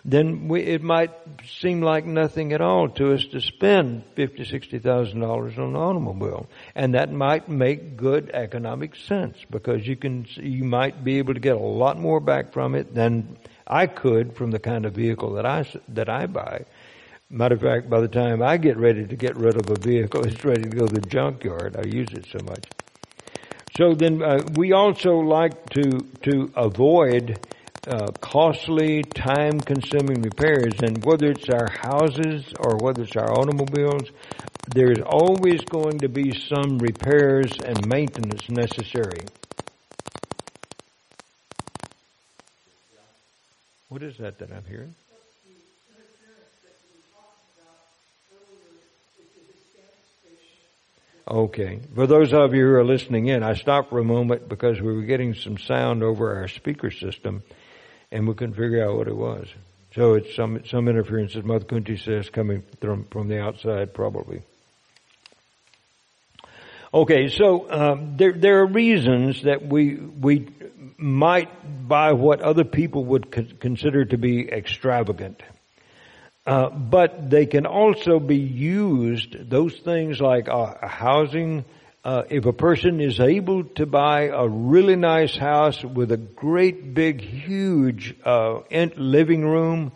then 0.07 0.47
we, 0.47 0.61
it 0.61 0.83
might 0.83 1.11
seem 1.59 1.81
like 1.81 2.05
nothing 2.05 2.53
at 2.53 2.61
all 2.61 2.89
to 2.89 3.13
us 3.13 3.25
to 3.25 3.41
spend 3.41 4.03
fifty, 4.15 4.45
sixty 4.45 4.77
thousand 4.77 5.19
dollars 5.19 5.57
on 5.57 5.69
an 5.69 5.75
automobile, 5.75 6.47
and 6.75 6.93
that 6.93 7.11
might 7.11 7.49
make 7.49 7.97
good 7.97 8.29
economic 8.31 8.95
sense 8.95 9.35
because 9.49 9.87
you 9.87 9.95
can 9.95 10.27
you 10.35 10.63
might 10.63 11.03
be 11.03 11.17
able 11.17 11.33
to 11.33 11.39
get 11.39 11.55
a 11.55 11.59
lot 11.59 11.97
more 11.97 12.19
back 12.19 12.53
from 12.53 12.75
it 12.75 12.93
than 12.93 13.35
I 13.65 13.87
could 13.87 14.35
from 14.35 14.51
the 14.51 14.59
kind 14.59 14.85
of 14.85 14.93
vehicle 14.93 15.33
that 15.33 15.45
I 15.47 15.65
that 15.89 16.07
I 16.07 16.27
buy. 16.27 16.65
Matter 17.31 17.55
of 17.55 17.61
fact, 17.61 17.89
by 17.89 17.99
the 18.01 18.07
time 18.07 18.43
I 18.43 18.57
get 18.57 18.77
ready 18.77 19.07
to 19.07 19.15
get 19.15 19.35
rid 19.35 19.57
of 19.57 19.71
a 19.71 19.79
vehicle, 19.79 20.23
it's 20.27 20.45
ready 20.45 20.61
to 20.61 20.69
go 20.69 20.85
to 20.85 20.93
the 20.93 21.01
junkyard. 21.01 21.75
I 21.75 21.87
use 21.87 22.09
it 22.13 22.27
so 22.31 22.37
much. 22.45 22.63
So 23.75 23.95
then, 23.95 24.21
uh, 24.21 24.43
we 24.53 24.71
also 24.71 25.15
like 25.15 25.67
to 25.71 26.01
to 26.21 26.51
avoid 26.55 27.39
uh, 27.87 28.11
costly, 28.19 29.03
time-consuming 29.03 30.21
repairs, 30.21 30.81
and 30.81 31.03
whether 31.03 31.27
it's 31.31 31.49
our 31.49 31.67
houses 31.67 32.53
or 32.59 32.77
whether 32.77 33.03
it's 33.03 33.15
our 33.15 33.31
automobiles, 33.31 34.09
there's 34.67 35.01
always 35.01 35.63
going 35.65 36.01
to 36.01 36.09
be 36.09 36.33
some 36.33 36.79
repairs 36.79 37.59
and 37.59 37.87
maintenance 37.87 38.49
necessary. 38.49 39.27
What 43.89 44.01
is 44.01 44.17
that 44.17 44.39
that 44.39 44.51
I'm 44.51 44.65
hearing? 44.65 44.95
Okay. 51.27 51.79
For 51.95 52.05
those 52.05 52.33
of 52.33 52.53
you 52.53 52.65
who 52.65 52.73
are 52.73 52.85
listening 52.85 53.27
in, 53.27 53.41
I 53.41 53.53
stopped 53.53 53.89
for 53.89 53.99
a 53.99 54.03
moment 54.03 54.47
because 54.47 54.79
we 54.79 54.93
were 54.93 55.03
getting 55.03 55.33
some 55.33 55.57
sound 55.57 56.03
over 56.03 56.35
our 56.35 56.47
speaker 56.47 56.91
system 56.91 57.43
and 58.15 58.25
we 58.27 58.33
couldn't 58.33 58.55
figure 58.55 58.83
out 58.87 58.95
what 58.95 59.07
it 59.09 59.15
was. 59.15 59.47
So 59.93 60.13
it's 60.13 60.33
some 60.35 60.61
some 60.65 60.87
interference, 60.87 61.35
as 61.35 61.43
Mother 61.43 61.65
Kunti 61.65 61.97
says, 61.97 62.29
coming 62.29 62.63
from 62.79 63.05
from 63.05 63.27
the 63.27 63.39
outside, 63.41 63.93
probably. 63.93 64.41
Okay, 66.93 67.27
so 67.27 67.69
um, 67.69 68.15
there 68.15 68.31
there 68.31 68.59
are 68.61 68.67
reasons 68.67 69.43
that 69.43 69.67
we 69.67 69.95
we 69.95 70.47
might 70.97 71.49
buy 71.87 72.13
what 72.13 72.41
other 72.41 72.63
people 72.63 73.03
would 73.05 73.31
consider 73.59 74.05
to 74.05 74.17
be 74.17 74.49
extravagant. 74.49 75.43
Uh, 76.45 76.69
but 76.69 77.29
they 77.29 77.47
can 77.47 77.65
also 77.65 78.19
be 78.19 78.37
used, 78.37 79.49
those 79.49 79.73
things 79.79 80.21
like 80.21 80.47
uh, 80.47 80.87
housing, 80.87 81.65
uh, 82.05 82.23
if 82.29 82.45
a 82.45 82.53
person 82.53 83.01
is 83.01 83.19
able 83.19 83.63
to 83.63 83.87
buy 83.87 84.25
a 84.27 84.47
really 84.47 84.95
nice 84.95 85.35
house 85.35 85.83
with 85.83 86.11
a 86.11 86.17
great 86.17 86.93
big 86.93 87.19
huge 87.19 88.15
uh, 88.23 88.59
living 88.95 89.43
room, 89.43 89.91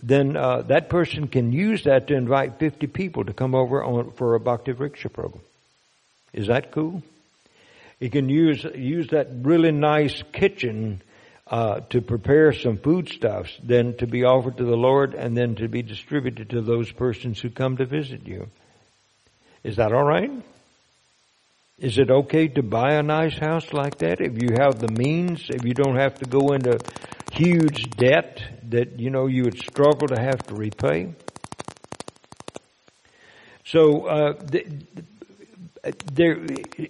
then 0.00 0.36
uh, 0.36 0.62
that 0.62 0.88
person 0.88 1.26
can 1.26 1.50
use 1.52 1.82
that 1.82 2.06
to 2.06 2.14
invite 2.14 2.60
50 2.60 2.86
people 2.86 3.24
to 3.24 3.32
come 3.32 3.56
over 3.56 3.82
on, 3.82 4.12
for 4.12 4.36
a 4.36 4.40
Bhakti 4.40 4.72
Vriksha 4.72 5.12
program. 5.12 5.42
Is 6.32 6.46
that 6.46 6.70
cool? 6.70 7.02
He 7.98 8.08
can 8.08 8.28
use 8.28 8.62
use 8.76 9.08
that 9.08 9.26
really 9.42 9.72
nice 9.72 10.22
kitchen 10.32 11.02
uh, 11.48 11.80
to 11.90 12.00
prepare 12.00 12.52
some 12.52 12.78
foodstuffs, 12.78 13.58
then 13.64 13.96
to 13.96 14.06
be 14.06 14.22
offered 14.22 14.58
to 14.58 14.64
the 14.64 14.76
Lord, 14.76 15.14
and 15.14 15.36
then 15.36 15.56
to 15.56 15.66
be 15.66 15.82
distributed 15.82 16.50
to 16.50 16.62
those 16.62 16.92
persons 16.92 17.40
who 17.40 17.50
come 17.50 17.78
to 17.78 17.84
visit 17.84 18.28
you. 18.28 18.46
Is 19.64 19.76
that 19.76 19.92
all 19.92 20.04
right? 20.04 20.30
Is 21.78 21.96
it 21.96 22.10
okay 22.10 22.48
to 22.48 22.62
buy 22.62 22.94
a 22.94 23.02
nice 23.02 23.38
house 23.38 23.72
like 23.72 23.98
that 23.98 24.20
if 24.20 24.42
you 24.42 24.54
have 24.54 24.80
the 24.80 24.88
means, 24.88 25.48
if 25.48 25.64
you 25.64 25.74
don't 25.74 25.96
have 25.96 26.18
to 26.18 26.26
go 26.26 26.52
into 26.52 26.80
huge 27.30 27.96
debt 27.96 28.42
that, 28.70 28.98
you 28.98 29.10
know, 29.10 29.26
you 29.26 29.44
would 29.44 29.58
struggle 29.58 30.08
to 30.08 30.18
have 30.18 30.44
to 30.48 30.54
repay? 30.54 31.14
So, 33.64 34.06
uh, 34.06 34.32
there, 36.06 36.38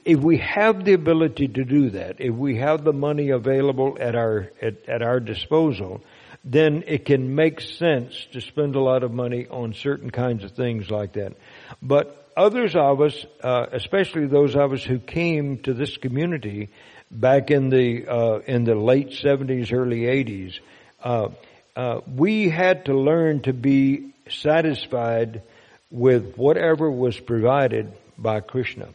if 0.04 0.20
we 0.20 0.38
have 0.38 0.84
the 0.84 0.94
ability 0.94 1.48
to 1.48 1.64
do 1.64 1.90
that, 1.90 2.20
if 2.20 2.34
we 2.34 2.56
have 2.56 2.82
the 2.82 2.92
money 2.92 3.30
available 3.30 3.98
at 4.00 4.14
our, 4.14 4.50
at, 4.62 4.88
at 4.88 5.02
our 5.02 5.20
disposal, 5.20 6.00
then 6.44 6.84
it 6.86 7.04
can 7.04 7.34
make 7.34 7.60
sense 7.60 8.26
to 8.32 8.40
spend 8.40 8.74
a 8.74 8.80
lot 8.80 9.02
of 9.02 9.12
money 9.12 9.46
on 9.48 9.74
certain 9.74 10.10
kinds 10.10 10.44
of 10.44 10.52
things 10.52 10.90
like 10.90 11.12
that. 11.14 11.34
But 11.82 12.27
others 12.38 12.76
of 12.76 13.00
us, 13.00 13.26
uh, 13.42 13.66
especially 13.72 14.26
those 14.26 14.54
of 14.54 14.72
us 14.72 14.84
who 14.84 14.98
came 15.00 15.58
to 15.58 15.74
this 15.74 15.96
community 15.96 16.68
back 17.10 17.50
in 17.50 17.68
the 17.68 18.06
uh, 18.06 18.38
in 18.46 18.64
the 18.64 18.76
late 18.76 19.12
seventies, 19.12 19.72
early 19.72 20.06
eighties, 20.06 20.60
uh, 21.02 21.28
uh, 21.74 22.00
we 22.06 22.48
had 22.48 22.84
to 22.84 22.94
learn 22.94 23.40
to 23.42 23.52
be 23.52 24.12
satisfied 24.30 25.42
with 25.90 26.36
whatever 26.36 26.90
was 26.90 27.18
provided 27.18 27.92
by 28.16 28.40
Krishna. 28.40 28.88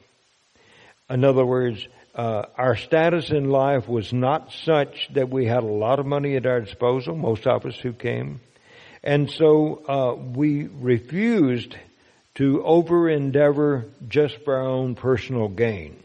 In 1.09 1.25
other 1.25 1.45
words, 1.45 1.85
uh, 2.15 2.43
our 2.57 2.75
status 2.75 3.29
in 3.29 3.49
life 3.49 3.87
was 3.87 4.13
not 4.13 4.51
such 4.51 5.09
that 5.13 5.29
we 5.29 5.45
had 5.45 5.63
a 5.63 5.75
lot 5.85 5.99
of 5.99 6.05
money 6.05 6.35
at 6.35 6.45
our 6.45 6.61
disposal. 6.61 7.15
Most 7.15 7.45
of 7.47 7.65
us 7.65 7.75
who 7.75 7.93
came, 7.93 8.39
and 9.03 9.29
so 9.29 9.81
uh, 9.87 10.15
we 10.15 10.67
refused 10.67 11.75
to 12.35 12.63
over 12.63 13.09
endeavor 13.09 13.85
just 14.07 14.37
for 14.43 14.55
our 14.55 14.67
own 14.67 14.95
personal 14.95 15.47
gain. 15.47 16.01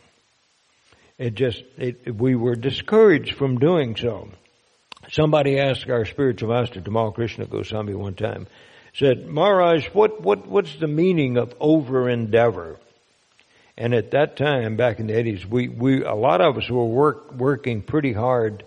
It 1.17 1.35
just, 1.35 1.63
it, 1.77 2.15
we 2.15 2.37
were 2.37 2.55
discouraged 2.55 3.35
from 3.35 3.59
doing 3.59 3.97
so. 3.97 4.29
Somebody 5.11 5.59
asked 5.59 5.89
our 5.89 6.05
spiritual 6.05 6.51
master, 6.51 6.81
Tamal 6.81 7.15
Krishna 7.15 7.47
Goswami, 7.47 7.95
one 7.95 8.15
time, 8.15 8.47
said, 8.95 9.27
Maharaj, 9.27 9.87
what, 9.89 10.21
what, 10.21 10.47
what's 10.47 10.75
the 10.77 10.87
meaning 10.87 11.39
of 11.39 11.55
over 11.61 12.09
endeavor? 12.09 12.79
And 13.77 13.95
at 13.95 14.11
that 14.11 14.37
time, 14.37 14.77
back 14.77 14.99
in 14.99 15.07
the 15.07 15.15
80s, 15.15 15.45
we, 15.47 15.69
we, 15.69 16.05
a 16.05 16.15
lot 16.15 16.41
of 16.41 16.59
us 16.59 16.69
were 16.69 16.85
work, 16.85 17.33
working 17.33 17.81
pretty 17.81 18.13
hard 18.13 18.65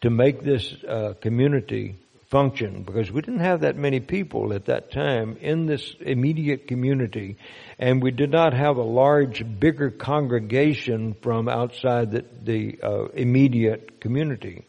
to 0.00 0.10
make 0.10 0.42
this 0.42 0.74
uh, 0.84 1.14
community 1.20 1.96
function 2.28 2.82
because 2.82 3.10
we 3.10 3.20
didn't 3.20 3.40
have 3.40 3.60
that 3.60 3.76
many 3.76 4.00
people 4.00 4.52
at 4.52 4.64
that 4.66 4.90
time 4.90 5.36
in 5.40 5.66
this 5.66 5.94
immediate 6.00 6.66
community 6.66 7.36
and 7.78 8.02
we 8.02 8.10
did 8.10 8.30
not 8.30 8.52
have 8.52 8.76
a 8.76 8.82
large 8.82 9.44
bigger 9.60 9.90
congregation 9.90 11.14
from 11.22 11.48
outside 11.48 12.10
the, 12.10 12.24
the 12.42 12.78
uh, 12.82 13.04
immediate 13.14 14.00
community. 14.00 14.64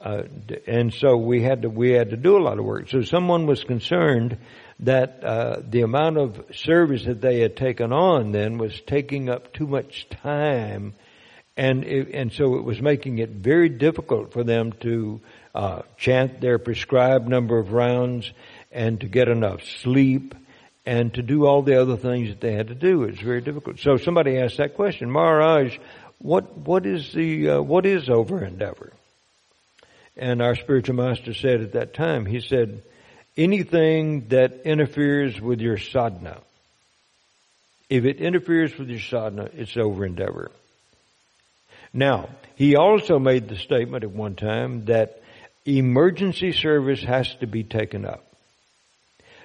Uh, 0.00 0.22
and 0.66 0.94
so 0.94 1.16
we 1.16 1.42
had 1.42 1.62
to 1.62 1.68
we 1.68 1.90
had 1.90 2.10
to 2.10 2.16
do 2.16 2.36
a 2.36 2.42
lot 2.42 2.58
of 2.58 2.64
work. 2.64 2.88
So 2.88 3.02
someone 3.02 3.46
was 3.46 3.64
concerned 3.64 4.38
that 4.80 5.24
uh, 5.24 5.56
the 5.68 5.80
amount 5.80 6.18
of 6.18 6.40
service 6.52 7.04
that 7.04 7.20
they 7.20 7.40
had 7.40 7.56
taken 7.56 7.92
on 7.92 8.30
then 8.30 8.58
was 8.58 8.80
taking 8.86 9.28
up 9.28 9.52
too 9.52 9.66
much 9.66 10.08
time 10.08 10.94
and 11.58 11.82
it, 11.84 12.14
and 12.14 12.32
so 12.32 12.54
it 12.54 12.64
was 12.64 12.80
making 12.80 13.18
it 13.18 13.30
very 13.30 13.68
difficult 13.68 14.32
for 14.32 14.44
them 14.44 14.72
to 14.80 15.20
uh, 15.58 15.82
chant 15.96 16.40
their 16.40 16.56
prescribed 16.60 17.28
number 17.28 17.58
of 17.58 17.72
rounds 17.72 18.30
and 18.70 19.00
to 19.00 19.08
get 19.08 19.28
enough 19.28 19.64
sleep 19.82 20.36
and 20.86 21.12
to 21.14 21.20
do 21.20 21.46
all 21.46 21.62
the 21.62 21.80
other 21.80 21.96
things 21.96 22.28
that 22.28 22.40
they 22.40 22.52
had 22.52 22.68
to 22.68 22.76
do. 22.76 23.02
It's 23.02 23.20
very 23.20 23.40
difficult. 23.40 23.80
So 23.80 23.96
somebody 23.96 24.38
asked 24.38 24.58
that 24.58 24.76
question, 24.76 25.10
Maharaj, 25.10 25.76
what 26.18 26.56
what 26.56 26.86
is 26.86 27.12
the 27.12 27.50
uh, 27.50 27.60
what 27.60 27.86
is 27.86 28.08
over 28.08 28.44
endeavor? 28.44 28.92
And 30.16 30.40
our 30.40 30.54
spiritual 30.54 30.94
master 30.94 31.34
said 31.34 31.60
at 31.60 31.72
that 31.72 31.92
time, 31.92 32.24
he 32.24 32.40
said, 32.40 32.82
anything 33.36 34.28
that 34.28 34.62
interferes 34.64 35.40
with 35.40 35.60
your 35.60 35.76
sadhana. 35.78 36.38
If 37.90 38.04
it 38.04 38.20
interferes 38.20 38.78
with 38.78 38.90
your 38.90 39.00
sadhana, 39.00 39.50
it's 39.54 39.76
over 39.76 40.04
endeavor. 40.04 40.52
Now, 41.92 42.28
he 42.54 42.76
also 42.76 43.18
made 43.18 43.48
the 43.48 43.56
statement 43.56 44.04
at 44.04 44.10
one 44.10 44.36
time 44.36 44.84
that 44.84 45.17
emergency 45.76 46.52
service 46.52 47.02
has 47.02 47.34
to 47.36 47.46
be 47.46 47.64
taken 47.64 48.06
up. 48.06 48.24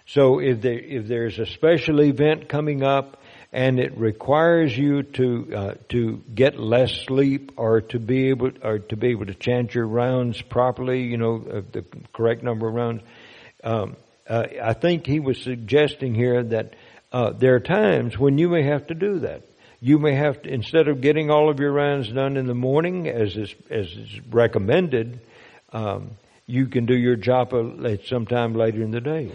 So 0.05 0.39
if 0.39 0.61
there, 0.61 0.79
if 0.79 1.07
there's 1.07 1.39
a 1.39 1.45
special 1.45 2.01
event 2.01 2.49
coming 2.49 2.83
up 2.83 3.21
and 3.51 3.79
it 3.79 3.97
requires 3.97 4.77
you 4.77 5.03
to 5.03 5.55
uh, 5.55 5.73
to 5.89 6.21
get 6.33 6.59
less 6.59 6.91
sleep 6.91 7.53
or 7.55 7.81
to 7.81 7.99
be 7.99 8.29
able 8.29 8.51
or 8.61 8.79
to 8.79 8.97
be 8.97 9.09
able 9.09 9.27
to 9.27 9.33
chant 9.33 9.73
your 9.73 9.87
rounds 9.87 10.41
properly, 10.41 11.03
you 11.03 11.17
know 11.17 11.35
uh, 11.35 11.61
the 11.71 11.85
correct 12.13 12.43
number 12.43 12.67
of 12.67 12.73
rounds. 12.73 13.03
Um, 13.63 13.95
uh, 14.27 14.43
I 14.61 14.73
think 14.73 15.05
he 15.05 15.19
was 15.19 15.41
suggesting 15.41 16.15
here 16.15 16.43
that 16.43 16.73
uh, 17.11 17.31
there 17.31 17.55
are 17.55 17.59
times 17.59 18.17
when 18.17 18.37
you 18.37 18.49
may 18.49 18.63
have 18.63 18.87
to 18.87 18.95
do 18.95 19.19
that. 19.19 19.43
You 19.79 19.99
may 19.99 20.15
have 20.15 20.41
to 20.41 20.49
instead 20.49 20.87
of 20.87 21.01
getting 21.01 21.29
all 21.29 21.49
of 21.49 21.59
your 21.59 21.71
rounds 21.71 22.09
done 22.09 22.37
in 22.37 22.47
the 22.47 22.55
morning 22.55 23.07
as 23.07 23.37
is 23.37 23.53
as 23.69 23.87
is 23.87 24.19
recommended 24.29 25.21
um, 25.73 26.11
you 26.45 26.67
can 26.67 26.85
do 26.85 26.95
your 26.95 27.17
japa 27.17 28.07
sometime 28.07 28.53
later 28.53 28.81
in 28.81 28.91
the 28.91 29.01
day. 29.01 29.31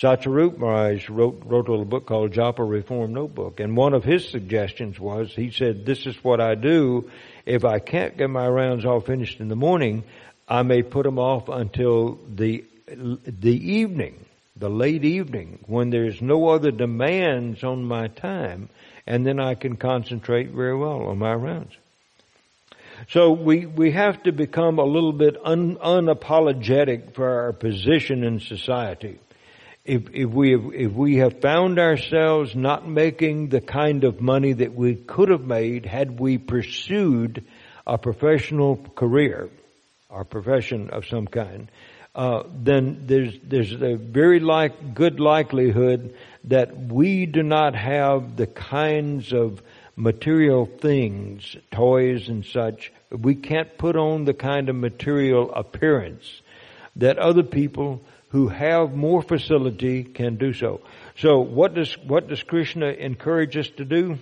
Satsvarup 0.00 0.58
Maharaj 0.58 1.08
wrote, 1.08 1.42
wrote 1.44 1.66
a 1.66 1.72
little 1.72 1.84
book 1.84 2.06
called 2.06 2.32
Japa 2.32 2.68
Reform 2.68 3.14
Notebook. 3.14 3.58
And 3.58 3.76
one 3.76 3.94
of 3.94 4.04
his 4.04 4.28
suggestions 4.28 5.00
was, 5.00 5.32
he 5.34 5.50
said, 5.50 5.84
this 5.84 6.06
is 6.06 6.16
what 6.22 6.40
I 6.40 6.54
do. 6.54 7.10
If 7.44 7.64
I 7.64 7.80
can't 7.80 8.16
get 8.16 8.30
my 8.30 8.46
rounds 8.46 8.84
all 8.84 9.00
finished 9.00 9.40
in 9.40 9.48
the 9.48 9.56
morning, 9.56 10.04
I 10.46 10.62
may 10.62 10.82
put 10.82 11.02
them 11.02 11.18
off 11.18 11.48
until 11.48 12.20
the, 12.28 12.64
the 12.86 13.72
evening, 13.72 14.24
the 14.54 14.70
late 14.70 15.04
evening, 15.04 15.64
when 15.66 15.90
there's 15.90 16.22
no 16.22 16.48
other 16.48 16.70
demands 16.70 17.64
on 17.64 17.84
my 17.84 18.06
time, 18.06 18.68
and 19.04 19.26
then 19.26 19.40
I 19.40 19.56
can 19.56 19.76
concentrate 19.76 20.50
very 20.50 20.76
well 20.76 21.08
on 21.08 21.18
my 21.18 21.34
rounds. 21.34 21.72
So 23.10 23.32
we, 23.32 23.66
we 23.66 23.92
have 23.92 24.22
to 24.24 24.32
become 24.32 24.78
a 24.78 24.84
little 24.84 25.12
bit 25.12 25.36
un, 25.42 25.76
unapologetic 25.76 27.14
for 27.14 27.42
our 27.42 27.52
position 27.52 28.24
in 28.24 28.40
society. 28.40 29.18
If, 29.84 30.10
if 30.12 30.28
we 30.28 30.50
have, 30.50 30.74
if 30.74 30.92
we 30.92 31.16
have 31.16 31.40
found 31.40 31.78
ourselves 31.78 32.54
not 32.54 32.86
making 32.86 33.48
the 33.48 33.60
kind 33.60 34.04
of 34.04 34.20
money 34.20 34.52
that 34.52 34.74
we 34.74 34.96
could 34.96 35.30
have 35.30 35.44
made 35.44 35.86
had 35.86 36.20
we 36.20 36.36
pursued 36.36 37.44
a 37.86 37.96
professional 37.96 38.76
career 38.94 39.48
or 40.10 40.24
profession 40.24 40.90
of 40.90 41.06
some 41.06 41.26
kind, 41.26 41.70
uh, 42.14 42.42
then 42.52 43.04
there's 43.06 43.38
there's 43.44 43.72
a 43.72 43.94
very 43.94 44.40
like 44.40 44.94
good 44.94 45.20
likelihood 45.20 46.14
that 46.44 46.76
we 46.76 47.26
do 47.26 47.42
not 47.42 47.74
have 47.74 48.36
the 48.36 48.46
kinds 48.46 49.32
of 49.32 49.62
material 49.98 50.64
things, 50.64 51.56
toys 51.72 52.28
and 52.28 52.46
such. 52.46 52.92
We 53.10 53.34
can't 53.34 53.76
put 53.76 53.96
on 53.96 54.24
the 54.24 54.32
kind 54.32 54.68
of 54.68 54.76
material 54.76 55.52
appearance 55.52 56.40
that 56.96 57.18
other 57.18 57.42
people 57.42 58.00
who 58.30 58.48
have 58.48 58.94
more 58.94 59.22
facility 59.22 60.04
can 60.04 60.36
do 60.36 60.52
so. 60.52 60.80
So 61.18 61.40
what 61.40 61.74
does, 61.74 61.96
what 62.06 62.28
does 62.28 62.42
Krishna 62.42 62.86
encourage 62.86 63.56
us 63.56 63.68
to 63.76 63.84
do? 63.84 64.18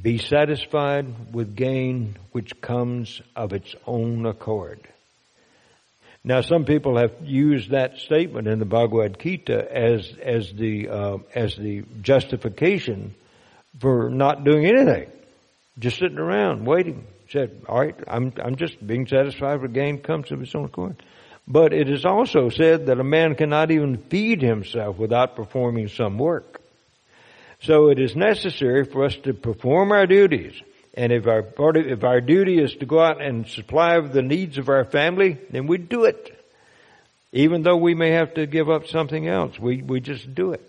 Be 0.00 0.16
satisfied 0.18 1.34
with 1.34 1.54
gain 1.54 2.16
which 2.32 2.60
comes 2.60 3.20
of 3.36 3.52
its 3.52 3.74
own 3.86 4.24
accord. 4.26 4.80
Now, 6.24 6.40
some 6.40 6.64
people 6.64 6.98
have 6.98 7.12
used 7.22 7.70
that 7.70 7.98
statement 7.98 8.48
in 8.48 8.58
the 8.58 8.64
Bhagavad 8.64 9.18
Gita 9.20 9.66
as 9.70 10.12
as 10.22 10.52
the 10.52 10.88
uh, 10.88 11.18
as 11.34 11.56
the 11.56 11.84
justification 12.02 13.14
for 13.80 14.10
not 14.10 14.44
doing 14.44 14.66
anything, 14.66 15.10
just 15.78 15.98
sitting 15.98 16.18
around 16.18 16.66
waiting. 16.66 17.06
Said, 17.30 17.62
"All 17.68 17.80
right, 17.80 17.94
I'm 18.06 18.32
I'm 18.42 18.56
just 18.56 18.84
being 18.84 19.06
satisfied 19.06 19.60
with 19.60 19.74
gain 19.74 19.98
comes 19.98 20.32
of 20.32 20.40
its 20.40 20.54
own 20.54 20.64
accord." 20.64 21.02
But 21.46 21.72
it 21.72 21.88
is 21.88 22.04
also 22.04 22.50
said 22.50 22.86
that 22.86 23.00
a 23.00 23.04
man 23.04 23.34
cannot 23.34 23.70
even 23.70 23.96
feed 24.10 24.42
himself 24.42 24.98
without 24.98 25.34
performing 25.34 25.88
some 25.88 26.18
work. 26.18 26.60
So 27.60 27.88
it 27.88 27.98
is 27.98 28.14
necessary 28.14 28.84
for 28.84 29.04
us 29.04 29.16
to 29.24 29.32
perform 29.32 29.90
our 29.92 30.06
duties. 30.06 30.60
And 30.94 31.12
if 31.12 31.26
our 31.26 31.44
if 31.76 32.04
our 32.04 32.20
duty 32.20 32.60
is 32.60 32.74
to 32.76 32.86
go 32.86 33.00
out 33.00 33.22
and 33.22 33.46
supply 33.46 34.00
the 34.00 34.22
needs 34.22 34.58
of 34.58 34.68
our 34.68 34.84
family, 34.84 35.38
then 35.50 35.66
we 35.66 35.78
do 35.78 36.04
it. 36.04 36.34
Even 37.32 37.62
though 37.62 37.76
we 37.76 37.94
may 37.94 38.12
have 38.12 38.34
to 38.34 38.46
give 38.46 38.70
up 38.70 38.86
something 38.86 39.28
else, 39.28 39.58
we, 39.58 39.82
we 39.82 40.00
just 40.00 40.34
do 40.34 40.52
it. 40.52 40.62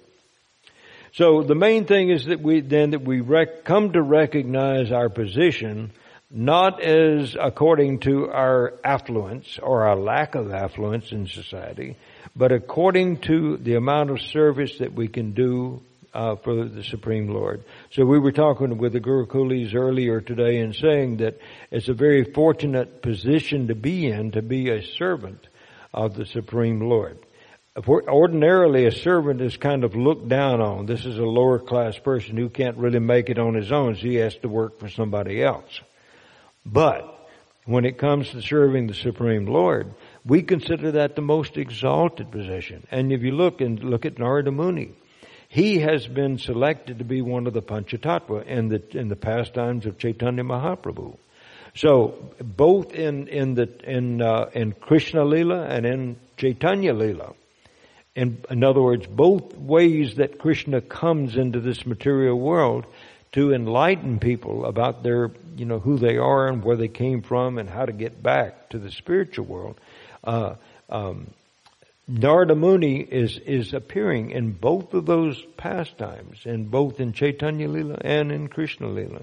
So 1.14 1.44
the 1.44 1.56
main 1.56 1.86
thing 1.86 2.10
is 2.10 2.26
that 2.26 2.42
we 2.42 2.62
then 2.62 2.92
that 2.92 3.02
we 3.02 3.22
rec- 3.22 3.64
come 3.64 3.94
to 3.94 4.02
recognize 4.02 4.92
our 4.92 5.10
position 5.10 5.92
not 6.32 6.82
as 6.82 7.36
according 7.40 8.00
to 8.00 8.30
our 8.30 8.76
affluence 8.84 9.58
or 9.62 9.88
our 9.88 9.96
lack 9.96 10.36
of 10.36 10.52
affluence 10.52 11.12
in 11.12 11.26
society, 11.26 11.98
but 12.36 12.52
according 12.52 13.18
to 13.18 13.58
the 13.58 13.76
amount 13.76 14.12
of 14.12 14.22
service 14.22 14.78
that 14.78 14.94
we 14.94 15.08
can 15.08 15.32
do 15.32 15.82
uh, 16.14 16.36
for 16.36 16.66
the 16.66 16.84
Supreme 16.84 17.30
Lord. 17.30 17.64
So 17.92 18.06
we 18.06 18.20
were 18.20 18.32
talking 18.32 18.78
with 18.78 18.94
the 18.94 19.00
Gurukulis 19.00 19.74
earlier 19.74 20.22
today 20.22 20.60
and 20.60 20.76
saying 20.76 21.18
that 21.18 21.40
it's 21.72 21.90
a 21.90 21.94
very 21.94 22.24
fortunate 22.24 23.02
position 23.02 23.68
to 23.68 23.76
be 23.76 24.08
in 24.08 24.32
to 24.32 24.42
be 24.42 24.70
a 24.70 24.84
servant 24.84 25.48
of 25.94 26.16
the 26.16 26.26
Supreme 26.26 26.82
Lord. 26.82 27.18
Ordinarily, 27.78 28.86
a 28.86 28.92
servant 28.92 29.42
is 29.42 29.56
kind 29.56 29.84
of 29.84 29.96
looked 29.96 30.28
down 30.28 30.60
on. 30.60 30.86
This 30.86 31.06
is 31.06 31.18
a 31.18 31.24
lower 31.24 31.60
class 31.60 31.98
person 31.98 32.36
who 32.36 32.50
can't 32.50 32.78
really 32.78 33.00
make 33.00 33.30
it 33.30 33.38
on 33.38 33.54
his 33.54 33.72
own, 33.72 33.96
so 33.96 34.02
he 34.02 34.16
has 34.16 34.36
to 34.38 34.50
work 34.50 34.80
for 34.80 34.90
somebody 34.90 35.44
else. 35.44 35.80
But 36.66 37.30
when 37.66 37.86
it 37.86 37.98
comes 37.98 38.30
to 38.32 38.42
serving 38.42 38.88
the 38.88 38.96
Supreme 38.96 39.46
Lord, 39.46 39.94
we 40.26 40.42
consider 40.42 40.94
that 40.94 41.16
the 41.16 41.22
most 41.22 41.58
exalted 41.58 42.32
position. 42.32 42.88
And 42.92 43.14
if 43.14 43.22
you 43.22 43.32
look 43.32 43.62
and 43.62 43.82
look 43.84 44.06
at 44.06 44.18
Narada 44.18 44.52
Muni, 44.52 44.94
he 45.48 45.80
has 45.80 46.08
been 46.08 46.38
selected 46.38 47.00
to 47.00 47.06
be 47.06 47.22
one 47.22 47.48
of 47.48 47.54
the 47.54 47.62
Panchatattva 47.62 48.46
in 48.46 48.70
the 48.70 48.98
in 48.98 49.08
the 49.08 49.16
pastimes 49.16 49.86
of 49.86 49.98
Chaitanya 49.98 50.44
Mahaprabhu. 50.44 51.18
So 51.76 52.34
both 52.40 52.94
in 52.94 53.28
in 53.28 53.54
the 53.54 53.70
in 53.84 54.22
uh, 54.22 54.50
in 54.54 54.74
Krishna 54.74 55.24
Lila 55.24 55.64
and 55.64 55.86
in 55.86 56.18
Chaitanya 56.38 56.94
Lila, 56.94 57.34
in 58.16 58.44
in 58.50 58.64
other 58.64 58.82
words, 58.82 59.08
both 59.08 59.58
ways 59.58 60.16
that 60.16 60.40
Krishna 60.40 60.82
comes 60.82 61.36
into 61.36 61.60
this 61.60 61.86
material 61.86 62.40
world 62.40 62.86
to 63.34 63.54
enlighten 63.54 64.20
people 64.20 64.66
about 64.66 65.04
their 65.04 65.32
you 65.60 65.66
know, 65.66 65.80
who 65.80 65.98
they 65.98 66.18
are 66.18 66.48
and 66.48 66.64
where 66.64 66.78
they 66.78 66.88
came 66.88 67.22
from 67.22 67.58
and 67.58 67.70
how 67.70 67.86
to 67.86 67.92
get 67.92 68.24
back 68.24 68.70
to 68.70 68.80
the 68.80 68.90
spiritual 68.90 69.46
world. 69.46 69.78
Uh, 70.24 70.56
um, 70.90 71.28
Narada 72.08 72.56
Muni 72.56 73.02
is, 73.02 73.38
is 73.38 73.74
appearing 73.74 74.32
in 74.32 74.54
both 74.54 74.94
of 74.94 75.06
those 75.06 75.40
pastimes, 75.58 76.40
in 76.46 76.66
both 76.66 77.00
in 77.00 77.12
Chaitanya 77.12 77.68
Lila 77.68 77.98
and 78.02 78.32
in 78.32 78.48
Krishna 78.48 78.88
Lila. 78.88 79.22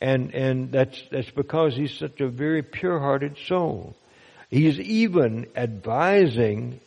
And, 0.00 0.34
and 0.34 0.70
that's, 0.70 1.02
that's 1.10 1.30
because 1.30 1.74
he's 1.74 1.94
such 1.94 2.20
a 2.20 2.28
very 2.28 2.62
pure-hearted 2.62 3.38
soul. 3.48 3.96
He's 4.50 4.78
even 4.78 5.46
advising 5.56 6.80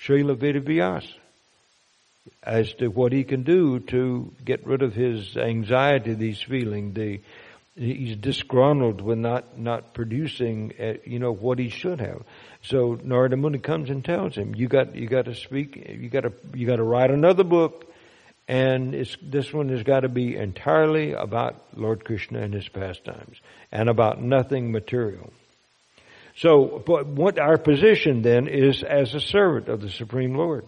Srila 0.00 0.36
Vedavyas 0.36 1.06
as 2.42 2.72
to 2.74 2.88
what 2.88 3.12
he 3.12 3.24
can 3.24 3.42
do 3.42 3.80
to 3.80 4.32
get 4.44 4.66
rid 4.66 4.82
of 4.82 4.94
his 4.94 5.36
anxiety 5.36 6.14
that 6.14 6.24
he's 6.24 6.42
feeling, 6.42 6.92
the, 6.92 7.20
he's 7.76 8.16
disgruntled 8.16 9.00
with 9.00 9.18
not 9.18 9.58
not 9.58 9.94
producing 9.94 10.72
uh, 10.80 10.94
you 11.04 11.18
know 11.18 11.32
what 11.32 11.58
he 11.58 11.68
should 11.68 12.00
have. 12.00 12.22
So 12.62 12.98
Narada 13.02 13.36
Muni 13.36 13.58
comes 13.58 13.90
and 13.90 14.04
tells 14.04 14.34
him 14.34 14.54
you 14.54 14.68
got 14.68 14.94
you 14.94 15.06
got 15.06 15.26
to 15.26 15.34
speak 15.34 15.76
you 15.76 16.08
got 16.08 16.22
to 16.22 16.32
you 16.54 16.66
got 16.66 16.76
to 16.76 16.82
write 16.82 17.10
another 17.10 17.44
book 17.44 17.86
and 18.48 18.94
this 19.22 19.52
one 19.52 19.68
has 19.70 19.82
got 19.82 20.00
to 20.00 20.08
be 20.08 20.36
entirely 20.36 21.12
about 21.12 21.56
Lord 21.74 22.04
Krishna 22.04 22.40
and 22.40 22.54
his 22.54 22.68
pastimes 22.68 23.40
and 23.72 23.88
about 23.88 24.22
nothing 24.22 24.72
material 24.72 25.32
so 26.36 26.82
but 26.86 27.06
what 27.06 27.38
our 27.38 27.58
position 27.58 28.22
then 28.22 28.46
is 28.48 28.82
as 28.82 29.14
a 29.14 29.20
servant 29.20 29.68
of 29.68 29.80
the 29.80 29.90
supreme 29.90 30.34
lord 30.34 30.64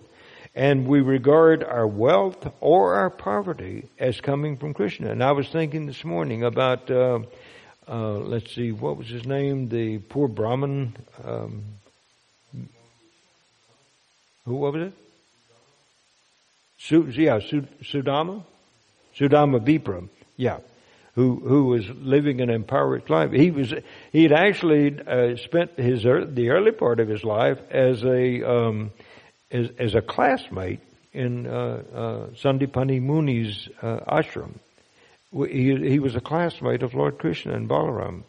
and 0.59 0.89
we 0.89 1.01
regard 1.01 1.63
our 1.63 1.87
wealth 1.87 2.53
or 2.61 2.97
our 2.97 3.11
poverty 3.11 3.89
as 3.97 4.21
coming 4.21 4.57
from 4.57 4.75
Krishna. 4.75 5.13
And 5.13 5.23
I 5.23 5.31
was 5.31 5.49
thinking 5.49 5.87
this 5.87 6.05
morning 6.05 6.43
about, 6.43 6.91
uh, 6.91 7.21
uh, 7.87 8.15
let's 8.19 8.55
see, 8.57 8.73
what 8.73 8.97
was 8.97 9.07
his 9.07 9.25
name? 9.25 9.69
The 9.69 9.99
poor 9.99 10.27
Brahmin. 10.27 10.97
Um, 11.25 11.63
who 14.47 14.57
was 14.57 14.75
it? 14.75 14.93
Su, 16.79 17.07
yeah, 17.09 17.39
Su, 17.39 17.63
Sudama, 17.83 18.43
Sudama 19.17 19.65
Vipra. 19.65 20.09
Yeah, 20.37 20.59
who 21.19 21.41
who 21.41 21.65
was 21.65 21.85
living 21.91 22.41
an 22.41 22.49
impoverished 22.49 23.11
life. 23.11 23.33
He 23.33 23.51
was 23.51 23.75
he 24.13 24.23
had 24.23 24.33
actually 24.33 24.97
uh, 25.01 25.35
spent 25.37 25.77
his 25.77 26.05
the 26.05 26.51
early 26.51 26.71
part 26.71 27.01
of 27.01 27.09
his 27.09 27.25
life 27.25 27.59
as 27.73 28.05
a 28.05 28.49
um, 28.49 28.93
as, 29.51 29.69
as 29.81 29.95
a 29.97 30.01
classmate 30.01 30.79
in 31.13 31.49
uh, 31.49 31.83
uh, 31.93 32.27
uh, 33.83 33.99
ashram. 34.21 34.53
He, 35.33 35.91
he 35.95 35.99
was 35.99 36.15
a 36.15 36.21
classmate 36.21 36.85
of 36.85 36.95
Lord 36.95 37.19
Krishna 37.19 37.55
and 37.55 37.69
Balaram. 37.69 38.23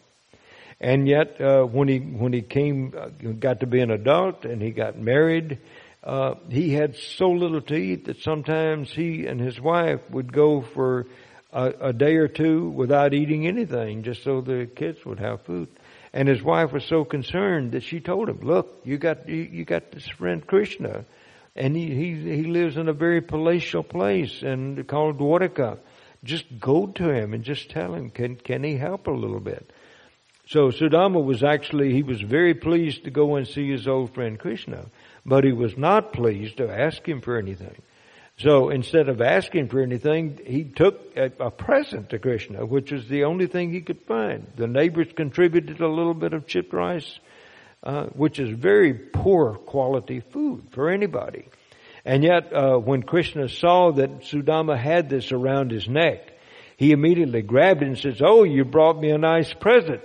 And 0.81 1.07
yet, 1.07 1.39
uh, 1.39 1.65
when 1.65 1.87
he 1.87 1.99
when 1.99 2.33
he 2.33 2.41
came, 2.41 2.93
uh, 2.97 3.09
got 3.33 3.59
to 3.59 3.67
be 3.67 3.81
an 3.81 3.91
adult, 3.91 4.45
and 4.45 4.61
he 4.61 4.71
got 4.71 4.97
married, 4.97 5.59
uh, 6.03 6.35
he 6.49 6.73
had 6.73 6.95
so 6.95 7.29
little 7.29 7.61
to 7.61 7.75
eat 7.75 8.05
that 8.05 8.21
sometimes 8.21 8.89
he 8.91 9.27
and 9.27 9.39
his 9.39 9.59
wife 9.61 10.01
would 10.09 10.33
go 10.33 10.61
for 10.61 11.05
a, 11.51 11.73
a 11.81 11.93
day 11.93 12.15
or 12.15 12.27
two 12.27 12.69
without 12.69 13.13
eating 13.13 13.47
anything, 13.47 14.03
just 14.03 14.23
so 14.23 14.41
the 14.41 14.69
kids 14.75 15.03
would 15.05 15.19
have 15.19 15.41
food. 15.41 15.67
And 16.13 16.27
his 16.27 16.41
wife 16.41 16.71
was 16.71 16.85
so 16.85 17.03
concerned 17.03 17.73
that 17.73 17.83
she 17.83 17.99
told 17.99 18.29
him, 18.29 18.39
"Look, 18.41 18.81
you 18.83 18.97
got 18.97 19.27
you, 19.29 19.47
you 19.51 19.65
got 19.65 19.91
this 19.91 20.07
friend 20.07 20.45
Krishna, 20.45 21.05
and 21.55 21.75
he, 21.75 21.93
he 21.93 22.35
he 22.37 22.43
lives 22.43 22.77
in 22.77 22.87
a 22.87 22.93
very 22.93 23.21
palatial 23.21 23.83
place 23.83 24.41
and 24.41 24.87
called 24.87 25.19
Dwarka. 25.19 25.77
Just 26.23 26.59
go 26.59 26.87
to 26.87 27.09
him 27.09 27.33
and 27.33 27.43
just 27.43 27.69
tell 27.69 27.93
him, 27.93 28.09
can 28.09 28.35
can 28.35 28.63
he 28.63 28.75
help 28.75 29.07
a 29.07 29.11
little 29.11 29.39
bit?" 29.39 29.71
So 30.47 30.71
Sudama 30.71 31.23
was 31.23 31.43
actually, 31.43 31.93
he 31.93 32.01
was 32.01 32.21
very 32.21 32.55
pleased 32.55 33.03
to 33.03 33.11
go 33.11 33.35
and 33.35 33.47
see 33.47 33.69
his 33.69 33.87
old 33.87 34.15
friend 34.15 34.39
Krishna, 34.39 34.87
but 35.23 35.43
he 35.43 35.51
was 35.51 35.77
not 35.77 36.11
pleased 36.11 36.57
to 36.57 36.67
ask 36.67 37.07
him 37.07 37.21
for 37.21 37.37
anything. 37.37 37.75
So 38.39 38.69
instead 38.69 39.09
of 39.09 39.19
asking 39.19 39.67
for 39.67 39.81
anything, 39.81 40.39
he 40.45 40.63
took 40.63 41.17
a, 41.17 41.31
a, 41.39 41.51
present 41.51 42.11
to 42.11 42.19
Krishna, 42.19 42.65
which 42.65 42.89
was 42.89 43.05
the 43.09 43.25
only 43.25 43.47
thing 43.47 43.73
he 43.73 43.81
could 43.81 44.01
find. 44.03 44.47
The 44.55 44.67
neighbors 44.67 45.07
contributed 45.13 45.81
a 45.81 45.89
little 45.89 46.13
bit 46.13 46.31
of 46.31 46.47
chipped 46.47 46.73
rice, 46.73 47.19
uh, 47.83 48.05
which 48.05 48.39
is 48.39 48.49
very 48.49 48.93
poor 48.93 49.55
quality 49.55 50.21
food 50.21 50.67
for 50.71 50.89
anybody. 50.89 51.49
And 52.05 52.23
yet, 52.23 52.53
uh, 52.53 52.77
when 52.77 53.03
Krishna 53.03 53.49
saw 53.49 53.91
that 53.91 54.21
Sudama 54.21 54.77
had 54.77 55.09
this 55.09 55.33
around 55.33 55.71
his 55.71 55.89
neck, 55.89 56.31
he 56.77 56.93
immediately 56.93 57.41
grabbed 57.41 57.81
it 57.81 57.87
and 57.87 57.97
says, 57.97 58.21
"Oh, 58.23 58.43
you 58.43 58.63
brought 58.63 58.97
me 58.97 59.09
a 59.09 59.17
nice 59.17 59.51
present." 59.53 59.99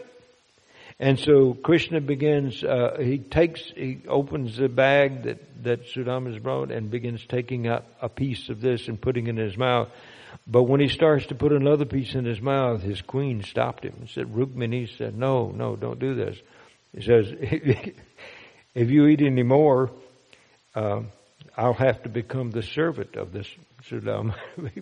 And 1.04 1.20
so 1.20 1.52
Krishna 1.52 2.00
begins, 2.00 2.64
uh, 2.64 2.96
he 2.98 3.18
takes, 3.18 3.60
he 3.76 4.00
opens 4.08 4.56
the 4.56 4.70
bag 4.70 5.24
that, 5.24 5.62
that 5.64 5.86
Sudama 5.88 6.32
has 6.32 6.42
brought 6.42 6.70
and 6.70 6.90
begins 6.90 7.22
taking 7.26 7.68
out 7.68 7.84
a 8.00 8.08
piece 8.08 8.48
of 8.48 8.62
this 8.62 8.88
and 8.88 8.98
putting 8.98 9.26
in 9.26 9.36
his 9.36 9.54
mouth. 9.54 9.90
But 10.46 10.62
when 10.62 10.80
he 10.80 10.88
starts 10.88 11.26
to 11.26 11.34
put 11.34 11.52
another 11.52 11.84
piece 11.84 12.14
in 12.14 12.24
his 12.24 12.40
mouth, 12.40 12.80
his 12.80 13.02
queen 13.02 13.42
stopped 13.42 13.84
him 13.84 13.92
and 14.00 14.08
said, 14.08 14.34
Rukmini 14.34 14.96
said, 14.96 15.14
no, 15.14 15.50
no, 15.50 15.76
don't 15.76 15.98
do 15.98 16.14
this. 16.14 16.38
He 16.96 17.02
says, 17.02 17.26
if 17.38 18.90
you 18.90 19.06
eat 19.06 19.20
any 19.20 19.42
more, 19.42 19.90
uh, 20.74 21.02
I'll 21.54 21.74
have 21.74 22.02
to 22.04 22.08
become 22.08 22.50
the 22.50 22.62
servant 22.62 23.16
of 23.16 23.30
this 23.30 23.48
Sudama. 23.90 24.36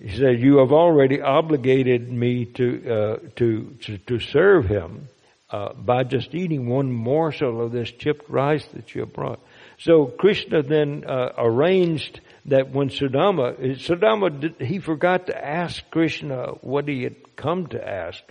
He 0.00 0.16
said, 0.16 0.40
"You 0.40 0.58
have 0.58 0.72
already 0.72 1.20
obligated 1.20 2.10
me 2.10 2.46
to 2.46 2.92
uh, 2.92 3.16
to, 3.36 3.76
to, 3.82 3.98
to 3.98 4.18
serve 4.18 4.66
him 4.66 5.08
uh, 5.50 5.72
by 5.74 6.02
just 6.02 6.34
eating 6.34 6.68
one 6.68 6.90
morsel 6.90 7.64
of 7.64 7.70
this 7.70 7.92
chipped 7.92 8.28
rice 8.28 8.66
that 8.74 8.94
you 8.94 9.02
have 9.02 9.12
brought." 9.12 9.38
So 9.78 10.06
Krishna 10.06 10.62
then 10.62 11.04
uh, 11.06 11.32
arranged 11.38 12.20
that 12.46 12.70
when 12.70 12.88
Sudama, 12.88 13.56
Sudama, 13.78 14.60
he 14.60 14.80
forgot 14.80 15.26
to 15.28 15.44
ask 15.44 15.88
Krishna 15.90 16.46
what 16.60 16.88
he 16.88 17.04
had 17.04 17.36
come 17.36 17.68
to 17.68 17.88
ask, 17.88 18.22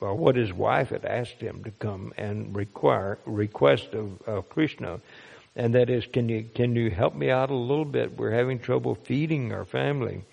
or 0.00 0.14
what 0.14 0.34
his 0.34 0.52
wife 0.52 0.90
had 0.90 1.04
asked 1.04 1.40
him 1.40 1.62
to 1.64 1.70
come 1.70 2.12
and 2.18 2.54
require 2.54 3.18
request 3.26 3.94
of, 3.94 4.20
of 4.22 4.48
Krishna, 4.48 5.00
and 5.54 5.74
that 5.74 5.88
is, 5.88 6.04
can 6.06 6.28
you 6.28 6.48
can 6.52 6.74
you 6.74 6.90
help 6.90 7.14
me 7.14 7.30
out 7.30 7.50
a 7.50 7.54
little 7.54 7.84
bit? 7.84 8.18
We're 8.18 8.32
having 8.34 8.58
trouble 8.58 8.96
feeding 8.96 9.52
our 9.52 9.64
family 9.64 10.24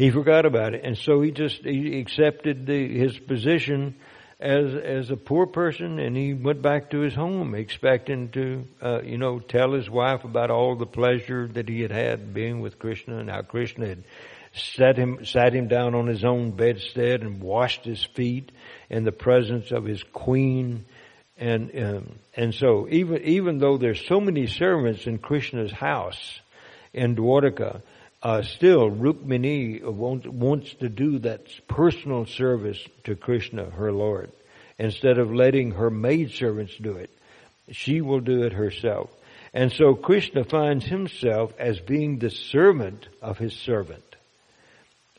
he 0.00 0.10
forgot 0.10 0.46
about 0.46 0.72
it, 0.72 0.80
and 0.82 0.96
so 0.96 1.20
he 1.20 1.30
just 1.30 1.62
he 1.62 2.00
accepted 2.00 2.64
the, 2.64 2.98
his 2.98 3.18
position 3.18 3.96
as 4.40 4.74
as 4.74 5.10
a 5.10 5.16
poor 5.16 5.44
person, 5.44 5.98
and 5.98 6.16
he 6.16 6.32
went 6.32 6.62
back 6.62 6.88
to 6.92 7.00
his 7.00 7.14
home, 7.14 7.54
expecting 7.54 8.30
to 8.30 8.64
uh, 8.80 9.02
you 9.02 9.18
know 9.18 9.40
tell 9.40 9.74
his 9.74 9.90
wife 9.90 10.24
about 10.24 10.50
all 10.50 10.74
the 10.74 10.86
pleasure 10.86 11.48
that 11.48 11.68
he 11.68 11.82
had 11.82 11.92
had 11.92 12.32
being 12.32 12.62
with 12.62 12.78
Krishna, 12.78 13.18
and 13.18 13.28
how 13.28 13.42
Krishna 13.42 13.88
had 13.88 14.04
sat 14.54 14.96
him 14.96 15.22
sat 15.26 15.52
him 15.52 15.68
down 15.68 15.94
on 15.94 16.06
his 16.06 16.24
own 16.24 16.52
bedstead 16.52 17.20
and 17.20 17.42
washed 17.42 17.84
his 17.84 18.02
feet 18.02 18.52
in 18.88 19.04
the 19.04 19.12
presence 19.12 19.70
of 19.70 19.84
his 19.84 20.02
queen. 20.02 20.86
And 21.36 21.70
um, 21.78 22.18
and 22.34 22.54
so 22.54 22.88
even 22.88 23.22
even 23.24 23.58
though 23.58 23.76
there's 23.76 24.06
so 24.06 24.18
many 24.18 24.46
servants 24.46 25.06
in 25.06 25.18
Krishna's 25.18 25.72
house 25.72 26.40
in 26.94 27.16
Dwarka, 27.16 27.82
uh, 28.22 28.42
still 28.42 28.90
Rukmini 28.90 29.82
wants, 29.82 30.26
wants 30.26 30.74
to 30.74 30.88
do 30.88 31.18
that 31.20 31.46
personal 31.68 32.26
service 32.26 32.78
to 33.04 33.16
Krishna, 33.16 33.70
her 33.70 33.92
Lord. 33.92 34.30
Instead 34.78 35.18
of 35.18 35.32
letting 35.32 35.72
her 35.72 35.90
maidservants 35.90 36.74
do 36.76 36.92
it, 36.92 37.10
she 37.70 38.00
will 38.00 38.20
do 38.20 38.42
it 38.44 38.52
herself. 38.52 39.10
And 39.52 39.72
so 39.72 39.94
Krishna 39.94 40.44
finds 40.44 40.84
himself 40.84 41.52
as 41.58 41.80
being 41.80 42.18
the 42.18 42.30
servant 42.30 43.08
of 43.20 43.38
his 43.38 43.54
servant. 43.54 44.04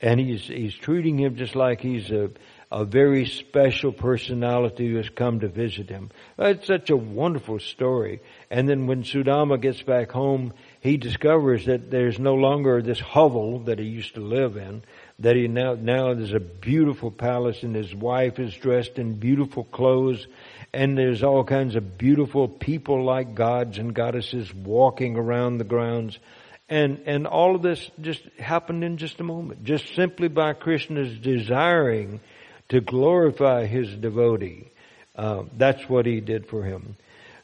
And 0.01 0.19
he's, 0.19 0.47
he's 0.47 0.73
treating 0.73 1.19
him 1.19 1.35
just 1.35 1.55
like 1.55 1.81
he's 1.81 2.09
a, 2.09 2.31
a 2.71 2.85
very 2.85 3.27
special 3.27 3.91
personality 3.91 4.89
who 4.89 4.97
has 4.97 5.09
come 5.09 5.41
to 5.41 5.47
visit 5.47 5.89
him. 5.89 6.09
It's 6.39 6.65
such 6.65 6.89
a 6.89 6.97
wonderful 6.97 7.59
story. 7.59 8.21
And 8.51 8.67
then 8.67 8.85
when 8.85 9.03
Sudama 9.03 9.61
gets 9.61 9.81
back 9.81 10.11
home, 10.11 10.51
he 10.81 10.97
discovers 10.97 11.67
that 11.67 11.89
there's 11.89 12.19
no 12.19 12.33
longer 12.33 12.81
this 12.81 12.99
hovel 12.99 13.59
that 13.59 13.79
he 13.79 13.85
used 13.85 14.15
to 14.15 14.19
live 14.19 14.57
in, 14.57 14.83
that 15.19 15.37
he 15.37 15.47
now, 15.47 15.75
now 15.75 16.13
there's 16.13 16.33
a 16.33 16.41
beautiful 16.41 17.11
palace 17.11 17.63
and 17.63 17.73
his 17.73 17.95
wife 17.95 18.39
is 18.39 18.53
dressed 18.53 18.99
in 18.99 19.13
beautiful 19.13 19.63
clothes 19.63 20.27
and 20.73 20.97
there's 20.97 21.23
all 21.23 21.45
kinds 21.45 21.77
of 21.77 21.97
beautiful 21.97 22.49
people 22.49 23.05
like 23.05 23.35
gods 23.35 23.77
and 23.77 23.93
goddesses 23.93 24.53
walking 24.53 25.15
around 25.15 25.57
the 25.57 25.63
grounds. 25.63 26.19
And, 26.67 27.03
and 27.05 27.27
all 27.27 27.55
of 27.55 27.61
this 27.61 27.89
just 28.01 28.21
happened 28.37 28.83
in 28.83 28.97
just 28.97 29.21
a 29.21 29.23
moment, 29.23 29.63
just 29.63 29.95
simply 29.95 30.27
by 30.27 30.51
Krishna's 30.53 31.17
desiring 31.17 32.19
to 32.67 32.81
glorify 32.81 33.65
his 33.65 33.95
devotee. 33.95 34.71
Uh, 35.15 35.43
that's 35.55 35.87
what 35.87 36.05
he 36.05 36.19
did 36.19 36.47
for 36.47 36.63
him. 36.63 36.97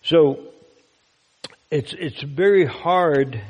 So 0.04 0.40
it's 1.70 1.94
it's 1.94 2.22
very 2.22 2.66
hard 2.66 3.42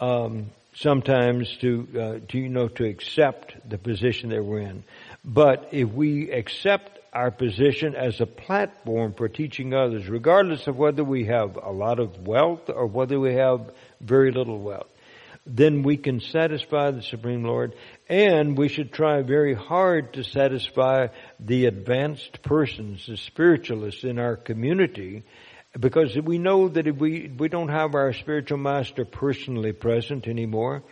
um, 0.00 0.50
sometimes 0.74 1.54
to 1.58 1.88
uh, 1.94 2.26
to 2.28 2.38
you 2.38 2.48
know 2.48 2.68
to 2.68 2.84
accept 2.84 3.68
the 3.68 3.78
position 3.78 4.30
that 4.30 4.44
we're 4.44 4.60
in. 4.60 4.84
But 5.24 5.68
if 5.72 5.90
we 5.90 6.30
accept 6.30 6.98
our 7.12 7.30
position 7.30 7.94
as 7.94 8.20
a 8.20 8.26
platform 8.26 9.12
for 9.12 9.28
teaching 9.28 9.74
others, 9.74 10.08
regardless 10.08 10.66
of 10.66 10.76
whether 10.76 11.04
we 11.04 11.26
have 11.26 11.56
a 11.56 11.70
lot 11.70 12.00
of 12.00 12.26
wealth 12.26 12.68
or 12.68 12.86
whether 12.86 13.20
we 13.20 13.34
have 13.34 13.70
very 14.00 14.32
little 14.32 14.58
wealth, 14.58 14.90
then 15.46 15.82
we 15.82 15.96
can 15.96 16.20
satisfy 16.20 16.90
the 16.90 17.02
Supreme 17.02 17.44
Lord 17.44 17.74
and 18.08 18.56
we 18.56 18.68
should 18.68 18.92
try 18.92 19.22
very 19.22 19.54
hard 19.54 20.14
to 20.14 20.24
satisfy 20.24 21.08
the 21.38 21.66
advanced 21.66 22.42
persons, 22.42 23.06
the 23.06 23.16
spiritualists 23.16 24.02
in 24.02 24.18
our 24.18 24.36
community, 24.36 25.24
because 25.78 26.16
we 26.16 26.38
know 26.38 26.68
that 26.68 26.86
if 26.86 26.96
we, 26.96 27.32
we 27.36 27.48
don't 27.48 27.68
have 27.68 27.94
our 27.94 28.12
spiritual 28.12 28.58
master 28.58 29.04
personally 29.04 29.72
present 29.72 30.28
anymore, 30.28 30.82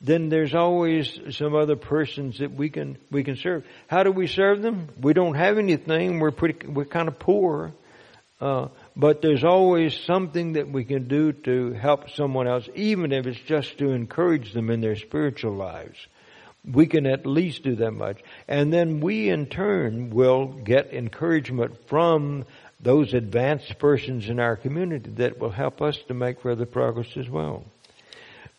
then 0.00 0.28
there's 0.28 0.52
always 0.52 1.20
some 1.30 1.54
other 1.54 1.76
persons 1.76 2.38
that 2.38 2.52
we 2.52 2.68
can, 2.68 2.98
we 3.10 3.22
can 3.22 3.36
serve. 3.36 3.64
How 3.86 4.02
do 4.02 4.10
we 4.10 4.26
serve 4.26 4.60
them? 4.60 4.88
We 5.00 5.12
don't 5.12 5.34
have 5.34 5.58
anything. 5.58 6.18
We're 6.18 6.32
pretty, 6.32 6.66
we're 6.66 6.86
kind 6.86 7.06
of 7.06 7.20
poor. 7.20 7.72
Uh, 8.40 8.68
but 8.96 9.22
there's 9.22 9.44
always 9.44 9.96
something 9.96 10.54
that 10.54 10.68
we 10.68 10.84
can 10.84 11.06
do 11.06 11.32
to 11.32 11.72
help 11.74 12.10
someone 12.10 12.48
else, 12.48 12.68
even 12.74 13.12
if 13.12 13.28
it's 13.28 13.38
just 13.38 13.78
to 13.78 13.90
encourage 13.90 14.52
them 14.52 14.68
in 14.70 14.80
their 14.80 14.96
spiritual 14.96 15.54
lives. 15.54 15.96
We 16.68 16.86
can 16.86 17.06
at 17.06 17.24
least 17.24 17.62
do 17.62 17.76
that 17.76 17.92
much. 17.92 18.20
And 18.48 18.72
then 18.72 18.98
we 18.98 19.28
in 19.28 19.46
turn 19.46 20.10
will 20.10 20.46
get 20.46 20.92
encouragement 20.92 21.88
from 21.88 22.44
those 22.82 23.14
advanced 23.14 23.78
persons 23.78 24.28
in 24.28 24.40
our 24.40 24.56
community 24.56 25.10
that 25.16 25.38
will 25.38 25.50
help 25.50 25.80
us 25.80 25.96
to 26.08 26.14
make 26.14 26.40
further 26.40 26.66
progress 26.66 27.16
as 27.16 27.28
well. 27.28 27.64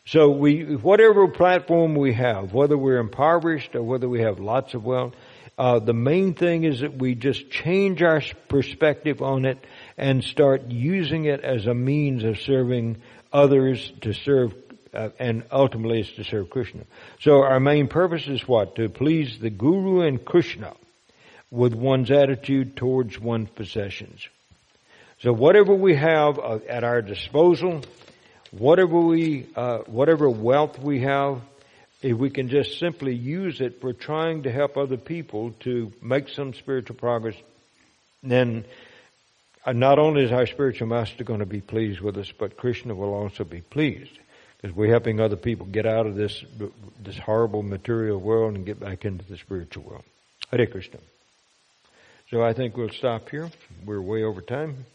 So 0.06 0.32
we, 0.32 0.76
whatever 0.76 1.28
platform 1.28 1.96
we 1.96 2.14
have, 2.14 2.54
whether 2.54 2.78
we're 2.78 3.00
impoverished 3.00 3.76
or 3.76 3.84
whether 3.84 4.10
we 4.10 4.22
have 4.22 4.40
lots 4.40 4.74
of 4.74 4.84
wealth, 4.84 5.14
uh, 5.58 5.80
the 5.80 5.94
main 5.94 6.34
thing 6.34 6.64
is 6.64 6.82
that 6.82 6.98
we 6.98 7.16
just 7.16 7.50
change 7.50 8.02
our 8.02 8.22
perspective 8.48 9.22
on 9.22 9.46
it 9.46 9.64
and 9.98 10.24
start 10.24 10.64
using 10.68 11.26
it 11.26 11.42
as 11.42 11.68
a 11.68 11.74
means 11.74 12.24
of 12.24 12.40
serving 12.40 12.98
others 13.32 13.92
to 14.02 14.14
serve 14.14 14.54
uh, 14.94 15.10
and 15.20 15.44
ultimately 15.52 16.02
is 16.02 16.12
to 16.14 16.24
serve 16.24 16.50
Krishna. 16.50 16.84
So 17.20 17.44
our 17.44 17.60
main 17.60 17.88
purpose 17.88 18.28
is 18.28 18.48
what? 18.48 18.76
To 18.76 18.90
please 18.90 19.40
the 19.40 19.50
Guru 19.50 20.02
and 20.02 20.24
Krishna 20.24 20.74
with 21.54 21.76
one's 21.76 22.10
attitude 22.10 22.76
towards 22.76 23.20
one's 23.20 23.50
possessions. 23.52 24.28
So 25.22 25.32
whatever 25.32 25.76
we 25.76 25.96
have 25.96 26.40
uh, 26.40 26.60
at 26.68 26.84
our 26.84 27.04
disposal, 27.04 27.84
whatever 28.50 29.00
we, 29.00 29.46
uh, 29.56 29.80
whatever 29.86 30.28
wealth 30.28 30.80
we 30.80 31.02
have, 31.02 31.42
if 32.02 32.18
we 32.18 32.32
can 32.32 32.50
just 32.50 32.80
simply 32.80 33.14
use 33.14 33.62
it 33.62 33.82
for 33.82 33.94
trying 33.94 34.44
to 34.44 34.52
help 34.52 34.78
other 34.78 34.98
people 34.98 35.52
to 35.60 35.94
make 36.02 36.28
some 36.30 36.56
spiritual 36.56 36.96
progress, 36.96 37.36
then 38.24 38.66
uh, 39.64 39.74
not 39.74 40.00
only 40.00 40.24
is 40.24 40.32
our 40.32 40.48
spiritual 40.48 40.88
master 40.88 41.24
going 41.24 41.40
to 41.40 41.46
be 41.46 41.62
pleased 41.62 42.02
with 42.02 42.18
us, 42.18 42.34
but 42.36 42.58
Krishna 42.58 42.96
will 42.96 43.14
also 43.14 43.44
be 43.44 43.62
pleased 43.62 44.18
because 44.60 44.76
we're 44.76 44.92
helping 44.92 45.20
other 45.20 45.36
people 45.36 45.68
get 45.68 45.86
out 45.86 46.08
of 46.08 46.16
this 46.16 46.44
this 47.04 47.18
horrible 47.20 47.62
material 47.62 48.20
world 48.20 48.56
and 48.56 48.66
get 48.66 48.80
back 48.80 49.06
into 49.06 49.24
the 49.26 49.38
spiritual 49.38 49.84
world. 49.84 50.04
Hare 50.50 50.66
Krishna. 50.66 50.98
So 52.34 52.42
I 52.42 52.54
think 52.54 52.76
we'll 52.76 52.90
stop 52.90 53.30
here. 53.30 53.52
We're 53.86 54.02
way 54.02 54.24
over 54.24 54.42
time. 54.42 54.88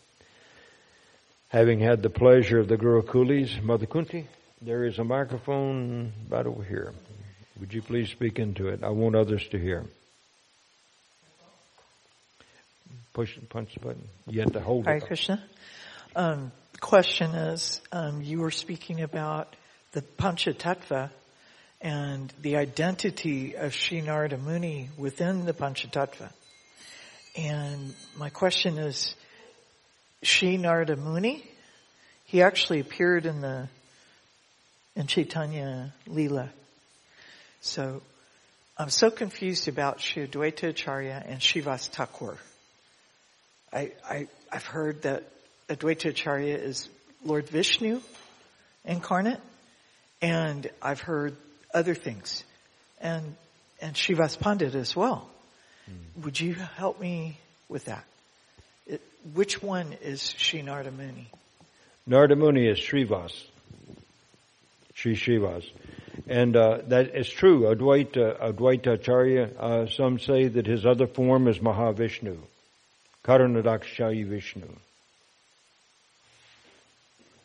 Having 1.50 1.78
had 1.78 2.02
the 2.02 2.10
pleasure 2.10 2.58
of 2.58 2.66
the 2.66 2.76
Gurukulis, 2.76 3.62
Mother 3.62 3.86
Kunti, 3.86 4.26
there 4.60 4.84
is 4.84 4.98
a 4.98 5.04
microphone 5.04 6.12
right 6.28 6.44
over 6.44 6.64
here. 6.64 6.92
Would 7.60 7.72
you 7.72 7.80
please 7.80 8.10
speak 8.10 8.40
into 8.40 8.66
it? 8.66 8.82
I 8.82 8.88
want 8.88 9.14
others 9.14 9.46
to 9.52 9.58
hear. 9.58 9.84
push 13.12 13.36
and 13.36 13.48
punch 13.48 13.72
the 13.74 13.80
button. 13.86 14.08
You 14.26 14.40
have 14.40 14.54
to 14.54 14.60
hold 14.60 14.88
it. 14.88 14.90
Hi, 14.90 14.98
Krishna. 14.98 15.40
Um, 16.16 16.50
question 16.80 17.30
is, 17.36 17.80
um, 17.92 18.20
you 18.20 18.40
were 18.40 18.50
speaking 18.50 19.00
about 19.00 19.54
the 19.92 20.02
Panchatattva 20.02 21.10
and 21.80 22.34
the 22.42 22.56
identity 22.56 23.54
of 23.54 23.74
Sri 23.74 24.00
Narada 24.00 24.38
Muni 24.38 24.88
within 24.98 25.46
the 25.46 25.52
Panchatattva. 25.52 26.30
And 27.38 27.94
my 28.16 28.30
question 28.30 28.78
is, 28.78 29.14
Sri 30.24 30.56
Narada 30.56 30.96
Muni, 30.96 31.44
he 32.24 32.42
actually 32.42 32.80
appeared 32.80 33.26
in 33.26 33.40
the, 33.40 33.68
in 34.96 35.06
Chaitanya 35.06 35.94
Leela. 36.08 36.48
So, 37.60 38.02
I'm 38.76 38.90
so 38.90 39.12
confused 39.12 39.68
about 39.68 40.00
Sri 40.00 40.26
Advaita 40.26 40.70
Acharya 40.70 41.22
and 41.26 41.40
Srivas 41.40 41.88
Thakur. 41.88 42.38
I, 43.72 43.92
I, 44.04 44.26
I've 44.50 44.66
heard 44.66 45.02
that 45.02 45.22
Advaita 45.68 46.10
Acharya 46.10 46.56
is 46.56 46.88
Lord 47.24 47.48
Vishnu 47.48 48.00
incarnate, 48.84 49.40
and 50.20 50.68
I've 50.82 51.00
heard 51.00 51.36
other 51.72 51.94
things, 51.94 52.42
and 53.00 53.36
and 53.80 53.94
Srivas 53.94 54.36
Pandit 54.40 54.74
as 54.74 54.96
well. 54.96 55.30
Would 56.24 56.40
you 56.40 56.54
help 56.54 57.00
me 57.00 57.36
with 57.68 57.84
that? 57.86 58.04
It, 58.86 59.00
which 59.34 59.62
one 59.62 59.92
is 60.02 60.34
Sri 60.36 60.62
Narada 60.62 60.90
Muni? 60.90 61.28
Narada 62.06 62.36
Muni 62.36 62.66
is 62.66 62.78
Srivas. 62.78 63.44
Sri 64.94 65.14
Srivas. 65.14 65.64
And 66.26 66.56
uh, 66.56 66.78
that 66.88 67.14
is 67.14 67.28
true. 67.28 67.62
Advaita, 67.74 68.40
Advaita 68.40 68.94
Acharya, 68.94 69.50
uh, 69.58 69.86
some 69.86 70.18
say 70.18 70.48
that 70.48 70.66
his 70.66 70.84
other 70.84 71.06
form 71.06 71.46
is 71.46 71.58
Mahavishnu. 71.58 72.38
Karanodakashayi 73.24 74.26
Vishnu. 74.26 74.68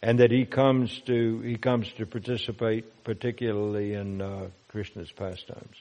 And 0.02 0.20
that 0.20 0.32
he 0.32 0.46
comes 0.46 1.00
to, 1.02 1.40
he 1.42 1.58
comes 1.58 1.92
to 1.94 2.06
participate 2.06 3.04
particularly 3.04 3.94
in 3.94 4.22
uh, 4.22 4.48
Krishna's 4.70 5.12
pastimes 5.12 5.78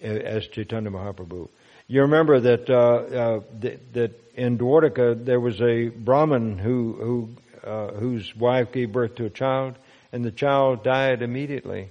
as 0.00 0.46
Chaitanya 0.48 0.90
Mahaprabhu. 0.90 1.48
You 1.86 2.02
remember 2.02 2.40
that, 2.40 2.68
uh, 2.68 2.76
uh, 2.76 3.40
that, 3.60 3.92
that 3.94 4.10
in 4.34 4.58
Dwarka 4.58 5.24
there 5.24 5.40
was 5.40 5.60
a 5.60 5.88
Brahmin 5.88 6.58
who, 6.58 6.92
who, 6.92 7.68
uh, 7.68 7.92
whose 7.92 8.34
wife 8.36 8.72
gave 8.72 8.92
birth 8.92 9.16
to 9.16 9.24
a 9.24 9.30
child 9.30 9.74
and 10.12 10.24
the 10.24 10.30
child 10.30 10.82
died 10.82 11.22
immediately. 11.22 11.88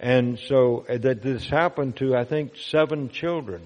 And 0.00 0.38
so 0.38 0.84
uh, 0.88 0.98
that 0.98 1.22
this 1.22 1.48
happened 1.48 1.96
to, 1.96 2.16
I 2.16 2.24
think, 2.24 2.56
seven 2.56 3.08
children. 3.08 3.62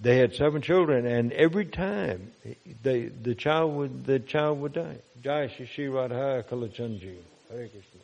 They 0.00 0.18
had 0.18 0.34
seven 0.34 0.62
children, 0.62 1.06
and 1.06 1.32
every 1.32 1.64
time 1.64 2.32
they, 2.82 3.04
the 3.04 3.36
child 3.36 3.76
would 3.76 4.04
the 4.04 4.18
child 4.18 4.60
would 4.60 4.72
die. 4.72 4.96
Jai 5.22 5.46
Shri 5.46 5.88
Radha 5.88 6.44
Kalachandji. 6.50 7.18
Hare 7.48 7.68
Krishna. 7.68 8.00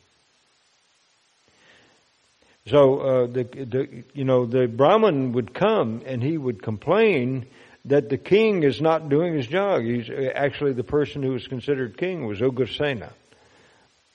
So 2.69 2.99
uh, 2.99 3.27
the, 3.27 3.43
the 3.43 4.03
you 4.13 4.23
know 4.23 4.45
the 4.45 4.67
Brahmin 4.67 5.33
would 5.33 5.53
come 5.53 6.01
and 6.05 6.21
he 6.21 6.37
would 6.37 6.61
complain 6.61 7.47
that 7.85 8.09
the 8.09 8.17
king 8.17 8.63
is 8.63 8.81
not 8.81 9.09
doing 9.09 9.33
his 9.33 9.47
job. 9.47 9.81
He's 9.81 10.09
actually 10.35 10.73
the 10.73 10.83
person 10.83 11.23
who 11.23 11.31
was 11.31 11.47
considered 11.47 11.97
king 11.97 12.25
was 12.25 12.39
Ugrasena. 12.39 13.11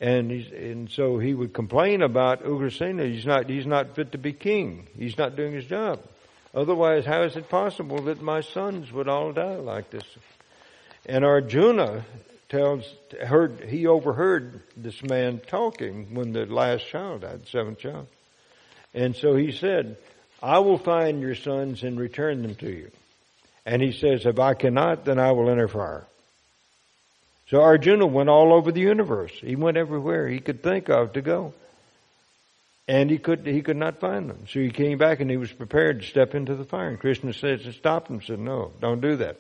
And 0.01 0.31
he's, 0.31 0.53
and 0.53 0.91
so 0.91 1.19
he 1.19 1.35
would 1.35 1.55
complain 1.55 2.03
about 2.03 2.45
Ugrasena. 2.45 3.11
He's 3.11 3.25
not, 3.27 3.49
he's 3.49 3.67
not 3.67 3.95
fit 3.95 4.13
to 4.13 4.19
be 4.19 4.33
king. 4.33 4.87
He's 4.97 5.17
not 5.17 5.35
doing 5.35 5.55
his 5.55 5.65
job. 5.65 6.01
Otherwise, 6.55 7.05
how 7.05 7.23
is 7.23 7.37
it 7.37 7.49
possible 7.49 8.03
that 8.03 8.21
my 8.21 8.41
sons 8.43 8.93
would 8.93 9.09
all 9.09 9.33
die 9.33 9.57
like 9.57 9.91
this? 9.91 10.05
And 11.07 11.25
Arjuna 11.25 12.05
tells, 12.49 12.85
heard, 13.21 13.65
he 13.69 13.87
overheard 13.87 14.63
this 14.77 15.03
man 15.03 15.41
talking 15.47 16.15
when 16.15 16.33
the 16.33 16.47
last 16.47 16.87
child 16.87 17.23
died, 17.23 17.49
seventh 17.49 17.79
child. 17.79 18.07
And 18.95 19.17
so 19.17 19.35
he 19.35 19.53
said, 19.53 19.97
I 20.43 20.61
will 20.61 20.79
find 20.79 21.21
your 21.21 21.35
sons 21.35 21.83
and 21.83 21.99
return 21.99 22.43
them 22.43 22.55
to 22.57 22.71
you. 22.71 22.91
And 23.67 23.83
he 23.83 23.93
says, 23.93 24.27
if 24.27 24.39
I 24.39 24.55
cannot, 24.55 25.05
then 25.05 25.19
I 25.19 25.33
will 25.33 25.51
enter 25.51 25.69
fire. 25.69 26.07
So 27.49 27.61
Arjuna 27.61 28.07
went 28.07 28.29
all 28.29 28.55
over 28.55 28.73
the 28.73 28.81
universe. 28.81 29.33
He 29.33 29.57
went 29.57 29.77
everywhere 29.77 30.29
he 30.29 30.41
could 30.41 30.63
think 30.63 30.89
of 30.89 31.15
to 31.15 31.23
go. 31.23 31.55
And 32.87 33.11
he 33.11 33.19
could, 33.19 33.47
he 33.47 33.63
could 33.63 33.79
not 33.79 34.01
find 34.01 34.29
them. 34.29 34.45
So 34.49 34.61
he 34.61 34.71
came 34.71 34.99
back 34.99 35.21
and 35.21 35.31
he 35.31 35.39
was 35.39 35.51
prepared 35.51 36.01
to 36.01 36.07
step 36.07 36.35
into 36.35 36.55
the 36.55 36.65
fire. 36.65 36.89
And 36.89 37.01
Krishna 37.01 37.33
said, 37.33 37.61
stop 37.75 38.09
him, 38.09 38.21
said, 38.21 38.39
no, 38.39 38.73
don't 38.81 39.01
do 39.01 39.17
that. 39.17 39.39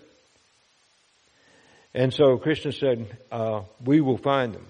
And 1.94 2.12
so 2.12 2.38
Krishna 2.38 2.72
said, 2.72 3.16
uh, 3.30 3.62
we 3.84 4.00
will 4.00 4.16
find 4.16 4.54
them. 4.54 4.66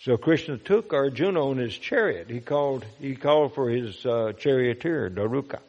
So 0.00 0.16
Krishna 0.16 0.58
took 0.58 0.92
Arjuna 0.92 1.48
on 1.48 1.56
his 1.56 1.76
chariot. 1.76 2.28
He 2.28 2.40
called, 2.40 2.84
he 3.00 3.16
called 3.16 3.54
for 3.54 3.70
his 3.70 4.04
uh, 4.04 4.32
charioteer, 4.38 5.10
Daruka. 5.10 5.60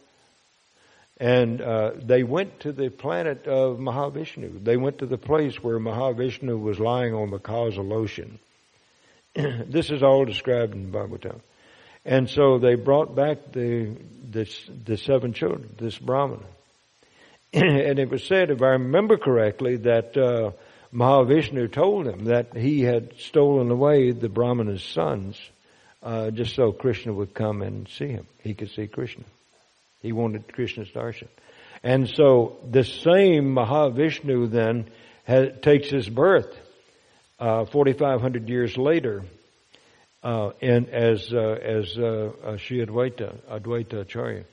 And 1.20 1.62
uh, 1.62 1.92
they 1.96 2.24
went 2.24 2.60
to 2.62 2.72
the 2.72 2.90
planet 2.90 3.48
of 3.48 3.78
Mahavishnu. 3.78 4.64
They 4.64 4.78
went 4.78 5.00
to 5.00 5.08
the 5.08 5.18
place 5.18 5.56
where 5.64 5.80
Mahavishnu 5.80 6.60
was 6.62 6.80
lying 6.80 7.16
on 7.16 7.32
the 7.32 7.40
causal 7.40 7.92
ocean. 7.94 8.38
this 9.34 9.90
is 9.90 10.04
all 10.04 10.26
described 10.26 10.76
in 10.76 10.92
Bhagavatam. 10.92 11.40
And 12.06 12.30
so 12.30 12.60
they 12.60 12.76
brought 12.76 13.16
back 13.16 13.52
the, 13.52 13.96
the, 14.30 14.48
the 14.86 14.98
seven 14.98 15.34
children, 15.34 15.76
this 15.80 15.98
Brahmana. 15.98 16.46
and 17.54 17.98
it 17.98 18.10
was 18.10 18.24
said, 18.24 18.52
if 18.52 18.62
I 18.62 18.72
remember 18.72 19.18
correctly, 19.18 19.78
that 19.78 20.16
uh, 20.16 20.52
Mahavishnu 20.94 21.72
told 21.72 22.08
him 22.08 22.26
that 22.26 22.56
he 22.56 22.82
had 22.82 23.20
stolen 23.20 23.70
away 23.72 24.12
the 24.12 24.30
Brahmana's 24.30 24.84
sons 24.84 25.40
uh, 26.02 26.32
just 26.32 26.56
so 26.56 26.72
Krishna 26.72 27.14
would 27.14 27.34
come 27.34 27.62
and 27.62 27.88
see 27.90 28.08
him. 28.08 28.28
He 28.44 28.54
could 28.54 28.70
see 28.72 28.88
Krishna. 28.88 29.24
He 30.02 30.12
wanted 30.12 30.52
Krishna's 30.54 30.90
darshan. 30.90 31.28
And 31.84 32.08
so 32.08 32.58
the 32.70 32.84
same 32.84 33.54
Mahavishnu 33.56 34.50
then 34.50 34.90
has, 35.26 35.50
takes 35.62 35.90
his 35.90 36.08
birth 36.08 36.56
uh, 37.40 37.66
4,500 37.66 38.48
years 38.50 38.78
later 38.78 39.24
uh, 40.24 40.50
as, 40.62 41.32
uh, 41.34 41.38
as 41.38 41.98
uh, 41.98 42.32
uh, 42.44 42.58
Sri 42.58 42.86
Advaita, 42.86 43.36
Advaita 43.50 44.02
Acharya. 44.02 44.44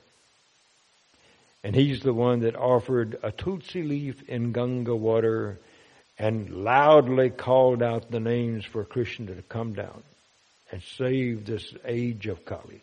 And 1.63 1.75
he's 1.75 2.01
the 2.01 2.13
one 2.13 2.41
that 2.41 2.55
offered 2.55 3.17
a 3.23 3.31
tulsi 3.31 3.81
leaf 3.81 4.21
in 4.29 4.51
Ganga 4.51 4.95
water 4.95 5.57
and 6.17 6.63
loudly 6.63 7.29
called 7.29 7.83
out 7.83 8.09
the 8.09 8.19
names 8.19 8.65
for 8.65 8.83
Krishna 8.85 9.35
to 9.35 9.41
come 9.41 9.73
down 9.73 10.03
and 10.71 10.81
save 10.97 11.45
this 11.45 11.73
age 11.85 12.27
of 12.27 12.45
Kali. 12.45 12.81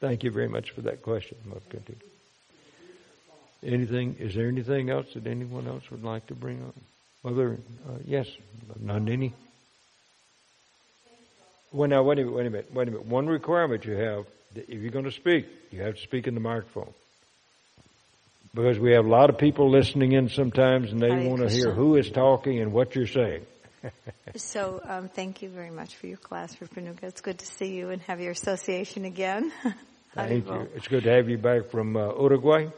Thank 0.00 0.24
you 0.24 0.30
very 0.30 0.48
much 0.48 0.70
for 0.70 0.80
that 0.82 1.02
question. 1.02 1.36
Anything, 3.62 4.16
is 4.18 4.34
there 4.34 4.48
anything 4.48 4.88
else 4.88 5.12
that 5.12 5.26
anyone 5.26 5.66
else 5.66 5.90
would 5.90 6.02
like 6.02 6.26
to 6.28 6.34
bring 6.34 6.62
up? 6.62 6.74
Mother, 7.22 7.58
uh, 7.86 7.98
yes, 8.06 8.26
Nandini? 8.82 9.32
Well, 11.70 11.88
now, 11.88 12.02
wait 12.02 12.18
a 12.18 12.22
minute, 12.22 12.34
wait 12.34 12.46
a 12.46 12.50
minute, 12.50 12.74
wait 12.74 12.88
a 12.88 12.90
minute. 12.90 13.06
One 13.06 13.26
requirement 13.26 13.84
you 13.84 13.92
have, 13.92 14.24
if 14.56 14.80
you're 14.80 14.90
going 14.90 15.04
to 15.04 15.12
speak, 15.12 15.46
you 15.70 15.82
have 15.82 15.96
to 15.96 16.00
speak 16.00 16.26
in 16.26 16.34
the 16.34 16.40
microphone. 16.40 16.92
Because 18.54 18.78
we 18.78 18.92
have 18.92 19.04
a 19.04 19.08
lot 19.08 19.30
of 19.30 19.38
people 19.38 19.70
listening 19.70 20.12
in 20.12 20.28
sometimes 20.28 20.90
and 20.90 21.00
they 21.00 21.08
Hare 21.10 21.28
want 21.28 21.40
to 21.42 21.48
hear 21.48 21.72
who 21.72 21.96
is 21.96 22.10
talking 22.10 22.60
and 22.60 22.72
what 22.72 22.94
you're 22.94 23.06
saying. 23.06 23.46
So 24.36 24.80
um, 24.84 25.08
thank 25.08 25.42
you 25.42 25.48
very 25.48 25.70
much 25.70 25.96
for 25.96 26.06
your 26.06 26.18
class, 26.18 26.54
Rupanuga. 26.56 27.02
It's 27.04 27.20
good 27.20 27.38
to 27.38 27.46
see 27.46 27.74
you 27.74 27.90
and 27.90 28.00
have 28.02 28.20
your 28.20 28.30
association 28.30 29.04
again. 29.04 29.50
Thank 30.14 30.46
you. 30.46 30.68
It's 30.74 30.86
good 30.86 31.04
to 31.04 31.10
have 31.10 31.28
you 31.28 31.38
back 31.38 31.70
from 31.70 31.96
uh, 31.96 32.12
Uruguay, 32.14 32.68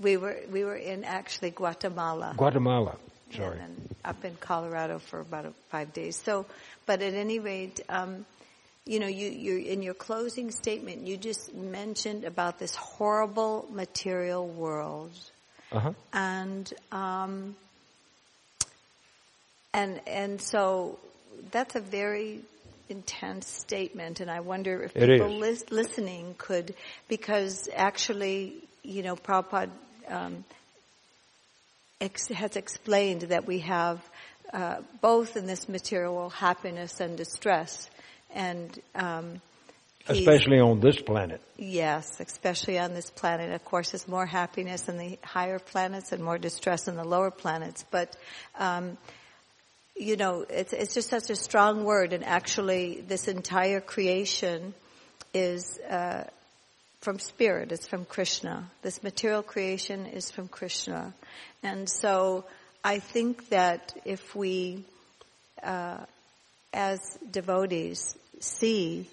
We 0.00 0.16
were 0.16 0.36
we 0.52 0.64
were 0.64 0.76
in 0.76 1.04
actually 1.04 1.50
Guatemala. 1.50 2.34
Guatemala. 2.36 2.96
Sorry. 3.34 3.58
Up 4.04 4.24
in 4.24 4.36
Colorado 4.36 4.98
for 4.98 5.20
about 5.20 5.52
five 5.70 5.92
days. 5.92 6.16
So, 6.16 6.46
but 6.86 7.02
at 7.02 7.14
any 7.14 7.38
rate, 7.38 7.80
um, 7.88 8.24
you 8.88 8.98
know, 9.00 9.06
you, 9.06 9.28
you 9.28 9.58
in 9.58 9.82
your 9.82 9.94
closing 9.94 10.50
statement, 10.50 11.06
you 11.06 11.16
just 11.18 11.54
mentioned 11.54 12.24
about 12.24 12.58
this 12.58 12.74
horrible 12.74 13.66
material 13.70 14.48
world, 14.48 15.12
Uh-huh. 15.70 15.92
and 16.12 16.72
um, 16.90 17.54
and 19.74 20.00
and 20.06 20.40
so 20.40 20.98
that's 21.50 21.76
a 21.76 21.80
very 21.80 22.40
intense 22.88 23.46
statement, 23.46 24.20
and 24.20 24.30
I 24.30 24.40
wonder 24.40 24.82
if 24.82 24.96
It 24.96 25.08
people 25.08 25.34
is. 25.36 25.40
lis- 25.40 25.70
listening 25.70 26.34
could, 26.38 26.74
because 27.08 27.68
actually, 27.76 28.54
you 28.82 29.02
know, 29.02 29.14
Prabhupada 29.16 29.70
um, 30.08 30.44
ex- 32.00 32.28
has 32.28 32.56
explained 32.56 33.22
that 33.28 33.46
we 33.46 33.58
have 33.60 34.00
uh, 34.54 34.76
both 35.02 35.36
in 35.36 35.46
this 35.46 35.68
material 35.68 36.30
happiness 36.30 37.00
and 37.00 37.18
distress, 37.18 37.90
and 38.34 38.78
um, 38.94 39.40
especially 40.08 40.58
on 40.60 40.80
this 40.80 41.00
planet. 41.00 41.40
Yes, 41.56 42.20
especially 42.20 42.78
on 42.78 42.94
this 42.94 43.10
planet. 43.10 43.52
Of 43.52 43.64
course, 43.64 43.90
there's 43.90 44.08
more 44.08 44.26
happiness 44.26 44.88
in 44.88 44.96
the 44.96 45.18
higher 45.22 45.58
planets 45.58 46.12
and 46.12 46.22
more 46.22 46.38
distress 46.38 46.88
in 46.88 46.96
the 46.96 47.04
lower 47.04 47.30
planets. 47.30 47.84
But, 47.90 48.16
um, 48.58 48.96
you 49.96 50.16
know, 50.16 50.44
it's, 50.48 50.72
it's 50.72 50.94
just 50.94 51.10
such 51.10 51.30
a 51.30 51.36
strong 51.36 51.84
word. 51.84 52.12
And 52.12 52.24
actually, 52.24 53.04
this 53.06 53.28
entire 53.28 53.80
creation 53.80 54.74
is 55.34 55.78
uh, 55.88 56.24
from 57.00 57.18
spirit. 57.18 57.72
It's 57.72 57.86
from 57.86 58.04
Krishna. 58.04 58.70
This 58.82 59.02
material 59.02 59.42
creation 59.42 60.06
is 60.06 60.30
from 60.30 60.48
Krishna. 60.48 61.14
And 61.62 61.88
so 61.88 62.44
I 62.84 63.00
think 63.00 63.48
that 63.50 63.94
if 64.04 64.34
we, 64.34 64.84
uh, 65.62 65.98
as 66.72 67.18
devotees, 67.30 68.16
see 68.40 69.08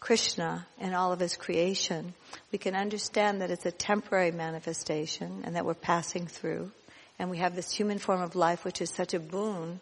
Krishna 0.00 0.66
and 0.78 0.94
all 0.94 1.12
of 1.12 1.20
his 1.20 1.36
creation, 1.36 2.14
we 2.52 2.58
can 2.58 2.74
understand 2.74 3.40
that 3.40 3.50
it's 3.50 3.66
a 3.66 3.72
temporary 3.72 4.30
manifestation 4.30 5.42
and 5.44 5.56
that 5.56 5.64
we're 5.64 5.74
passing 5.74 6.26
through. 6.26 6.70
And 7.18 7.30
we 7.30 7.38
have 7.38 7.56
this 7.56 7.72
human 7.72 7.98
form 7.98 8.22
of 8.22 8.36
life 8.36 8.64
which 8.64 8.80
is 8.80 8.90
such 8.90 9.12
a 9.12 9.18
boon 9.18 9.80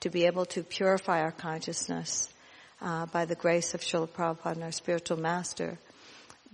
to 0.00 0.10
be 0.10 0.24
able 0.24 0.46
to 0.46 0.62
purify 0.62 1.20
our 1.20 1.32
consciousness 1.32 2.30
uh, 2.80 3.06
by 3.06 3.24
the 3.24 3.34
grace 3.34 3.74
of 3.74 3.82
Srila 3.82 4.08
Prabhupada 4.08 4.62
our 4.62 4.72
spiritual 4.72 5.18
master. 5.18 5.78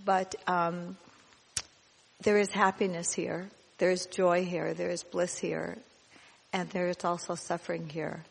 But 0.03 0.35
um, 0.47 0.97
there 2.21 2.37
is 2.37 2.51
happiness 2.51 3.13
here, 3.13 3.49
there 3.77 3.91
is 3.91 4.07
joy 4.07 4.43
here, 4.43 4.73
there 4.73 4.89
is 4.89 5.03
bliss 5.03 5.37
here, 5.37 5.77
and 6.51 6.69
there 6.69 6.87
is 6.87 7.03
also 7.05 7.35
suffering 7.35 7.89
here. 7.89 8.23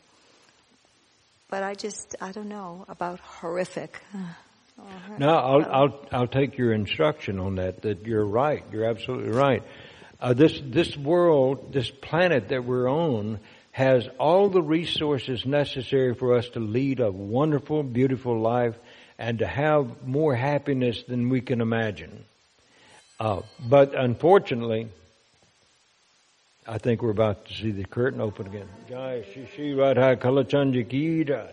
But 1.55 1.63
I 1.63 1.75
just, 1.75 2.17
I 2.21 2.33
don't 2.33 2.49
know 2.49 2.85
about 2.89 3.21
horrific. 3.21 4.01
No, 5.19 5.29
I'll, 5.29 5.65
I'll, 5.73 6.07
I'll 6.11 6.27
take 6.27 6.59
your 6.59 6.73
instruction 6.73 7.39
on 7.39 7.55
that, 7.55 7.83
that 7.83 8.05
you're 8.07 8.27
right. 8.27 8.65
You're 8.73 8.87
absolutely 8.87 9.31
right. 9.31 9.63
Uh, 10.21 10.33
this, 10.33 10.61
this 10.65 10.97
world, 10.97 11.73
this 11.73 11.89
planet 11.89 12.49
that 12.49 12.65
we're 12.65 12.91
on 12.91 13.39
has 13.71 14.09
all 14.19 14.49
the 14.49 14.61
resources 14.61 15.47
necessary 15.47 16.13
for 16.13 16.37
us 16.37 16.49
to 16.51 16.59
lead 16.59 16.99
a 16.99 17.13
wonderful, 17.13 17.85
beautiful 17.85 18.41
life 18.41 18.75
and 19.17 19.39
to 19.39 19.47
have 19.47 20.05
more 20.05 20.35
happiness 20.35 21.05
than 21.05 21.29
we 21.29 21.41
can 21.41 21.61
imagine. 21.61 22.25
Uh, 23.21 23.43
but 23.65 23.95
unfortunately, 23.95 24.89
I 26.67 26.79
think 26.79 27.03
we're 27.03 27.11
about 27.11 27.45
to 27.47 27.55
see 27.55 27.73
the 27.73 27.85
curtain 27.85 28.23
open 28.23 28.47
again. 28.47 28.69
Jai 28.89 29.23
Radha 29.77 30.17
Kalachandra 30.17 30.89
Ki 30.89 31.25
Jai. 31.25 31.51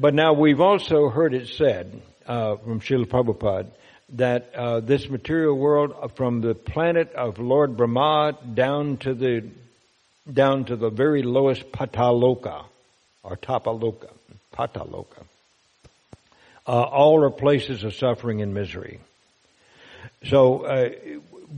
but 0.00 0.14
now 0.14 0.32
we've 0.32 0.60
also 0.60 1.08
heard 1.08 1.32
it 1.34 1.46
said 1.46 2.02
uh, 2.26 2.56
from 2.56 2.80
Srila 2.80 3.06
Prabhupada 3.06 3.70
that 4.14 4.52
uh, 4.52 4.80
this 4.80 5.08
material 5.08 5.56
world, 5.56 5.94
uh, 6.02 6.08
from 6.08 6.40
the 6.40 6.56
planet 6.56 7.12
of 7.12 7.38
Lord 7.38 7.76
Brahma 7.76 8.36
down 8.54 8.96
to 8.98 9.14
the 9.14 9.48
down 10.30 10.64
to 10.64 10.76
the 10.76 10.90
very 10.90 11.22
lowest 11.22 11.70
pataloka 11.70 12.64
or 13.22 13.36
tapaloka, 13.36 14.10
pataloka, 14.52 15.22
uh, 16.70 16.82
all 16.82 17.24
are 17.24 17.30
places 17.30 17.82
of 17.82 17.94
suffering 17.96 18.42
and 18.42 18.54
misery. 18.54 19.00
So 20.26 20.60
uh, 20.60 20.90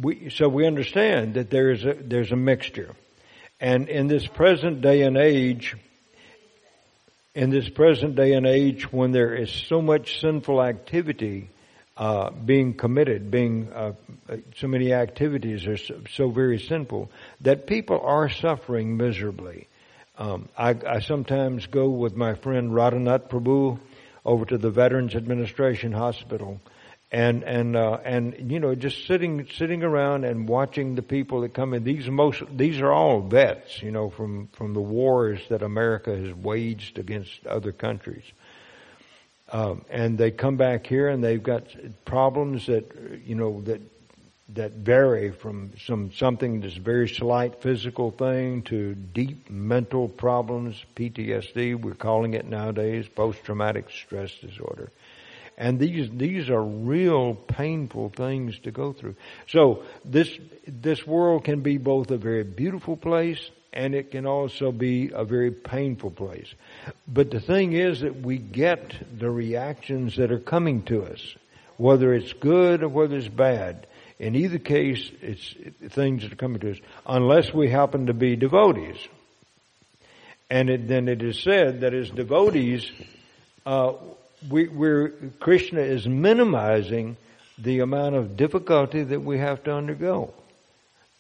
we 0.01 0.31
so 0.31 0.49
we 0.49 0.67
understand 0.67 1.35
that 1.35 1.51
there 1.51 1.71
is 1.71 1.85
a 1.85 1.93
there's 1.93 2.33
a 2.33 2.37
mixture, 2.37 2.95
and 3.61 3.91
in 3.91 4.07
this 4.07 4.27
present 4.27 4.81
day 4.81 5.03
and 5.03 5.19
age 5.19 5.77
in 7.35 7.51
this 7.51 7.69
present 7.69 8.17
day 8.17 8.33
and 8.33 8.47
age 8.47 8.91
when 8.91 9.13
there 9.13 9.35
is 9.35 9.51
so 9.51 9.83
much 9.83 10.19
sinful 10.21 10.63
activity 10.63 11.51
uh, 11.99 12.31
being 12.31 12.73
committed, 12.73 13.31
being 13.31 13.71
uh, 13.71 13.93
so 14.57 14.67
many 14.67 14.95
activities 14.95 15.67
are 15.67 15.77
so, 15.77 16.01
so, 16.11 16.31
very 16.31 16.59
sinful 16.59 17.11
that 17.43 17.67
people 17.67 18.01
are 18.03 18.31
suffering 18.31 18.97
miserably. 18.97 19.69
Um, 20.17 20.49
I, 20.57 20.71
I, 20.87 21.01
sometimes 21.01 21.67
go 21.67 21.89
with 21.91 22.17
my 22.17 22.35
friend 22.35 22.71
Radhanath 22.71 23.29
Prabhu 23.29 23.79
over 24.25 24.45
to 24.45 24.59
the 24.59 24.71
Veterans 24.71 25.15
Administration 25.15 25.93
Hospital, 25.93 26.61
and 27.11 27.43
and 27.43 27.77
uh, 27.77 27.99
and 28.05 28.51
you 28.51 28.61
know 28.61 28.75
just 28.75 29.07
sitting 29.07 29.47
sitting 29.55 29.83
around 29.83 30.25
and 30.25 30.49
watching 30.49 30.95
the 30.95 31.03
people 31.03 31.43
that 31.43 31.55
come 31.55 31.75
in. 31.75 31.85
These 31.85 32.09
most 32.09 32.43
these 32.57 32.81
are 32.81 32.93
all 32.93 33.21
vets 33.21 33.83
you 33.83 33.91
know 33.91 34.11
from 34.11 34.49
from 34.53 34.75
the 34.75 34.81
wars 34.81 35.41
that 35.49 35.63
America 35.63 36.17
has 36.17 36.35
waged 36.35 36.99
against 36.99 37.47
other 37.47 37.73
countries. 37.73 38.25
Um, 39.51 39.85
and 39.91 40.17
they 40.17 40.31
come 40.31 40.57
back 40.57 40.87
here 40.87 41.09
and 41.09 41.23
they've 41.23 41.43
got 41.43 41.65
problems 42.07 42.67
that 42.67 43.21
you 43.27 43.35
know 43.35 43.61
that 43.63 43.83
that 44.55 44.73
vary 44.73 45.31
from 45.31 45.73
some 45.87 46.13
something 46.13 46.61
that's 46.61 46.77
very 46.77 47.09
slight 47.09 47.63
physical 47.63 48.11
thing 48.11 48.63
to 48.63 48.95
deep 48.95 49.51
mental 49.51 50.09
problems 50.09 50.85
PTSD 50.97 51.81
we're 51.81 51.95
calling 51.95 52.35
it 52.35 52.47
nowadays 52.47 53.09
post 53.09 53.43
traumatic 53.45 53.91
stress 53.91 54.33
disorder 54.41 54.91
and 55.57 55.79
these, 55.79 56.11
these 56.11 56.51
are 56.51 56.63
real 56.63 57.35
painful 57.35 58.09
things 58.11 58.59
to 58.61 58.71
go 58.71 58.93
through. 58.93 59.17
So 59.49 59.85
this, 60.05 60.29
this 60.67 61.07
world 61.07 61.45
can 61.45 61.61
be 61.61 61.79
both 61.79 62.11
a 62.11 62.17
very 62.17 62.45
beautiful 62.45 62.97
place 62.97 63.51
and 63.73 63.95
it 63.95 64.11
can 64.11 64.27
also 64.27 64.71
be 64.71 65.11
a 65.15 65.25
very 65.25 65.51
painful 65.51 66.11
place. 66.11 66.53
But 67.07 67.31
the 67.31 67.41
thing 67.41 67.73
is 67.73 68.01
that 68.01 68.21
we 68.21 68.39
get 68.39 68.95
the 69.19 69.31
reactions 69.31 70.17
that 70.17 70.31
are 70.31 70.39
coming 70.39 70.83
to 70.85 71.05
us, 71.05 71.35
whether 71.77 72.13
it's 72.13 72.33
good 72.35 72.83
or 72.83 72.89
whether 72.89 73.17
it's 73.17 73.29
bad. 73.29 73.87
In 74.23 74.37
either 74.37 74.59
case, 74.59 75.11
it's 75.21 75.53
things 75.93 76.23
that 76.23 76.33
are 76.33 76.37
coming 76.37 76.61
to 76.61 76.71
us, 76.71 76.79
unless 77.05 77.53
we 77.53 77.69
happen 77.69 78.07
to 78.07 78.15
be 78.15 78.37
devotees. 78.37 78.97
And 80.49 80.71
it, 80.71 80.87
then 80.87 81.09
it 81.09 81.25
is 81.25 81.41
said 81.41 81.81
that 81.81 81.93
as 81.93 82.09
devotees, 82.09 82.89
uh, 83.67 83.95
we, 84.49 84.69
we're, 84.69 85.09
Krishna 85.41 85.81
is 85.81 86.07
minimizing 86.07 87.17
the 87.59 87.81
amount 87.81 88.15
of 88.15 88.37
difficulty 88.37 89.03
that 89.03 89.25
we 89.25 89.39
have 89.39 89.65
to 89.65 89.75
undergo. 89.75 90.33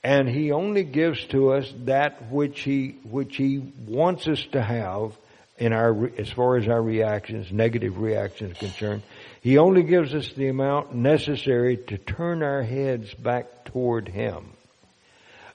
And 0.04 0.28
he 0.28 0.52
only 0.52 0.84
gives 0.84 1.24
to 1.26 1.54
us 1.54 1.74
that 1.86 2.30
which 2.30 2.60
he, 2.60 2.98
which 3.02 3.34
he 3.34 3.58
wants 3.84 4.28
us 4.28 4.44
to 4.52 4.62
have 4.62 5.10
in 5.58 5.72
our, 5.72 6.08
as 6.18 6.30
far 6.30 6.56
as 6.56 6.68
our 6.68 6.80
reactions, 6.80 7.50
negative 7.50 7.98
reactions 7.98 8.56
concerned. 8.58 9.02
He 9.42 9.58
only 9.58 9.82
gives 9.82 10.14
us 10.14 10.32
the 10.32 10.48
amount 10.48 10.94
necessary 10.94 11.76
to 11.88 11.98
turn 11.98 12.44
our 12.44 12.62
heads 12.62 13.12
back 13.12 13.64
toward 13.64 14.06
him. 14.06 14.52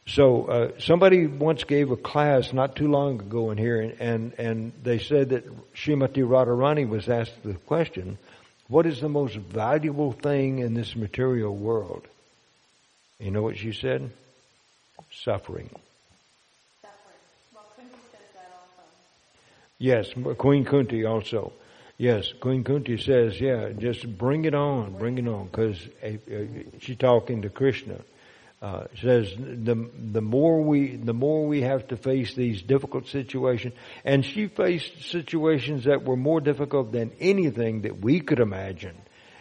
So 0.08 0.46
uh, 0.46 0.72
somebody 0.80 1.26
once 1.26 1.64
gave 1.64 1.92
a 1.92 1.98
class 1.98 2.52
not 2.52 2.76
too 2.76 2.90
long 2.90 3.20
ago 3.20 3.52
in 3.52 3.58
here, 3.58 3.94
and 4.00 4.34
and 4.38 4.74
they 4.84 5.00
said 5.00 5.30
that 5.30 5.46
Srimati 5.74 6.24
Radharani 6.24 6.88
was 6.88 7.10
asked 7.10 7.44
the 7.44 7.54
question, 7.54 8.18
"What 8.68 8.86
is 8.86 9.00
the 9.00 9.10
most 9.10 9.36
valuable 9.36 10.12
thing 10.12 10.60
in 10.60 10.74
this 10.74 10.96
material 10.96 11.56
world?" 11.56 12.08
You 13.20 13.32
know 13.32 13.42
what 13.42 13.58
she 13.58 13.72
said? 13.74 14.10
Suffering. 15.12 15.70
Suffering. 16.82 17.20
Well, 17.54 17.66
Kunti 17.76 17.96
says 18.12 18.22
that 18.34 18.52
also. 20.14 20.34
Yes, 20.34 20.38
Queen 20.38 20.66
Kunti 20.66 21.06
also. 21.06 21.52
Yes, 21.98 22.32
Queen 22.40 22.64
Kunti 22.64 22.98
says, 22.98 23.40
yeah, 23.42 23.70
just 23.70 24.18
bring 24.18 24.46
it 24.46 24.54
on, 24.54 24.98
bring 24.98 25.18
it 25.18 25.28
on, 25.28 25.46
because 25.48 25.80
she's 26.80 26.98
talking 26.98 27.42
to 27.42 27.50
Krishna 27.50 28.00
uh, 28.62 28.86
says 29.02 29.32
the 29.38 29.90
the 30.12 30.22
more 30.22 30.62
we 30.62 30.96
the 30.96 31.14
more 31.14 31.46
we 31.46 31.62
have 31.62 31.88
to 31.90 31.98
face 31.98 32.34
these 32.34 32.62
difficult 32.62 33.08
situations, 33.08 33.76
and 34.04 34.26
she 34.26 34.48
faced 34.48 35.12
situations 35.12 35.84
that 35.84 36.04
were 36.04 36.16
more 36.16 36.42
difficult 36.42 36.92
than 36.92 37.12
anything 37.20 37.82
that 37.82 38.00
we 38.02 38.20
could 38.20 38.40
imagine. 38.40 38.96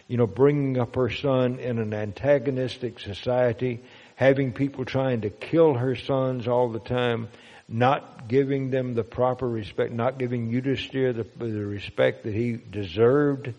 You 0.07 0.17
know, 0.17 0.27
bringing 0.27 0.79
up 0.79 0.95
her 0.95 1.09
son 1.09 1.59
in 1.59 1.79
an 1.79 1.93
antagonistic 1.93 2.99
society, 2.99 3.81
having 4.15 4.53
people 4.53 4.85
trying 4.85 5.21
to 5.21 5.29
kill 5.29 5.73
her 5.73 5.95
sons 5.95 6.47
all 6.47 6.69
the 6.69 6.79
time, 6.79 7.27
not 7.69 8.27
giving 8.27 8.69
them 8.69 8.93
the 8.93 9.03
proper 9.03 9.47
respect, 9.47 9.91
not 9.91 10.17
giving 10.17 10.51
Yudhisthira 10.51 11.15
the, 11.15 11.45
the 11.45 11.65
respect 11.65 12.23
that 12.23 12.33
he 12.33 12.53
deserved, 12.53 13.53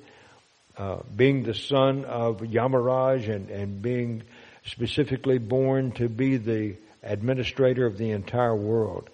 uh, 0.79 0.99
being 1.15 1.43
the 1.43 1.55
son 1.55 2.05
of 2.05 2.39
Yamaraj 2.39 3.29
and, 3.29 3.51
and 3.51 3.83
being 3.83 4.23
specifically 4.65 5.39
born 5.39 5.93
to 5.93 6.09
be 6.09 6.37
the 6.37 6.77
administrator 7.03 7.87
of 7.87 7.99
the 7.99 8.11
entire 8.11 8.57
world. 8.57 9.09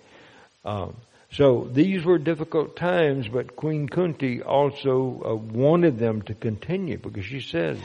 Um, 0.64 0.96
so 1.32 1.68
these 1.70 2.04
were 2.04 2.18
difficult 2.18 2.76
times, 2.76 3.26
but 3.26 3.56
Queen 3.56 3.88
Kunti 3.88 4.42
also 4.42 5.22
uh, 5.24 5.34
wanted 5.34 5.98
them 5.98 6.22
to 6.22 6.34
continue 6.34 6.98
because 6.98 7.24
she 7.24 7.40
says, 7.40 7.78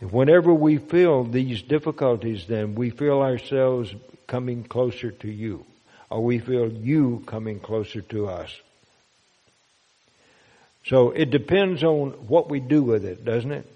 whenever 0.00 0.54
we 0.54 0.78
feel 0.78 1.24
these 1.24 1.62
difficulties, 1.62 2.46
then 2.46 2.76
we 2.76 2.90
feel 2.90 3.20
ourselves 3.20 3.92
coming 4.28 4.62
closer 4.62 5.10
to 5.10 5.28
you. 5.28 5.64
Or 6.10 6.22
we 6.22 6.38
feel 6.38 6.70
you 6.70 7.22
coming 7.26 7.60
closer 7.60 8.00
to 8.02 8.28
us. 8.28 8.50
So 10.86 11.10
it 11.10 11.30
depends 11.30 11.82
on 11.82 12.10
what 12.28 12.50
we 12.50 12.60
do 12.60 12.82
with 12.82 13.04
it, 13.04 13.24
doesn't 13.24 13.52
it? 13.52 13.66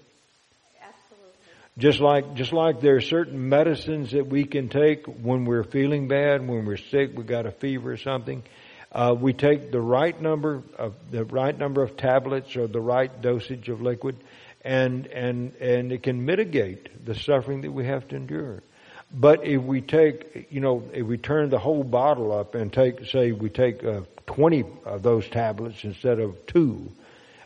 Absolutely. 0.81 1.33
Just 1.79 1.99
like, 1.99 2.35
just 2.35 2.53
like 2.53 2.81
there 2.81 2.97
are 2.97 3.01
certain 3.01 3.49
medicines 3.49 4.11
that 4.11 4.27
we 4.27 4.45
can 4.45 4.69
take 4.69 5.05
when 5.07 5.45
we're 5.45 5.63
feeling 5.63 6.07
bad, 6.07 6.47
when 6.47 6.65
we're 6.65 6.77
sick, 6.77 7.17
we 7.17 7.23
got 7.23 7.47
a 7.47 7.51
fever 7.51 7.93
or 7.93 7.97
something. 7.97 8.43
Uh, 8.91 9.15
we 9.19 9.33
take 9.33 9.71
the 9.71 9.81
right 9.81 10.19
number 10.19 10.63
of 10.77 10.95
the 11.11 11.23
right 11.23 11.55
number 11.57 11.83
of 11.83 11.95
tablets 11.95 12.55
or 12.55 12.67
the 12.67 12.81
right 12.81 13.21
dosage 13.21 13.69
of 13.69 13.81
liquid, 13.81 14.15
and 14.63 15.05
and 15.07 15.53
and 15.57 15.91
it 15.91 16.01
can 16.01 16.25
mitigate 16.25 17.05
the 17.05 17.13
suffering 17.13 17.61
that 17.61 17.71
we 17.71 17.85
have 17.85 18.07
to 18.07 18.15
endure. 18.15 18.63
But 19.11 19.45
if 19.45 19.61
we 19.61 19.81
take, 19.81 20.47
you 20.51 20.61
know, 20.61 20.83
if 20.93 21.05
we 21.05 21.17
turn 21.17 21.49
the 21.49 21.59
whole 21.59 21.83
bottle 21.83 22.31
up 22.31 22.53
and 22.53 22.71
take, 22.71 23.05
say, 23.05 23.31
we 23.31 23.49
take 23.49 23.83
uh, 23.83 24.01
20 24.27 24.65
of 24.85 25.01
those 25.01 25.27
tablets 25.27 25.83
instead 25.83 26.19
of 26.19 26.45
two, 26.45 26.91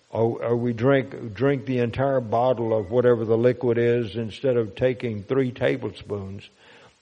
or, 0.09 0.43
or, 0.43 0.55
we 0.55 0.73
drink 0.73 1.33
drink 1.33 1.65
the 1.65 1.79
entire 1.79 2.19
bottle 2.19 2.77
of 2.77 2.91
whatever 2.91 3.25
the 3.25 3.37
liquid 3.37 3.79
is 3.79 4.15
instead 4.15 4.57
of 4.57 4.75
taking 4.75 5.23
three 5.23 5.51
tablespoons, 5.51 6.47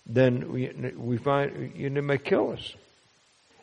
then 0.05 0.49
we 0.53 0.71
we 0.95 1.17
find 1.17 1.73
you 1.75 1.89
know, 1.89 1.99
it 1.99 2.03
may 2.03 2.17
kill 2.17 2.51
us. 2.51 2.73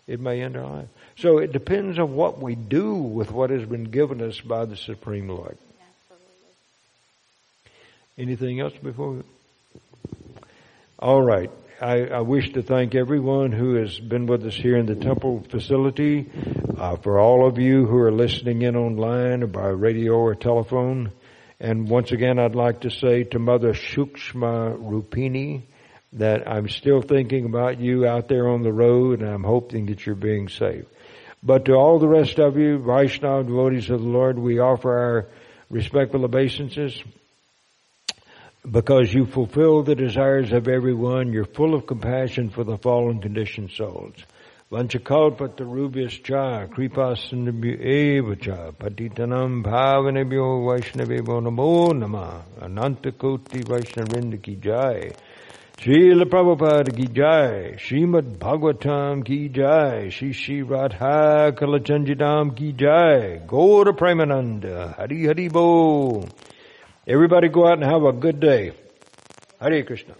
It 0.07 0.21
may 0.21 0.43
end 0.43 0.57
our 0.57 0.67
life. 0.67 0.89
So 1.17 1.39
it 1.39 1.53
depends 1.53 1.99
on 1.99 2.15
what 2.15 2.41
we 2.41 2.57
do 2.57 2.95
with 2.95 3.31
what 3.31 3.51
has 3.51 3.65
been 3.65 3.85
given 3.85 4.21
us 4.21 4.41
by 4.41 4.65
the 4.65 4.77
Supreme 4.77 5.29
Lord. 5.29 5.57
Absolutely. 6.11 6.53
Anything 8.19 8.61
else 8.61 8.75
before? 8.83 9.11
We... 9.13 9.23
All 11.01 11.23
right. 11.23 11.49
I, 11.81 12.07
I, 12.07 12.21
wish 12.23 12.55
to 12.55 12.63
thank 12.63 12.97
everyone 12.97 13.53
who 13.53 13.75
has 13.75 14.01
been 14.01 14.27
with 14.27 14.45
us 14.45 14.55
here 14.57 14.77
in 14.77 14.87
the 14.87 14.97
temple 14.97 15.45
facility. 15.49 16.29
Uh, 16.77 16.97
for 16.97 17.21
all 17.21 17.47
of 17.47 17.57
you 17.57 17.87
who 17.87 17.99
are 17.99 18.11
listening 18.11 18.63
in 18.63 18.75
online 18.75 19.45
or 19.45 19.47
by 19.47 19.69
radio 19.69 20.15
or 20.15 20.35
telephone. 20.35 21.13
And 21.61 21.89
once 21.89 22.11
again, 22.11 22.41
I'd 22.41 22.57
like 22.57 22.81
to 22.81 22.91
say 22.91 23.23
to 23.25 23.39
Mother 23.39 23.75
Shukshma 23.75 24.77
Rupini 24.77 25.63
that 26.15 26.51
I'm 26.51 26.69
still 26.69 27.01
thinking 27.01 27.45
about 27.45 27.79
you 27.79 28.05
out 28.05 28.27
there 28.27 28.49
on 28.49 28.65
the 28.65 28.73
road 28.73 29.21
and 29.21 29.31
I'm 29.31 29.45
hoping 29.45 29.87
that 29.87 30.05
you're 30.05 30.17
being 30.17 30.49
saved. 30.49 30.89
But 31.45 31.67
to 31.67 31.75
all 31.75 32.01
the 32.01 32.09
rest 32.09 32.41
of 32.41 32.57
you, 32.57 32.79
Vaishnava 32.79 33.45
devotees 33.45 33.89
of 33.89 34.01
the 34.01 34.09
Lord, 34.09 34.37
we 34.37 34.59
offer 34.59 34.93
our 34.93 35.29
respectful 35.71 36.25
obeisances 36.25 37.01
because 38.71 39.13
you 39.13 39.25
fulfill 39.27 39.83
the 39.83 39.95
desires 39.95 40.53
of 40.53 40.69
everyone. 40.69 41.33
You're 41.33 41.47
full 41.47 41.75
of 41.75 41.87
compassion 41.87 42.51
for 42.51 42.65
the 42.65 42.77
fallen 42.77 43.21
conditioned 43.21 43.71
souls. 43.71 44.15
Vanchakalpatarubhyascha 44.71 46.69
kripasindabhyo 46.69 47.81
eva 47.81 48.37
cha 48.37 48.71
patitanam 48.73 49.63
bhavanebhyo 49.65 50.63
vaishnavebho 50.67 51.41
namo 51.41 51.93
nama 51.97 52.43
anantakoti 52.61 53.65
vaishnavinda 53.65 54.61
jai. 54.61 55.13
Srila 55.79 56.25
Prabhupada 56.25 56.95
ki 56.95 57.07
jai, 57.07 57.77
Srimad 57.79 58.37
Bhagavatam 58.37 59.25
ki 59.25 59.49
jai, 59.49 60.09
Shri 60.11 60.33
Shri 60.33 60.63
Radha 60.63 61.53
Kalachanjidam 61.57 62.57
ki 62.57 62.73
jai, 62.73 63.41
Gaura 63.47 63.93
Premananda, 63.97 64.97
Hari 64.97 65.27
Hari 65.27 65.49
Bo. 65.49 66.25
Everybody 67.09 67.49
go 67.49 67.67
out 67.67 67.79
and 67.79 67.85
have 67.85 68.05
a 68.05 68.13
good 68.13 68.39
day. 68.39 68.73
Hare 69.59 69.83
Krishna. 69.83 70.15